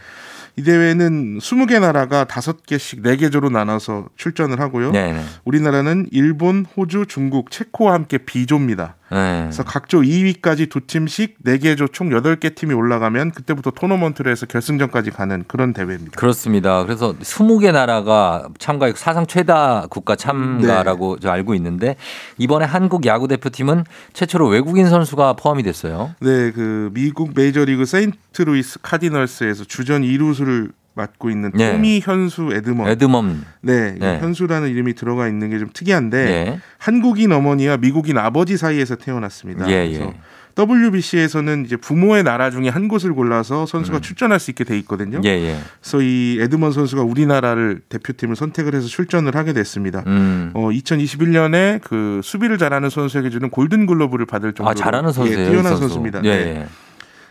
이 0.56 0.62
대회는 0.64 1.38
20개 1.38 1.80
나라가 1.80 2.24
5개씩 2.24 3.02
4개조로 3.04 3.50
나눠서 3.52 4.08
출전을 4.16 4.58
하고요. 4.60 4.90
네, 4.90 5.12
네. 5.12 5.22
우리나라는 5.44 6.08
일본, 6.10 6.66
호주, 6.76 7.06
중국, 7.06 7.52
체코와 7.52 7.94
함께 7.94 8.18
B조입니다. 8.18 8.96
네. 9.10 9.42
그래서 9.42 9.64
각조 9.64 10.00
2위까지 10.02 10.70
두 10.70 10.80
팀씩 10.86 11.42
4개 11.44 11.76
조 11.76 11.88
총 11.98 12.10
8개 12.10 12.54
팀이 12.54 12.74
올라가면 12.74 13.32
그때부터 13.32 13.70
토너먼트를 13.70 14.30
해서 14.30 14.46
결승전까지 14.46 15.10
가는 15.10 15.44
그런 15.48 15.72
대회입니다. 15.72 16.12
그렇습니다. 16.16 16.84
그래서 16.84 17.14
20개 17.18 17.72
나라가 17.72 18.48
참가 18.58 18.92
사상 18.94 19.26
최다 19.26 19.86
국가 19.90 20.14
참가라고 20.16 21.16
네. 21.16 21.20
저 21.22 21.30
알고 21.30 21.54
있는데 21.54 21.96
이번에 22.36 22.66
한국 22.66 23.06
야구 23.06 23.26
대표팀은 23.26 23.84
최초로 24.12 24.48
외국인 24.48 24.88
선수가 24.88 25.32
포함이 25.34 25.62
됐어요. 25.62 26.14
네, 26.20 26.52
그 26.52 26.90
미국 26.92 27.32
메이저리그 27.34 27.84
세인트루이스 27.84 28.80
카디널스에서 28.82 29.64
주전 29.64 30.02
2루수를 30.02 30.70
맡고 30.98 31.30
있는 31.30 31.50
예. 31.58 31.72
토미 31.72 32.00
현수 32.04 32.50
에드먼. 32.52 32.88
에드먼. 32.88 33.44
네, 33.62 33.94
이 33.96 34.00
네. 34.00 34.18
현수라는 34.20 34.68
이름이 34.68 34.94
들어가 34.94 35.26
있는 35.28 35.48
게 35.50 35.58
좀 35.58 35.70
특이한데 35.72 36.18
예. 36.18 36.60
한국인 36.76 37.32
어머니와 37.32 37.78
미국인 37.78 38.18
아버지 38.18 38.56
사이에서 38.58 38.96
태어났습니다. 38.96 39.66
예, 39.70 39.86
그래서 39.88 40.04
예. 40.04 40.14
WBC에서는 40.60 41.64
이제 41.66 41.76
부모의 41.76 42.24
나라 42.24 42.50
중에 42.50 42.68
한 42.68 42.88
곳을 42.88 43.14
골라서 43.14 43.64
선수가 43.64 44.00
출전할 44.00 44.40
수 44.40 44.50
있게 44.50 44.64
돼 44.64 44.76
있거든요. 44.80 45.18
음. 45.18 45.24
예, 45.24 45.28
예. 45.30 45.56
그래서 45.80 46.02
이 46.02 46.38
에드먼 46.40 46.72
선수가 46.72 47.02
우리나라를 47.02 47.80
대표팀을 47.88 48.34
선택을 48.34 48.74
해서 48.74 48.88
출전을 48.88 49.36
하게 49.36 49.52
됐습니다. 49.52 50.02
음. 50.08 50.50
어, 50.54 50.68
2021년에 50.70 51.80
그 51.82 52.20
수비를 52.24 52.58
잘하는 52.58 52.90
선수에게 52.90 53.30
주는 53.30 53.50
골든 53.50 53.86
글러브를 53.86 54.26
받을 54.26 54.52
정도로 54.52 54.70
아, 54.70 54.74
잘하는 54.74 55.12
선수예요. 55.12 55.38
예, 55.38 55.44
이 55.46 55.50
뛰어난 55.50 55.72
선수. 55.76 55.80
선수 55.82 55.98
입니다. 55.98 56.20
예, 56.24 56.30
네. 56.36 56.66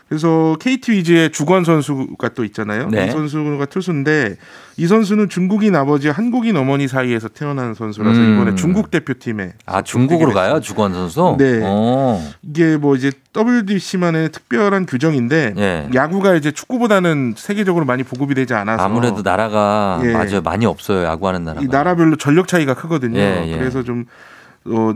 예. 0.08 0.14
그래서 0.18 0.56
KT 0.60 0.92
위즈의 0.92 1.30
주권 1.32 1.64
선수가 1.64 2.30
또 2.30 2.44
있잖아요. 2.44 2.88
네. 2.88 3.06
이 3.06 3.10
선수가 3.10 3.66
투수인데 3.66 4.36
이 4.76 4.86
선수는 4.86 5.28
중국인 5.28 5.76
아버지, 5.76 6.08
한국인 6.08 6.56
어머니 6.56 6.88
사이에서 6.88 7.28
태어난 7.28 7.74
선수라서 7.74 8.18
음. 8.18 8.34
이번에 8.34 8.54
중국 8.54 8.90
대표팀에 8.90 9.52
아, 9.66 9.82
중국으로 9.82 10.32
가요? 10.32 10.60
주권 10.60 10.94
선수? 10.94 11.36
네. 11.38 11.60
어. 11.62 12.22
이게 12.42 12.76
뭐 12.76 12.96
이제 12.96 13.10
WBC만의 13.36 14.30
특별한 14.32 14.86
규정인데 14.86 15.54
예. 15.58 15.88
야구가 15.94 16.36
이제 16.36 16.50
축구보다는 16.52 17.34
세계적으로 17.36 17.84
많이 17.84 18.02
보급이 18.02 18.34
되지 18.34 18.54
않아서 18.54 18.82
아무래도 18.82 19.22
나라가 19.22 20.00
예. 20.04 20.12
맞아요. 20.12 20.40
많이 20.42 20.64
없어요. 20.64 21.04
야구하는 21.04 21.44
나라가. 21.44 21.62
이 21.62 21.68
나라별로 21.68 22.16
전력 22.16 22.48
차이가 22.48 22.74
크거든요. 22.74 23.18
예, 23.18 23.44
예. 23.46 23.58
그래서 23.58 23.82
좀 23.82 24.06
어, 24.70 24.94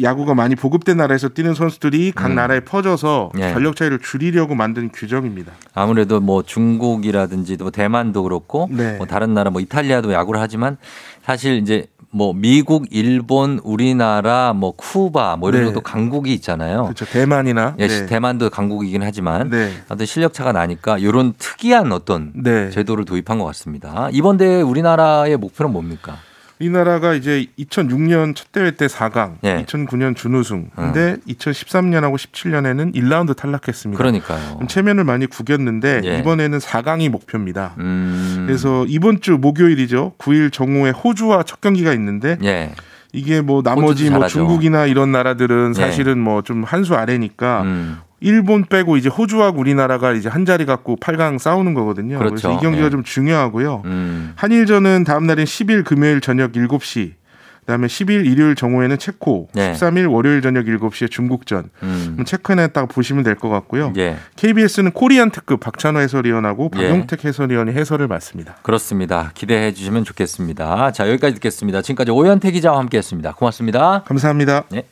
야구가 0.00 0.34
많이 0.34 0.54
보급된 0.54 0.96
나라에서 0.96 1.28
뛰는 1.28 1.54
선수들이 1.54 2.12
각 2.14 2.28
음. 2.28 2.34
나라에 2.34 2.60
퍼져서 2.60 3.32
예. 3.38 3.52
전력 3.52 3.76
차이를 3.76 3.98
줄이려고 3.98 4.54
만든 4.54 4.90
규정입니다. 4.92 5.52
아무래도 5.74 6.20
뭐 6.20 6.42
중국이라든지 6.42 7.56
뭐 7.58 7.70
대만도 7.70 8.22
그렇고 8.22 8.68
네. 8.70 8.96
뭐 8.96 9.06
다른 9.06 9.34
나라 9.34 9.50
뭐 9.50 9.60
이탈리아도 9.60 10.12
야구를 10.12 10.40
하지만 10.40 10.76
사실 11.24 11.56
이제 11.58 11.86
뭐 12.14 12.34
미국, 12.34 12.86
일본, 12.90 13.58
우리나라, 13.64 14.52
뭐 14.52 14.72
쿠바 14.72 15.36
뭐 15.36 15.48
이런 15.48 15.62
네. 15.62 15.68
것도 15.68 15.80
강국이 15.80 16.34
있잖아요. 16.34 16.84
그렇죠. 16.84 17.06
대만이나 17.06 17.74
예, 17.78 17.88
네. 17.88 18.06
대만도 18.06 18.50
강국이긴 18.50 19.02
하지만 19.02 19.48
네. 19.48 19.72
어떤 19.88 20.06
실력 20.06 20.34
차가 20.34 20.52
나니까 20.52 20.98
이런 20.98 21.32
특이한 21.38 21.90
어떤 21.90 22.32
네. 22.34 22.68
제도를 22.68 23.06
도입한 23.06 23.38
것 23.38 23.46
같습니다. 23.46 24.10
이번 24.12 24.36
대회 24.36 24.60
우리나라의 24.60 25.38
목표는 25.38 25.72
뭡니까? 25.72 26.18
이 26.62 26.68
나라가 26.68 27.12
이제 27.14 27.46
2006년 27.58 28.36
첫 28.36 28.52
대회 28.52 28.70
때 28.70 28.86
4강, 28.86 29.34
예. 29.42 29.64
2009년 29.66 30.14
준우승. 30.14 30.70
근데 30.76 31.16
2013년하고 31.28 32.14
17년에는 32.14 32.94
1라운드 32.94 33.36
탈락했습니다. 33.36 33.98
그러니까요. 33.98 34.56
좀 34.60 34.68
체면을 34.68 35.02
많이 35.02 35.26
구겼는데 35.26 36.02
예. 36.04 36.18
이번에는 36.20 36.58
4강이 36.58 37.08
목표입니다. 37.08 37.74
음. 37.78 38.44
그래서 38.46 38.84
이번 38.86 39.20
주 39.20 39.32
목요일이죠. 39.38 40.12
9일 40.18 40.52
정오에 40.52 40.90
호주와 40.90 41.42
첫 41.42 41.60
경기가 41.60 41.92
있는데 41.94 42.38
예. 42.44 42.70
이게 43.12 43.40
뭐 43.40 43.62
나머지 43.62 44.08
뭐. 44.08 44.26
중국이나 44.28 44.86
이런 44.86 45.10
나라들은 45.12 45.74
예. 45.76 45.80
사실은 45.80 46.18
뭐 46.18 46.42
좀 46.42 46.62
한 46.64 46.84
수 46.84 46.94
아래니까 46.94 47.62
음. 47.62 47.98
일본 48.22 48.64
빼고 48.64 48.96
이제 48.96 49.08
호주하고 49.08 49.58
우리나라가 49.58 50.12
이제 50.12 50.28
한 50.28 50.44
자리 50.44 50.64
갖고 50.64 50.96
8강 50.96 51.38
싸우는 51.38 51.74
거거든요. 51.74 52.18
그렇죠. 52.18 52.34
래서이 52.48 52.58
경기가 52.62 52.86
예. 52.86 52.90
좀 52.90 53.02
중요하고요. 53.04 53.82
음. 53.84 54.32
한일전은 54.36 55.04
다음 55.04 55.26
날인 55.26 55.44
10일 55.44 55.84
금요일 55.84 56.20
저녁 56.20 56.52
7시. 56.52 57.12
그다음에 57.60 57.86
10일 57.86 58.26
일요일 58.26 58.56
정오에는 58.56 58.98
체코, 58.98 59.46
네. 59.54 59.72
13일 59.72 60.12
월요일 60.12 60.42
저녁 60.42 60.64
7시에 60.64 61.08
중국전. 61.08 61.70
음. 61.84 62.16
체크해냈다고 62.26 62.88
보시면 62.88 63.22
될 63.22 63.36
것 63.36 63.50
같고요. 63.50 63.92
예. 63.98 64.16
KBS는 64.34 64.90
코리안 64.90 65.30
특급 65.30 65.60
박찬호 65.60 66.00
해설위원하고 66.00 66.72
예. 66.76 66.88
박용택 66.88 67.24
해설위원이 67.24 67.70
해설을 67.70 68.08
맡습니다. 68.08 68.56
그렇습니다. 68.62 69.30
기대해 69.34 69.72
주시면 69.72 70.02
좋겠습니다. 70.04 70.90
자, 70.90 71.08
여기까지 71.08 71.34
듣겠습니다. 71.34 71.82
지금까지 71.82 72.10
오현태 72.10 72.50
기자와 72.50 72.78
함께 72.78 72.98
했습니다. 72.98 73.32
고맙습니다. 73.34 74.02
감사합니다. 74.06 74.64
네. 74.70 74.84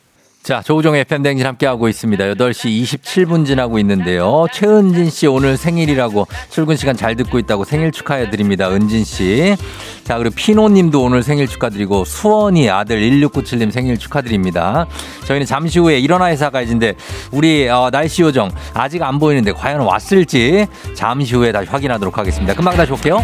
자, 0.43 0.63
조우종의 0.63 1.05
팬댕진 1.05 1.45
함께하고 1.45 1.87
있습니다. 1.87 2.23
8시 2.33 2.81
27분 2.81 3.45
지나고 3.45 3.77
있는데요. 3.77 4.47
최은진 4.51 5.11
씨 5.11 5.27
오늘 5.27 5.55
생일이라고 5.55 6.27
출근 6.49 6.75
시간 6.75 6.95
잘 6.97 7.15
듣고 7.15 7.37
있다고 7.37 7.63
생일 7.63 7.91
축하해 7.91 8.31
드립니다. 8.31 8.67
은진 8.71 9.03
씨. 9.03 9.55
자, 10.03 10.17
그리고 10.17 10.33
피노 10.35 10.67
님도 10.69 11.03
오늘 11.03 11.21
생일 11.21 11.47
축하드리고 11.47 12.05
수원이 12.05 12.71
아들 12.71 13.01
1697님 13.01 13.69
생일 13.69 13.99
축하드립니다. 13.99 14.87
저희는 15.25 15.45
잠시 15.45 15.77
후에 15.77 15.99
일어나 15.99 16.25
회사 16.25 16.49
가야지인데 16.49 16.95
우리 17.31 17.69
어, 17.69 17.91
날씨 17.91 18.23
요정 18.23 18.49
아직 18.73 19.03
안 19.03 19.19
보이는데 19.19 19.51
과연 19.51 19.81
왔을지 19.81 20.65
잠시 20.95 21.35
후에 21.35 21.51
다시 21.51 21.69
확인하도록 21.69 22.17
하겠습니다. 22.17 22.55
금방 22.55 22.75
다시 22.75 22.91
올게요. 22.91 23.23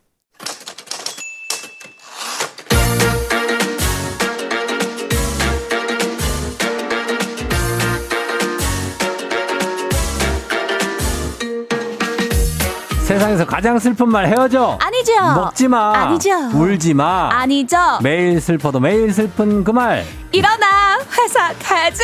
세상에서 13.21 13.45
가장 13.45 13.77
슬픈 13.77 14.09
말 14.09 14.25
헤어져. 14.25 14.79
아니죠. 14.81 15.11
먹지 15.35 15.67
마. 15.67 15.93
아니죠. 15.93 16.31
울지 16.55 16.95
마. 16.95 17.29
아니죠. 17.31 17.77
매일 18.01 18.41
슬퍼도 18.41 18.79
매일 18.79 19.13
슬픈 19.13 19.63
그 19.63 19.69
말. 19.69 20.03
일어나 20.31 20.97
회사 21.19 21.53
가야지. 21.61 22.01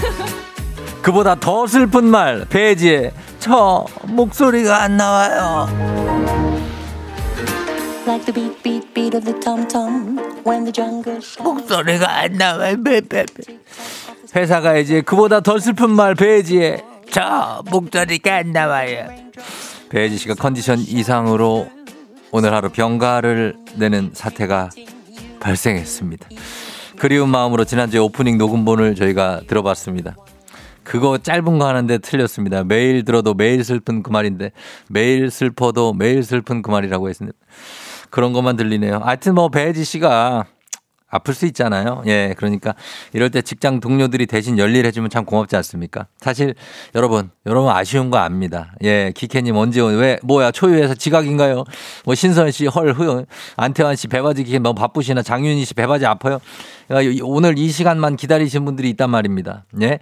그보다 1.02 1.34
더 1.34 1.66
슬픈 1.66 2.04
말. 2.06 2.46
배지에 2.48 3.12
저 3.38 3.84
목소리가 4.04 4.82
안 4.82 4.96
나와요. 4.96 5.68
Like 8.06 8.24
the 8.24 8.32
beat, 8.32 8.62
beat, 8.62 8.94
beat 8.94 9.14
of 9.14 9.26
the 9.26 9.38
tom 9.40 9.68
tom 9.68 10.18
when 10.46 10.64
the 10.64 10.72
jungle 10.72 11.18
shouts. 11.18 11.42
목소리가 11.42 12.08
안 12.20 12.32
나와요. 12.32 12.82
베베베. 12.82 13.26
회사 14.36 14.62
가야지. 14.62 15.02
그보다 15.02 15.40
더 15.40 15.58
슬픈 15.58 15.90
말. 15.90 16.14
배지에 16.14 16.82
저 17.10 17.62
목소리가 17.70 18.36
안 18.36 18.52
나와요. 18.52 19.28
배지 19.90 20.18
씨가 20.18 20.34
컨디션 20.34 20.78
이상으로 20.78 21.68
오늘 22.30 22.52
하루 22.52 22.68
병가를 22.70 23.56
내는 23.76 24.10
사태가 24.12 24.70
발생했습니다. 25.40 26.28
그리운 26.98 27.28
마음으로 27.28 27.64
지난주에 27.64 28.00
오프닝 28.00 28.38
녹음본을 28.38 28.94
저희가 28.94 29.42
들어봤습니다. 29.46 30.16
그거 30.82 31.18
짧은 31.18 31.58
거 31.58 31.66
하는데 31.66 31.98
틀렸습니다. 31.98 32.64
매일 32.64 33.04
들어도 33.04 33.34
매일 33.34 33.62
슬픈 33.62 34.02
그 34.02 34.10
말인데 34.10 34.52
매일 34.88 35.30
슬퍼도 35.30 35.94
매일 35.94 36.22
슬픈 36.22 36.62
그 36.62 36.70
말이라고 36.70 37.08
했습니다. 37.08 37.36
그런 38.10 38.32
것만 38.32 38.56
들리네요. 38.56 38.98
하여튼 38.98 39.34
뭐 39.34 39.48
배지 39.48 39.84
씨가 39.84 40.46
아플 41.10 41.32
수 41.34 41.46
있잖아요. 41.46 42.02
예, 42.06 42.34
그러니까 42.36 42.74
이럴 43.12 43.30
때 43.30 43.40
직장 43.40 43.80
동료들이 43.80 44.26
대신 44.26 44.58
열일해주면 44.58 45.08
참 45.10 45.24
고맙지 45.24 45.56
않습니까? 45.56 46.06
사실 46.18 46.54
여러분, 46.94 47.30
여러분 47.46 47.70
아쉬운 47.70 48.10
거 48.10 48.18
압니다. 48.18 48.74
예, 48.82 49.12
기캐님 49.14 49.56
언제 49.56 49.80
왜 49.80 50.18
뭐야 50.22 50.50
초유에서 50.50 50.94
지각인가요? 50.94 51.64
뭐 52.04 52.14
신선 52.14 52.50
씨, 52.50 52.66
헐, 52.66 52.92
흐, 52.92 53.24
안태환 53.56 53.96
씨 53.96 54.08
배바지 54.08 54.44
기캐 54.44 54.58
너무 54.58 54.74
바쁘시나 54.74 55.22
장윤희 55.22 55.64
씨 55.64 55.74
배바지 55.74 56.04
아파요? 56.04 56.40
야, 56.90 56.96
오늘 57.22 57.58
이 57.58 57.68
시간만 57.68 58.16
기다리신 58.16 58.64
분들이 58.64 58.88
있단 58.90 59.10
말입니다. 59.10 59.64
예, 59.82 59.98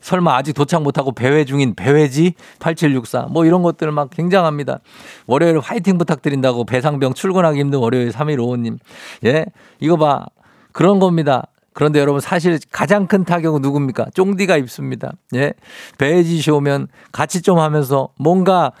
설마 0.00 0.36
아직 0.36 0.54
도착 0.54 0.82
못하고 0.82 1.12
배회 1.12 1.44
중인 1.44 1.74
배회지 1.74 2.34
8764 2.58 3.26
뭐 3.30 3.44
이런 3.44 3.62
것들 3.62 3.90
막 3.92 4.08
굉장합니다. 4.10 4.80
월요일 5.26 5.58
화이팅 5.58 5.98
부탁드린다고 5.98 6.64
배상병 6.64 7.14
출근하기 7.14 7.60
힘든 7.60 7.78
월요일 7.80 8.10
3155님. 8.10 8.78
예, 9.26 9.44
이거 9.80 9.96
봐. 9.96 10.26
그런 10.72 10.98
겁니다. 10.98 11.46
그런데 11.72 12.00
여러분 12.00 12.20
사실 12.20 12.58
가장 12.72 13.06
큰 13.06 13.24
타격은 13.24 13.60
누굽니까? 13.62 14.06
쫑디가 14.14 14.56
입습니다. 14.56 15.12
예. 15.34 15.52
베이지 15.98 16.50
오면 16.50 16.88
같이 17.12 17.42
좀 17.42 17.58
하면서 17.58 18.08
뭔가 18.18 18.72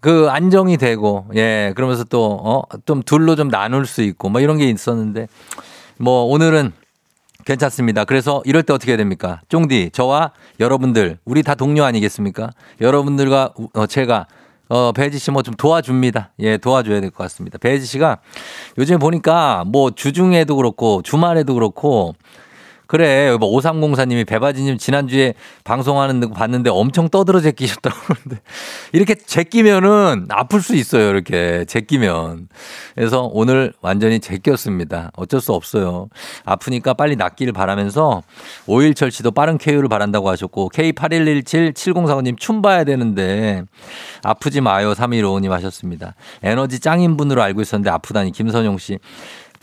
그 0.00 0.28
안정이 0.30 0.76
되고 0.76 1.26
예 1.34 1.72
그러면서 1.76 2.04
또 2.04 2.40
어 2.42 2.62
좀 2.86 3.02
둘로 3.02 3.36
좀 3.36 3.48
나눌 3.48 3.86
수 3.86 4.02
있고 4.02 4.28
뭐 4.28 4.40
이런 4.40 4.58
게 4.58 4.68
있었는데 4.68 5.28
뭐 5.98 6.24
오늘은 6.24 6.72
괜찮습니다. 7.44 8.04
그래서 8.04 8.42
이럴 8.44 8.62
때 8.62 8.72
어떻게 8.72 8.92
해야 8.92 8.96
됩니까? 8.96 9.40
쫑디 9.48 9.90
저와 9.92 10.32
여러분들 10.60 11.18
우리 11.24 11.42
다 11.42 11.54
동료 11.54 11.84
아니겠습니까? 11.84 12.50
여러분들과 12.80 13.52
어, 13.74 13.86
제가 13.86 14.26
어, 14.68 14.92
배지 14.92 15.18
씨 15.18 15.30
뭐 15.30 15.42
좀 15.42 15.54
도와줍니다. 15.54 16.30
예, 16.40 16.56
도와줘야 16.56 17.00
될 17.00 17.10
것 17.10 17.18
같습니다. 17.24 17.58
배지 17.58 17.84
씨가 17.86 18.18
요즘 18.78 18.98
보니까 18.98 19.64
뭐 19.66 19.90
주중에도 19.90 20.56
그렇고 20.56 21.02
주말에도 21.02 21.54
그렇고 21.54 22.14
그래, 22.86 23.34
뭐 23.38 23.50
5304님이 23.58 24.26
배바지님 24.26 24.78
지난주에 24.78 25.34
방송하는 25.64 26.20
거 26.20 26.28
봤는데 26.28 26.70
엄청 26.70 27.08
떠들어 27.08 27.40
제끼셨다고 27.40 27.96
그러는데 27.98 28.42
이렇게 28.92 29.14
제끼면은 29.14 30.26
아플 30.28 30.60
수 30.60 30.74
있어요. 30.74 31.08
이렇게 31.08 31.64
제끼면. 31.64 32.48
그래서 32.94 33.28
오늘 33.32 33.72
완전히 33.80 34.20
제꼈습니다. 34.20 35.12
어쩔 35.16 35.40
수 35.40 35.52
없어요. 35.54 36.08
아프니까 36.44 36.94
빨리 36.94 37.16
낫기를 37.16 37.52
바라면서 37.52 38.22
오일철 38.66 39.10
씨도 39.10 39.30
빠른 39.30 39.56
쾌유를 39.56 39.88
바란다고 39.88 40.28
하셨고 40.28 40.70
K81177045님 40.74 42.36
춤 42.38 42.60
봐야 42.60 42.84
되는데 42.84 43.62
아프지 44.22 44.60
마요 44.60 44.92
3155님 44.92 45.48
하셨습니다. 45.48 46.14
에너지 46.42 46.80
짱인 46.80 47.16
분으로 47.16 47.42
알고 47.42 47.62
있었는데 47.62 47.90
아프다니 47.90 48.32
김선용 48.32 48.78
씨. 48.78 48.98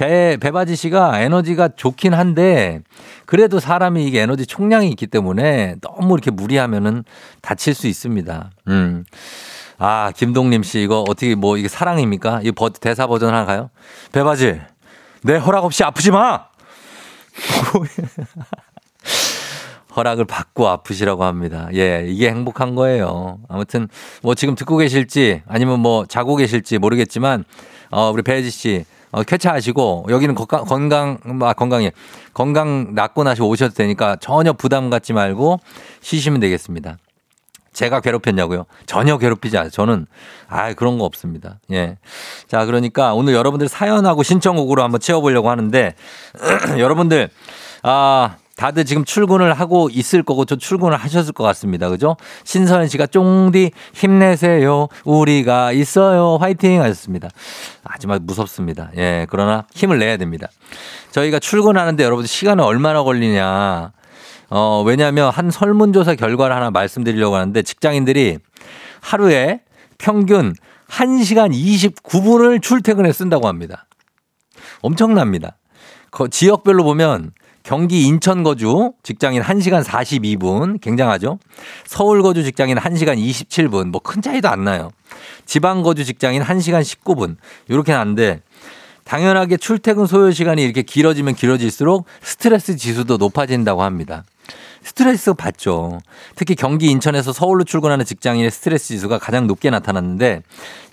배, 0.02 0.36
배바지 0.38 0.76
씨가 0.76 1.22
에너지가 1.22 1.70
좋긴 1.76 2.16
한데 2.16 2.82
그래도 3.28 3.60
사람이 3.60 4.08
이게 4.08 4.22
에너지 4.22 4.47
총량이 4.47 4.89
있기 4.89 5.06
때문에 5.06 5.76
너무 5.80 6.16
이렇게 6.16 6.32
무리하면은 6.32 7.04
다칠 7.43 7.76
수 7.76 7.86
있습니다. 7.86 8.49
음. 8.70 9.06
아, 9.78 10.12
김동림 10.16 10.64
씨 10.64 10.82
이거 10.82 11.04
어떻게 11.08 11.36
뭐 11.36 11.56
이게 11.56 11.68
사랑입니까? 11.68 12.41
이 12.43 12.52
대사 12.80 13.06
버전 13.06 13.32
하나 13.32 13.45
가요? 13.45 13.70
배바지 14.12 14.60
내 15.22 15.38
허락 15.38 15.66
없이 15.66 15.84
아프지 15.84 16.10
마! 16.10 16.45
허락을 19.95 20.26
받고 20.26 20.68
아프시라고 20.68 21.26
합니다. 21.26 21.70
예, 21.76 22.06
이게 22.08 22.28
행복한 22.30 22.74
거예요. 22.74 23.38
아무튼 23.47 23.88
뭐 24.24 24.34
지금 24.34 24.56
듣고 24.56 24.78
계실지 24.78 25.43
아니면 25.47 25.80
뭐 25.80 26.08
자고 26.08 26.38
계실지 26.38 26.80
모르겠지만 26.80 27.43
어, 27.91 28.10
우리 28.10 28.24
배지 28.24 28.49
씨 28.49 28.86
어, 29.12 29.24
쾌차하시고 29.24 30.07
여기는 30.09 30.36
건강, 30.36 30.66
건강, 30.66 31.18
아, 31.41 31.53
건강에 31.53 31.91
건강 32.34 32.93
낫고 32.95 33.24
나시 33.24 33.41
오셔도 33.41 33.74
되니까 33.74 34.16
전혀 34.18 34.53
부담 34.53 34.89
갖지 34.89 35.14
말고 35.14 35.59
쉬시면 36.01 36.39
되겠습니다. 36.39 36.97
제가 37.74 38.01
괴롭혔냐고요? 38.01 38.66
전혀 38.86 39.18
괴롭히지 39.18 39.57
않아요. 39.57 39.70
저는, 39.70 40.05
아, 40.49 40.74
그런 40.74 40.97
거 40.97 41.05
없습니다. 41.05 41.59
예. 41.72 41.97
자, 42.47 42.66
그러니까 42.66 43.14
오늘 43.14 43.34
여러분들 43.34 43.70
사연하고 43.70 44.24
신청곡으로 44.24 44.84
한번 44.84 44.99
채워보려고 44.99 45.49
하는데, 45.49 45.95
여러분들, 46.78 47.30
아, 47.84 48.36
다들 48.62 48.86
지금 48.86 49.03
출근을 49.03 49.55
하고 49.55 49.89
있을 49.91 50.22
거고 50.22 50.45
좀 50.45 50.59
출근을 50.59 50.95
하셨을 50.95 51.34
것 51.34 51.43
같습니다. 51.45 51.89
그죠? 51.89 52.16
신선 52.43 52.88
씨가 52.88 53.07
쫑디 53.07 53.72
힘내세요. 53.95 54.88
우리가 55.03 55.72
있어요. 55.72 56.38
화이팅 56.39 56.80
하셨습니다. 56.84 57.30
하지만 57.84 58.20
무섭습니다. 58.22 58.91
예. 58.97 59.26
그러나 59.32 59.66
힘을 59.74 59.97
내야 59.97 60.16
됩니다. 60.18 60.47
저희가 61.09 61.39
출근하는데 61.39 62.03
여러분들 62.03 62.28
시간은 62.28 62.64
얼마나 62.64 63.01
걸리냐. 63.01 63.93
어, 64.51 64.84
왜냐하면 64.86 65.32
한 65.32 65.49
설문조사 65.49 66.14
결과를 66.14 66.55
하나 66.55 66.70
말씀드리려고 66.70 67.38
하는데 67.38 67.59
직장인들이 67.64 68.38
하루에 68.99 69.62
평균 69.97 70.53
1시간 70.88 71.51
29분을 71.51 72.62
출퇴근에 72.62 73.12
쓴다고 73.12 73.47
합니다. 73.47 73.88
엄청납니다. 74.84 75.57
지역별로 76.30 76.84
보면 76.84 77.32
경기 77.64 78.03
인천 78.05 78.43
거주 78.43 78.93
직장인 79.03 79.41
1시간 79.41 79.84
42분 79.84 80.82
굉장하죠. 80.82 81.39
서울 81.86 82.22
거주 82.22 82.43
직장인 82.43 82.78
1시간 82.78 83.18
27분 83.18 83.88
뭐 83.91 84.01
큰 84.01 84.22
차이도 84.22 84.49
안 84.49 84.64
나요. 84.64 84.91
지방 85.45 85.84
거주 85.84 86.03
직장인 86.05 86.41
1시간 86.43 86.82
19분 86.82 87.36
이렇게 87.68 87.91
하는데 87.91 88.41
당연하게 89.03 89.57
출퇴근 89.57 90.05
소요 90.05 90.32
시간이 90.32 90.64
이렇게 90.64 90.82
길어지면 90.82 91.36
길어질수록 91.36 92.05
스트레스 92.22 92.76
지수도 92.78 93.18
높아진다고 93.18 93.84
합니다. 93.84 94.24
스트레스 94.84 95.34
받죠. 95.34 95.99
특히 96.36 96.55
경기 96.55 96.88
인천에서 96.88 97.34
서울로 97.34 97.63
출근하는 97.63 98.03
직장인의 98.03 98.49
스트레스 98.49 98.88
지수가 98.88 99.19
가장 99.19 99.47
높게 99.47 99.69
나타났는데 99.69 100.41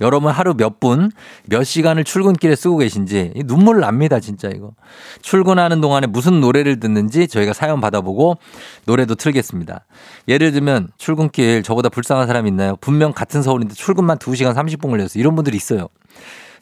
여러분 0.00 0.30
하루 0.32 0.54
몇 0.54 0.78
분, 0.78 1.10
몇 1.46 1.64
시간을 1.64 2.04
출근길에 2.04 2.54
쓰고 2.54 2.78
계신지 2.78 3.32
눈물 3.46 3.80
납니다, 3.80 4.20
진짜 4.20 4.48
이거. 4.48 4.72
출근하는 5.22 5.80
동안에 5.80 6.06
무슨 6.06 6.40
노래를 6.40 6.80
듣는지 6.80 7.28
저희가 7.28 7.52
사연 7.52 7.80
받아보고 7.80 8.36
노래도 8.84 9.14
틀겠습니다. 9.14 9.86
예를 10.28 10.52
들면 10.52 10.88
출근길 10.98 11.62
저보다 11.62 11.88
불쌍한 11.88 12.26
사람 12.26 12.46
있나요? 12.46 12.76
분명 12.80 13.12
같은 13.12 13.42
서울인데 13.42 13.74
출근만 13.74 14.18
2시간 14.18 14.54
30분 14.54 14.90
걸렸어. 14.90 15.12
이런 15.16 15.34
분들이 15.34 15.56
있어요. 15.56 15.88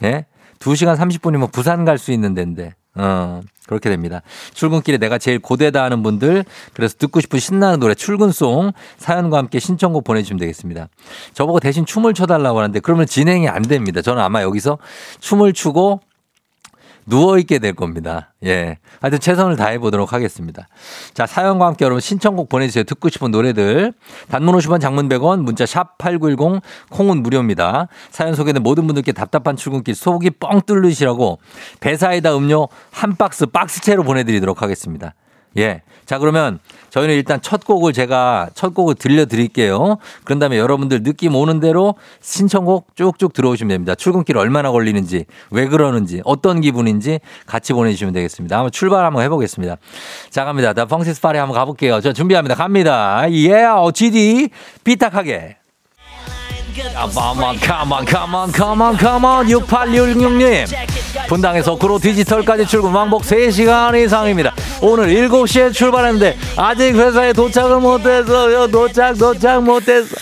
예? 0.04 0.26
2시간 0.60 0.96
30분이면 0.96 1.52
부산 1.52 1.84
갈 1.84 1.98
수 1.98 2.12
있는 2.12 2.34
데인데. 2.34 2.74
어, 2.96 3.40
그렇게 3.66 3.90
됩니다. 3.90 4.22
출근길에 4.54 4.98
내가 4.98 5.18
제일 5.18 5.38
고되다 5.38 5.82
하는 5.82 6.02
분들, 6.02 6.44
그래서 6.72 6.96
듣고 6.98 7.20
싶은 7.20 7.38
신나는 7.38 7.80
노래, 7.80 7.94
출근송, 7.94 8.72
사연과 8.98 9.38
함께 9.38 9.58
신청곡 9.58 10.04
보내주시면 10.04 10.38
되겠습니다. 10.38 10.88
저보고 11.34 11.60
대신 11.60 11.84
춤을 11.84 12.14
춰달라고 12.14 12.58
하는데, 12.58 12.80
그러면 12.80 13.06
진행이 13.06 13.48
안 13.48 13.62
됩니다. 13.62 14.02
저는 14.02 14.22
아마 14.22 14.42
여기서 14.42 14.78
춤을 15.20 15.52
추고 15.52 16.00
누워있게 17.06 17.60
될 17.60 17.72
겁니다. 17.72 18.32
예. 18.44 18.78
하여튼 19.00 19.20
최선을 19.20 19.56
다해 19.56 19.78
보도록 19.78 20.12
하겠습니다. 20.12 20.68
자, 21.14 21.26
사연과 21.26 21.66
함께 21.66 21.84
여러분 21.84 22.00
신청곡 22.00 22.48
보내주세요. 22.48 22.84
듣고 22.84 23.08
싶은 23.08 23.30
노래들. 23.30 23.92
단문 24.28 24.54
50원 24.56 24.80
장문 24.80 25.08
100원, 25.08 25.40
문자 25.42 25.64
샵 25.66 25.98
8910, 25.98 26.60
콩은 26.90 27.22
무료입니다. 27.22 27.88
사연 28.10 28.34
소개는 28.34 28.62
모든 28.62 28.86
분들께 28.86 29.12
답답한 29.12 29.56
출근길 29.56 29.94
속이 29.94 30.30
뻥 30.30 30.60
뚫으시라고 30.66 31.38
배사이다 31.80 32.36
음료 32.36 32.68
한 32.90 33.16
박스 33.16 33.46
박스채로 33.46 34.02
보내드리도록 34.02 34.62
하겠습니다. 34.62 35.14
예. 35.58 35.82
자, 36.04 36.18
그러면 36.18 36.60
저희는 36.90 37.14
일단 37.14 37.40
첫 37.42 37.64
곡을 37.64 37.92
제가 37.92 38.50
첫 38.54 38.74
곡을 38.74 38.94
들려드릴게요. 38.94 39.98
그런 40.24 40.38
다음에 40.38 40.56
여러분들 40.56 41.02
느낌 41.02 41.34
오는 41.34 41.58
대로 41.58 41.96
신청곡 42.20 42.94
쭉쭉 42.94 43.32
들어오시면 43.32 43.70
됩니다. 43.70 43.94
출근길 43.94 44.38
얼마나 44.38 44.70
걸리는지, 44.70 45.26
왜 45.50 45.66
그러는지, 45.66 46.22
어떤 46.24 46.60
기분인지 46.60 47.20
같이 47.46 47.72
보내주시면 47.72 48.14
되겠습니다. 48.14 48.56
한번 48.56 48.70
출발 48.70 49.04
한번 49.04 49.24
해보겠습니다. 49.24 49.76
자, 50.30 50.44
갑니다. 50.44 50.72
나 50.72 50.84
펑시스 50.84 51.20
파리 51.20 51.38
한번 51.38 51.56
가볼게요. 51.56 52.00
저 52.00 52.12
준비합니다. 52.12 52.54
갑니다. 52.54 53.24
예, 53.30 53.52
yeah, 53.52 53.92
GD. 53.92 54.50
삐딱하게. 54.84 55.56
On, 56.78 58.04
come 58.06 58.82
on, 58.82 58.96
come 58.98 59.24
on. 59.24 59.46
6816님. 59.46 60.66
분당에서 61.28 61.74
구로 61.74 61.98
디지털까지 61.98 62.66
출근 62.66 62.90
왕복 62.92 63.22
3시간 63.22 63.96
이상입니다. 64.04 64.52
오늘 64.82 65.08
7시에 65.08 65.72
출발했는데 65.72 66.36
아직 66.56 66.94
회사에 66.94 67.32
도착을 67.32 67.80
못해서요. 67.80 68.66
도착, 68.68 69.16
도착 69.16 69.62
못했어. 69.62 70.16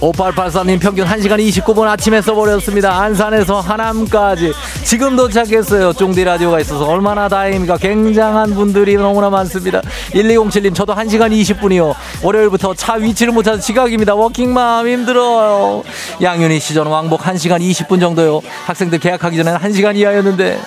5884님 0.00 0.78
평균 0.80 1.06
1시간 1.06 1.38
29분 1.38 1.86
아침에 1.86 2.20
써버렸습니다. 2.20 3.00
안산에서 3.00 3.60
하남까지 3.60 4.52
지금 4.84 5.16
도착했어요. 5.16 5.92
쫑디 5.94 6.24
라디오가 6.24 6.60
있어서 6.60 6.84
얼마나 6.84 7.28
다행입니까. 7.28 7.78
굉장한 7.78 8.54
분들이 8.54 8.96
너무나 8.96 9.30
많습니다. 9.30 9.80
1207님 10.12 10.74
저도 10.74 10.94
1시간 10.94 11.30
20분이요. 11.32 11.94
월요일부터 12.22 12.74
차 12.74 12.94
위치를 12.94 13.32
못 13.32 13.42
찾아 13.44 13.58
지각입니다. 13.58 14.14
워킹맘 14.14 14.86
힘들어요. 14.86 15.75
양윤희 16.22 16.60
씨 16.60 16.74
저는 16.74 16.90
왕복 16.90 17.20
1시간 17.22 17.60
20분 17.60 18.00
정도요. 18.00 18.40
학생들 18.66 18.98
계약하기 18.98 19.36
전에는 19.36 19.58
1시간 19.58 19.96
이하였는데 19.96 20.60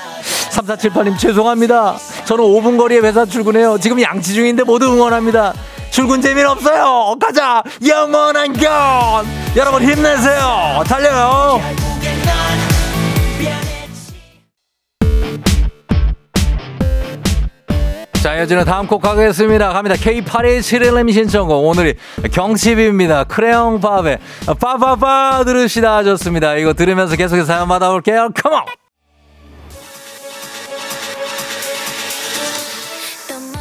3478님 0.51 1.17
죄송합니다. 1.17 1.97
저는 2.25 2.43
5분 2.43 2.77
거리에 2.77 2.99
회사 2.99 3.25
출근해요. 3.25 3.77
지금 3.79 4.01
양치 4.01 4.33
중인데 4.33 4.63
모두 4.63 4.91
응원합니다. 4.91 5.53
출근 5.91 6.21
재미는 6.21 6.49
없어요. 6.49 7.15
가자. 7.19 7.63
영원한 7.85 8.53
건. 8.53 9.25
여러분 9.55 9.83
힘내세요. 9.83 10.83
달려요. 10.85 11.61
자, 18.21 18.37
여전히 18.37 18.65
다음 18.65 18.85
곡 18.85 19.01
가겠습니다. 19.01 19.71
갑니다. 19.71 19.95
K8171님 19.95 21.13
신청곡. 21.13 21.65
오늘이 21.65 21.95
경칩입니다. 22.33 23.23
크레용 23.23 23.79
밥에 23.79 24.17
빠빠빠 24.59 25.43
들으시다 25.45 26.03
좋습니다. 26.03 26.55
이거 26.55 26.73
들으면서 26.73 27.15
계속해서 27.15 27.45
사연 27.45 27.69
받아볼게요. 27.69 28.29
컴온! 28.35 28.63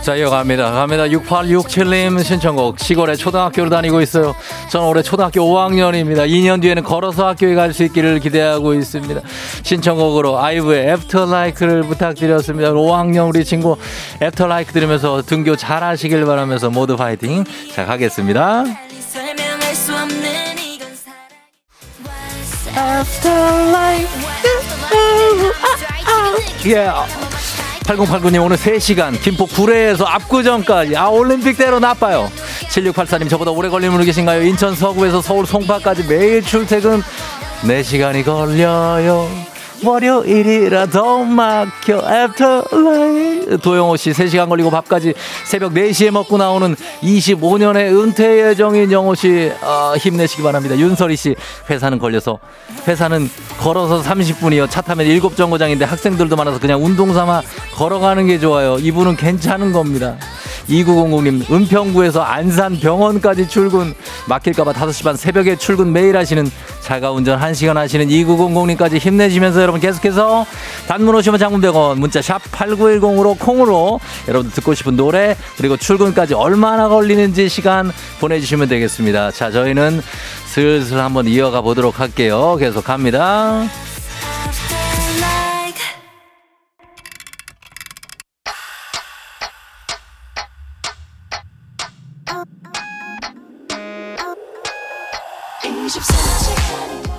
자, 0.09 0.16
이어갑니다. 0.16 0.70
갑니다. 0.70 1.04
6867님 1.04 2.24
신청곡. 2.24 2.80
시골에 2.80 3.14
초등학교를 3.14 3.68
다니고 3.68 4.00
있어요. 4.00 4.34
저는 4.70 4.86
올해 4.86 5.02
초등학교 5.02 5.42
5학년입니다. 5.42 6.26
2년 6.26 6.62
뒤에는 6.62 6.82
걸어서 6.82 7.28
학교에 7.28 7.54
갈 7.54 7.74
수 7.74 7.84
있기를 7.84 8.18
기대하고 8.18 8.72
있습니다. 8.72 9.20
신청곡으로 9.62 10.38
아이브의 10.38 10.92
After 10.92 11.26
LIKE를 11.26 11.82
부탁드렸습니다. 11.82 12.72
5학년 12.72 13.28
우리 13.28 13.44
친구 13.44 13.76
After 14.22 14.46
LIKE 14.46 14.72
들으면서 14.72 15.20
등교 15.20 15.56
잘 15.56 15.84
하시길 15.84 16.24
바라면서 16.24 16.70
모두 16.70 16.96
파이팅. 16.96 17.44
자, 17.74 17.84
가겠습니다. 17.84 18.64
이건 26.64 26.76
예. 26.76 27.28
8089님 27.89 28.45
오늘 28.45 28.59
3시간 28.59 29.18
김포 29.22 29.47
구래에서 29.46 30.05
압구정까지. 30.05 30.95
아 30.97 31.09
올림픽대로 31.09 31.80
나빠요. 31.80 32.30
7684님 32.68 33.30
저보다 33.30 33.51
오래 33.51 33.70
걸리는 33.70 33.97
분 33.97 34.05
계신가요? 34.05 34.43
인천 34.43 34.74
서구에서 34.74 35.22
서울 35.22 35.47
송파까지 35.47 36.05
매일 36.05 36.43
출퇴근. 36.43 37.03
4시간이 37.62 38.24
걸려요 38.24 39.28
월요일이라도 39.85 41.24
막혀 41.24 41.97
After 41.96 42.64
LIKE 42.72 43.59
도영호 43.62 43.97
씨 43.97 44.11
3시간 44.11 44.49
걸리고 44.49 44.70
밥까지 44.70 45.14
새벽 45.45 45.72
4시에 45.72 46.11
먹고 46.11 46.37
나오는 46.37 46.74
25년의 47.03 47.99
은퇴 47.99 48.49
예정인 48.49 48.91
영호 48.91 49.14
씨 49.14 49.53
아, 49.62 49.95
힘내시기 49.99 50.43
바랍니다. 50.43 50.76
윤설이 50.76 51.16
씨 51.16 51.35
회사는 51.70 51.99
걸려서 51.99 52.39
회사는 52.87 53.31
걸어서 53.59 54.03
30분이요. 54.03 54.68
차 54.70 54.81
타면 54.81 55.07
7정거장인데 55.07 55.85
학생들도 55.85 56.37
많아서 56.37 56.59
그냥 56.59 56.85
운동 56.85 57.12
삼아 57.14 57.43
걸어가는 57.74 58.26
게 58.26 58.39
좋아요. 58.39 58.79
이분은 58.79 59.16
괜찮은 59.16 59.72
겁니다. 59.72 60.16
2900님 60.68 61.51
은평구에서 61.51 62.22
안산 62.22 62.79
병원까지 62.79 63.49
출근 63.49 63.95
막힐까봐 64.29 64.72
5시 64.72 65.05
반 65.05 65.16
새벽에 65.16 65.57
출근 65.57 65.93
매일 65.93 66.16
하시는 66.16 66.51
자가 66.81 67.11
운전 67.11 67.41
1시간 67.41 67.74
하시는 67.74 68.07
2900님까지 68.07 68.99
힘내시면서 68.99 69.61
여러분 69.68 69.82
계속해서 69.82 70.46
단문 70.86 71.14
오시면 71.14 71.38
장문 71.38 71.60
100원 71.60 71.98
문자 71.98 72.22
샵 72.22 72.40
8910으로 72.50 73.38
콩으로 73.38 74.00
여러분 74.26 74.50
듣고 74.50 74.72
싶은 74.72 74.96
노래 74.96 75.36
그리고 75.58 75.76
출근까지 75.76 76.32
얼마나 76.32 76.88
걸리는지 76.88 77.50
시간 77.50 77.92
보내주시면 78.18 78.68
되겠습니다. 78.68 79.30
자 79.30 79.50
저희는 79.50 80.00
슬슬 80.46 80.98
한번 80.98 81.26
이어가 81.26 81.60
보도록 81.60 82.00
할게요. 82.00 82.56
계속 82.58 82.82
갑니다. 82.82 83.68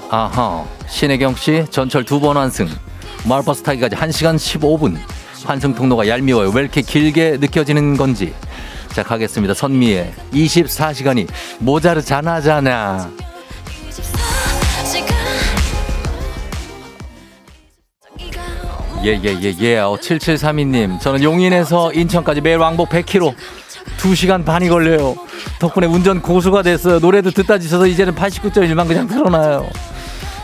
아하 0.10 0.79
신혜경 0.90 1.36
씨 1.36 1.66
전철 1.70 2.04
두 2.04 2.20
번 2.20 2.38
환승. 2.38 2.68
마을버스 3.26 3.64
타기까지 3.64 3.96
1시간 3.96 4.36
15분. 4.36 4.98
환승 5.46 5.74
통로가 5.74 6.08
얄미워요. 6.08 6.50
왜 6.50 6.62
이렇게 6.62 6.82
길게 6.82 7.38
느껴지는 7.40 7.96
건지. 7.98 8.34
자 8.94 9.04
가겠습니다. 9.04 9.54
선미의 9.54 10.14
24시간이 10.34 11.28
모자르잖아잖아 11.60 13.10
예예예예. 19.04 19.78
어, 19.80 19.98
7732님. 20.02 21.00
저는 21.00 21.24
용인에서 21.24 21.94
인천까지 21.94 22.42
매일 22.42 22.58
왕복 22.58 22.90
100km 22.90 23.34
2시간 23.98 24.46
반이 24.46 24.68
걸려요. 24.70 25.16
덕분에 25.60 25.88
운전 25.88 26.22
고수가 26.22 26.64
됐어요. 26.64 27.00
노래도 27.00 27.32
듣다 27.32 27.58
지쳐서 27.60 27.88
이제는 27.88 28.14
89.1만 28.16 28.88
그냥 28.88 29.08
틀어놔요 29.08 29.70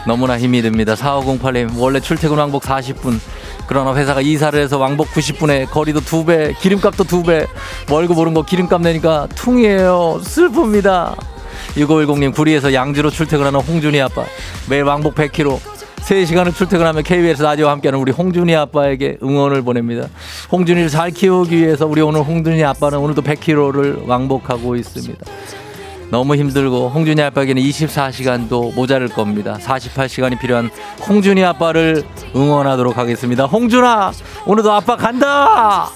너무나 0.05 0.37
힘이 0.37 0.61
듭니다. 0.61 0.93
4508님 0.93 1.77
원래 1.77 1.99
출퇴근 1.99 2.37
왕복 2.37 2.63
40분. 2.63 3.19
그러나 3.67 3.95
회사가 3.95 4.21
이사를 4.21 4.59
해서 4.59 4.77
왕복 4.77 5.07
90분에 5.07 5.69
거리도 5.69 6.01
두배 6.01 6.53
기름값도 6.59 7.03
두배. 7.05 7.47
월급 7.89 8.17
오른 8.17 8.33
거 8.33 8.43
기름값 8.43 8.81
내니까 8.81 9.27
퉁이에요. 9.35 10.19
슬픕니다. 10.23 11.15
6510님 11.75 12.33
구리에서 12.33 12.73
양주로 12.73 13.09
출퇴근하는 13.09 13.59
홍준이 13.59 13.99
아빠. 14.01 14.25
매일 14.69 14.83
왕복 14.83 15.15
100km 15.15 15.59
3시간을 16.05 16.53
출퇴근하며 16.53 17.01
KBS 17.01 17.41
라디오와 17.41 17.71
함께하는 17.71 17.99
우리 17.99 18.11
홍준이 18.11 18.55
아빠에게 18.55 19.17
응원을 19.23 19.63
보냅니다. 19.63 20.07
홍준이를 20.51 20.89
잘 20.89 21.09
키우기 21.09 21.57
위해서 21.57 21.87
우리 21.87 22.01
오늘 22.01 22.21
홍준이 22.21 22.63
아빠는 22.63 22.99
오늘도 22.99 23.23
100km를 23.23 24.07
왕복하고 24.07 24.75
있습니다. 24.75 25.25
너무 26.11 26.35
힘들고 26.35 26.89
홍준이 26.89 27.21
아빠에게는 27.21 27.61
24시간도 27.61 28.73
모자랄 28.75 29.09
겁니다. 29.09 29.57
48시간이 29.61 30.39
필요한 30.39 30.69
홍준이 31.07 31.43
아빠를 31.43 32.03
응원하도록 32.35 32.97
하겠습니다. 32.97 33.45
홍준아, 33.45 34.11
오늘도 34.45 34.71
아빠 34.71 34.95
간다! 34.95 35.89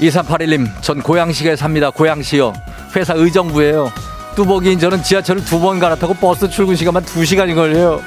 2381님, 0.00 0.66
전 0.82 1.00
고양시에 1.02 1.54
삽니다. 1.56 1.90
고양시요. 1.90 2.52
회사 2.96 3.14
의정부예요. 3.14 3.90
뚜벅이인 4.34 4.78
저는 4.78 5.02
지하철을 5.02 5.44
두 5.44 5.60
번 5.60 5.78
갈아타고 5.78 6.14
버스 6.14 6.48
출근 6.50 6.74
시간만 6.74 7.04
두 7.04 7.24
시간이 7.24 7.54
걸려요. 7.54 8.00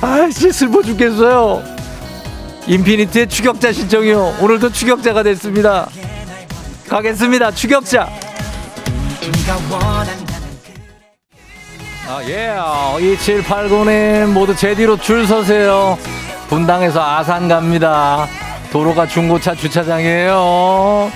아씨 0.00 0.50
슬퍼 0.52 0.82
죽겠어요. 0.82 1.62
인피니트의 2.66 3.28
추격자 3.28 3.72
신청이요. 3.72 4.36
오늘도 4.40 4.70
추격자가 4.72 5.22
됐습니다. 5.24 5.88
가겠습니다. 6.88 7.50
추격자. 7.52 8.08
아, 12.08 12.22
예. 12.24 12.54
2789님 12.98 14.26
모두 14.26 14.54
제 14.54 14.74
뒤로 14.74 14.96
줄 14.96 15.26
서세요. 15.26 15.98
분당에서 16.48 17.02
아산 17.02 17.48
갑니다. 17.48 18.26
도로가 18.70 19.06
중고차 19.06 19.54
주차장이에요. 19.54 21.10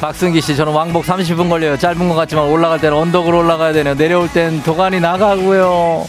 박승기 0.00 0.42
씨, 0.42 0.54
저는 0.54 0.72
왕복 0.72 1.04
30분 1.04 1.48
걸려요. 1.48 1.78
짧은 1.78 2.08
것 2.08 2.14
같지만 2.14 2.44
올라갈 2.44 2.78
때는 2.78 2.96
언덕으로 2.98 3.38
올라가야 3.38 3.72
되네요. 3.72 3.94
내려올 3.94 4.28
땐 4.28 4.62
도관이 4.62 5.00
나가고요. 5.00 6.06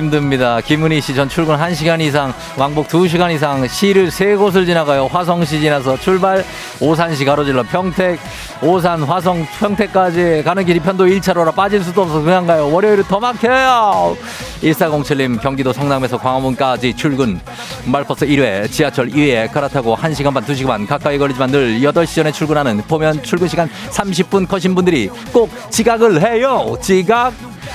힘듭니다. 0.00 0.60
김은희 0.60 1.00
씨, 1.00 1.14
전 1.14 1.28
출근 1.28 1.56
1시간 1.56 2.00
이상, 2.00 2.32
왕복 2.56 2.88
2시간 2.88 3.32
이상, 3.32 3.66
시를 3.68 4.10
세 4.10 4.34
곳을 4.34 4.66
지나가요. 4.66 5.06
화성시 5.06 5.60
지나서 5.60 5.96
출발, 5.98 6.44
오산시 6.80 7.24
가로질러 7.24 7.62
평택, 7.62 8.18
오산, 8.60 9.02
화성, 9.04 9.46
평택까지 9.58 10.42
가는 10.44 10.64
길이 10.64 10.80
편도 10.80 11.06
1차로라 11.06 11.54
빠질 11.54 11.82
수도 11.82 12.02
없어서 12.02 12.22
그냥 12.22 12.46
가요. 12.46 12.72
월요일은 12.72 13.04
더 13.04 13.20
막혀요. 13.20 14.16
1407님, 14.62 15.40
경기도 15.40 15.72
성남에서 15.72 16.18
광화문까지 16.18 16.94
출근, 16.94 17.40
말버스 17.84 18.26
1회, 18.26 18.70
지하철 18.70 19.08
2회 19.08 19.52
갈아타고 19.52 19.96
1시간 19.96 20.34
반, 20.34 20.42
2시간 20.44 20.66
반 20.66 20.86
가까이 20.86 21.18
걸리지만 21.18 21.50
늘 21.50 21.80
8시 21.80 22.16
전에 22.16 22.32
출근하는 22.32 22.82
보면 22.88 23.22
출근 23.22 23.46
시간 23.46 23.68
30분 23.90 24.48
컷신 24.48 24.74
분들이 24.74 25.08
꼭 25.32 25.50
지각을 25.70 26.20
해요. 26.22 26.76
지각. 26.80 27.32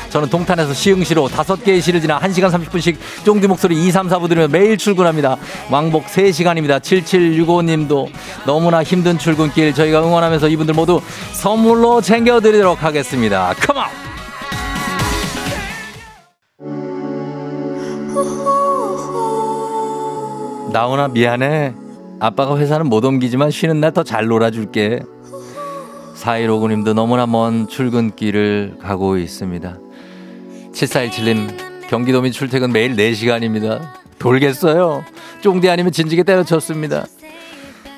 저는 0.09 0.29
동탄에서 0.29 0.73
시흥시로 0.73 1.27
다섯 1.27 1.63
개의 1.63 1.81
시를 1.81 2.01
지나 2.01 2.08
1시간 2.17 2.49
30분씩 2.51 2.95
쫑디 3.25 3.47
목소리 3.47 3.85
2, 3.85 3.91
3, 3.91 4.07
4부 4.07 4.27
들으며 4.29 4.47
매일 4.47 4.77
출근합니다. 4.77 5.37
왕복 5.69 6.05
3시간입니다. 6.07 6.79
7765님도 6.79 8.07
너무나 8.45 8.81
힘든 8.81 9.17
출근길 9.19 9.73
저희가 9.73 10.01
응원하면서 10.01 10.47
이분들 10.47 10.73
모두 10.73 11.01
선물로 11.33 12.01
챙겨드리도록 12.01 12.81
하겠습니다. 12.83 13.53
컴온! 13.59 13.83
나훈아 20.71 21.09
미안해. 21.09 21.73
아빠가 22.19 22.57
회사는 22.57 22.87
못 22.87 23.03
옮기지만 23.05 23.49
쉬는 23.51 23.79
날 23.79 23.91
더 23.93 24.03
잘 24.03 24.27
놀아줄게. 24.27 25.01
4159님도 26.15 26.93
너무나 26.93 27.25
먼 27.25 27.67
출근길을 27.67 28.77
가고 28.81 29.17
있습니다. 29.17 29.77
7417님, 30.73 31.68
경기도민 31.89 32.31
출퇴근 32.31 32.71
매일 32.71 32.95
4시간입니다. 32.95 33.81
돌겠어요. 34.19 35.03
쫑디 35.41 35.69
아니면 35.71 35.91
진지게 35.91 36.21
때려쳤습니다. 36.21 37.05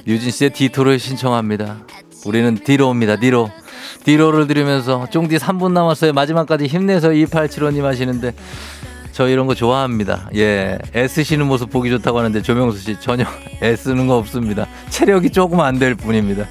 유진 0.07 0.31
씨의 0.31 0.51
디토를 0.51 0.97
신청합니다. 0.97 1.79
우리는 2.25 2.55
디로입니다. 2.55 3.17
디로. 3.17 3.51
디로를 4.05 4.47
들으면서 4.47 5.07
쫑디 5.11 5.35
3분 5.35 5.73
남았어요. 5.73 6.13
마지막까지 6.13 6.67
힘내서 6.67 7.09
2875님 7.09 7.81
하시는데 7.81 8.33
저 9.21 9.27
이런 9.29 9.45
거 9.45 9.53
좋아합니다. 9.53 10.31
예. 10.35 10.79
애쓰시는 10.95 11.45
모습 11.45 11.69
보기 11.69 11.91
좋다고 11.91 12.17
하는데 12.17 12.41
조명수 12.41 12.79
씨 12.79 12.99
전혀 12.99 13.23
애쓰는 13.61 14.07
거 14.07 14.17
없습니다. 14.17 14.65
체력이 14.89 15.29
조금 15.29 15.59
안 15.59 15.77
될 15.77 15.93
뿐입니다. 15.93 16.47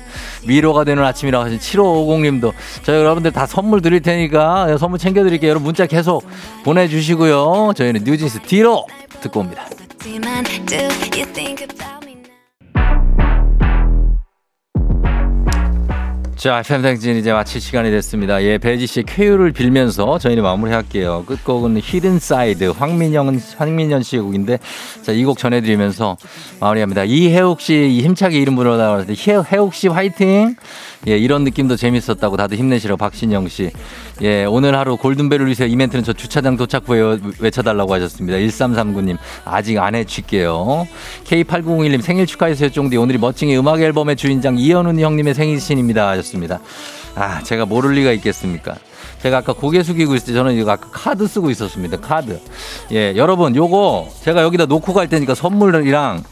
위로가 0.46 0.84
되는 0.84 1.02
아침이라고 1.02 1.44
하신 1.44 1.58
7550 1.58 2.22
님도 2.22 2.52
저희 2.84 2.96
여러분들 3.00 3.32
다 3.32 3.44
선물 3.46 3.80
드릴 3.82 4.02
테니까 4.02 4.78
선물 4.78 5.00
챙겨 5.00 5.24
드릴게요. 5.24 5.50
여러분 5.50 5.66
문자 5.66 5.84
계속 5.86 6.24
보내 6.62 6.86
주시고요. 6.86 7.72
저희는 7.74 8.04
뉴진스 8.04 8.38
Ditto 8.42 8.86
듣고 9.20 9.40
옵니다. 9.40 9.64
자, 16.40 16.62
팬생진 16.66 17.16
이제 17.18 17.34
마칠 17.34 17.60
시간이 17.60 17.90
됐습니다. 17.90 18.42
예, 18.42 18.56
배지 18.56 18.86
씨의 18.86 19.04
쾌유를 19.04 19.52
빌면서 19.52 20.18
저희는 20.18 20.42
마무리할게요. 20.42 21.24
끝곡은 21.26 21.78
Hidden 21.82 22.18
Side 22.18 22.64
황민영 22.70 23.38
황민현 23.58 24.02
씨의 24.02 24.22
곡인데 24.22 24.58
자, 25.02 25.12
이 25.12 25.22
곡 25.22 25.36
전해 25.36 25.60
드리면서 25.60 26.16
마무리합니다. 26.58 27.04
이혜욱 27.04 27.60
씨이 27.60 28.00
힘차게 28.00 28.38
이름 28.38 28.56
불러 28.56 28.78
나왔는데 28.78 29.14
해욱 29.52 29.74
씨 29.74 29.88
화이팅! 29.88 30.56
예, 31.08 31.16
이런 31.16 31.44
느낌도 31.44 31.76
재밌었다고 31.76 32.36
다들 32.36 32.58
힘내시라고 32.58 32.98
박신영 32.98 33.48
씨. 33.48 33.70
예, 34.20 34.44
오늘 34.44 34.76
하루 34.76 34.98
골든벨을 34.98 35.46
위해서 35.46 35.64
이벤트는 35.64 36.04
저 36.04 36.12
주차장 36.12 36.58
도착 36.58 36.88
후에 36.88 37.18
외쳐달라고 37.38 37.94
하셨습니다. 37.94 38.36
1339님, 38.38 39.16
아직 39.46 39.78
안 39.78 39.94
해줄게요. 39.94 40.86
K8901님 41.24 42.02
생일 42.02 42.26
축하해주세요, 42.26 42.70
쫑디. 42.70 42.98
오늘이 42.98 43.16
멋쟁이 43.16 43.56
음악 43.56 43.80
앨범의 43.80 44.16
주인장 44.16 44.58
이현훈 44.58 45.00
형님의 45.00 45.34
생일신입니다. 45.34 46.08
하셨습니다. 46.10 46.60
아, 47.14 47.42
제가 47.42 47.64
모를 47.64 47.92
리가 47.92 48.12
있겠습니까? 48.12 48.76
제가 49.22 49.38
아까 49.38 49.54
고개 49.54 49.82
숙이고 49.82 50.14
있을 50.14 50.28
때 50.28 50.32
저는 50.34 50.54
이거 50.54 50.70
아까 50.70 50.88
카드 50.90 51.26
쓰고 51.26 51.50
있었습니다. 51.50 51.98
카드. 51.98 52.38
예, 52.92 53.14
여러분, 53.16 53.56
요거 53.56 54.08
제가 54.22 54.42
여기다 54.42 54.66
놓고 54.66 54.92
갈 54.92 55.08
테니까 55.08 55.34
선물이랑 55.34 56.22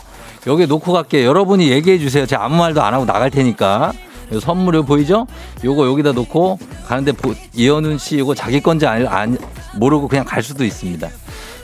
여기 0.47 0.67
놓고 0.67 0.93
갈게요. 0.93 1.27
여러분이 1.27 1.71
얘기해 1.71 1.99
주세요. 1.99 2.27
제가 2.27 2.45
아무 2.45 2.57
말도 2.57 2.83
안 2.83 2.93
하고 2.93 3.07
나갈 3.07 3.31
테니까. 3.31 3.93
요 4.33 4.41
선물을 4.41 4.85
보이죠? 4.85 5.27
요거 5.65 5.87
여기다 5.89 6.13
놓고 6.13 6.59
가는데 6.87 7.13
보, 7.13 7.35
이현훈 7.55 7.99
씨 7.99 8.17
이거 8.17 8.35
자기 8.35 8.61
건지 8.61 8.87
안, 8.87 9.07
안 9.07 9.39
모르고 9.75 10.09
그냥 10.09 10.25
갈 10.25 10.43
수도 10.43 10.65
있습니다. 10.65 11.09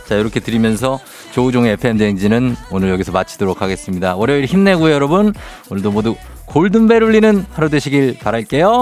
자 0.06 0.14
이렇게 0.16 0.40
드리면서 0.40 1.00
조우종의 1.32 1.72
FM 1.72 1.98
대행진은 1.98 2.56
오늘 2.70 2.90
여기서 2.90 3.12
마치도록 3.12 3.62
하겠습니다. 3.62 4.16
월요일 4.16 4.44
힘내고요 4.44 4.92
여러분. 4.92 5.32
오늘도 5.70 5.90
모두 5.90 6.14
골든벨 6.46 7.02
울리는 7.02 7.46
하루 7.52 7.68
되시길 7.70 8.18
바랄게요. 8.18 8.80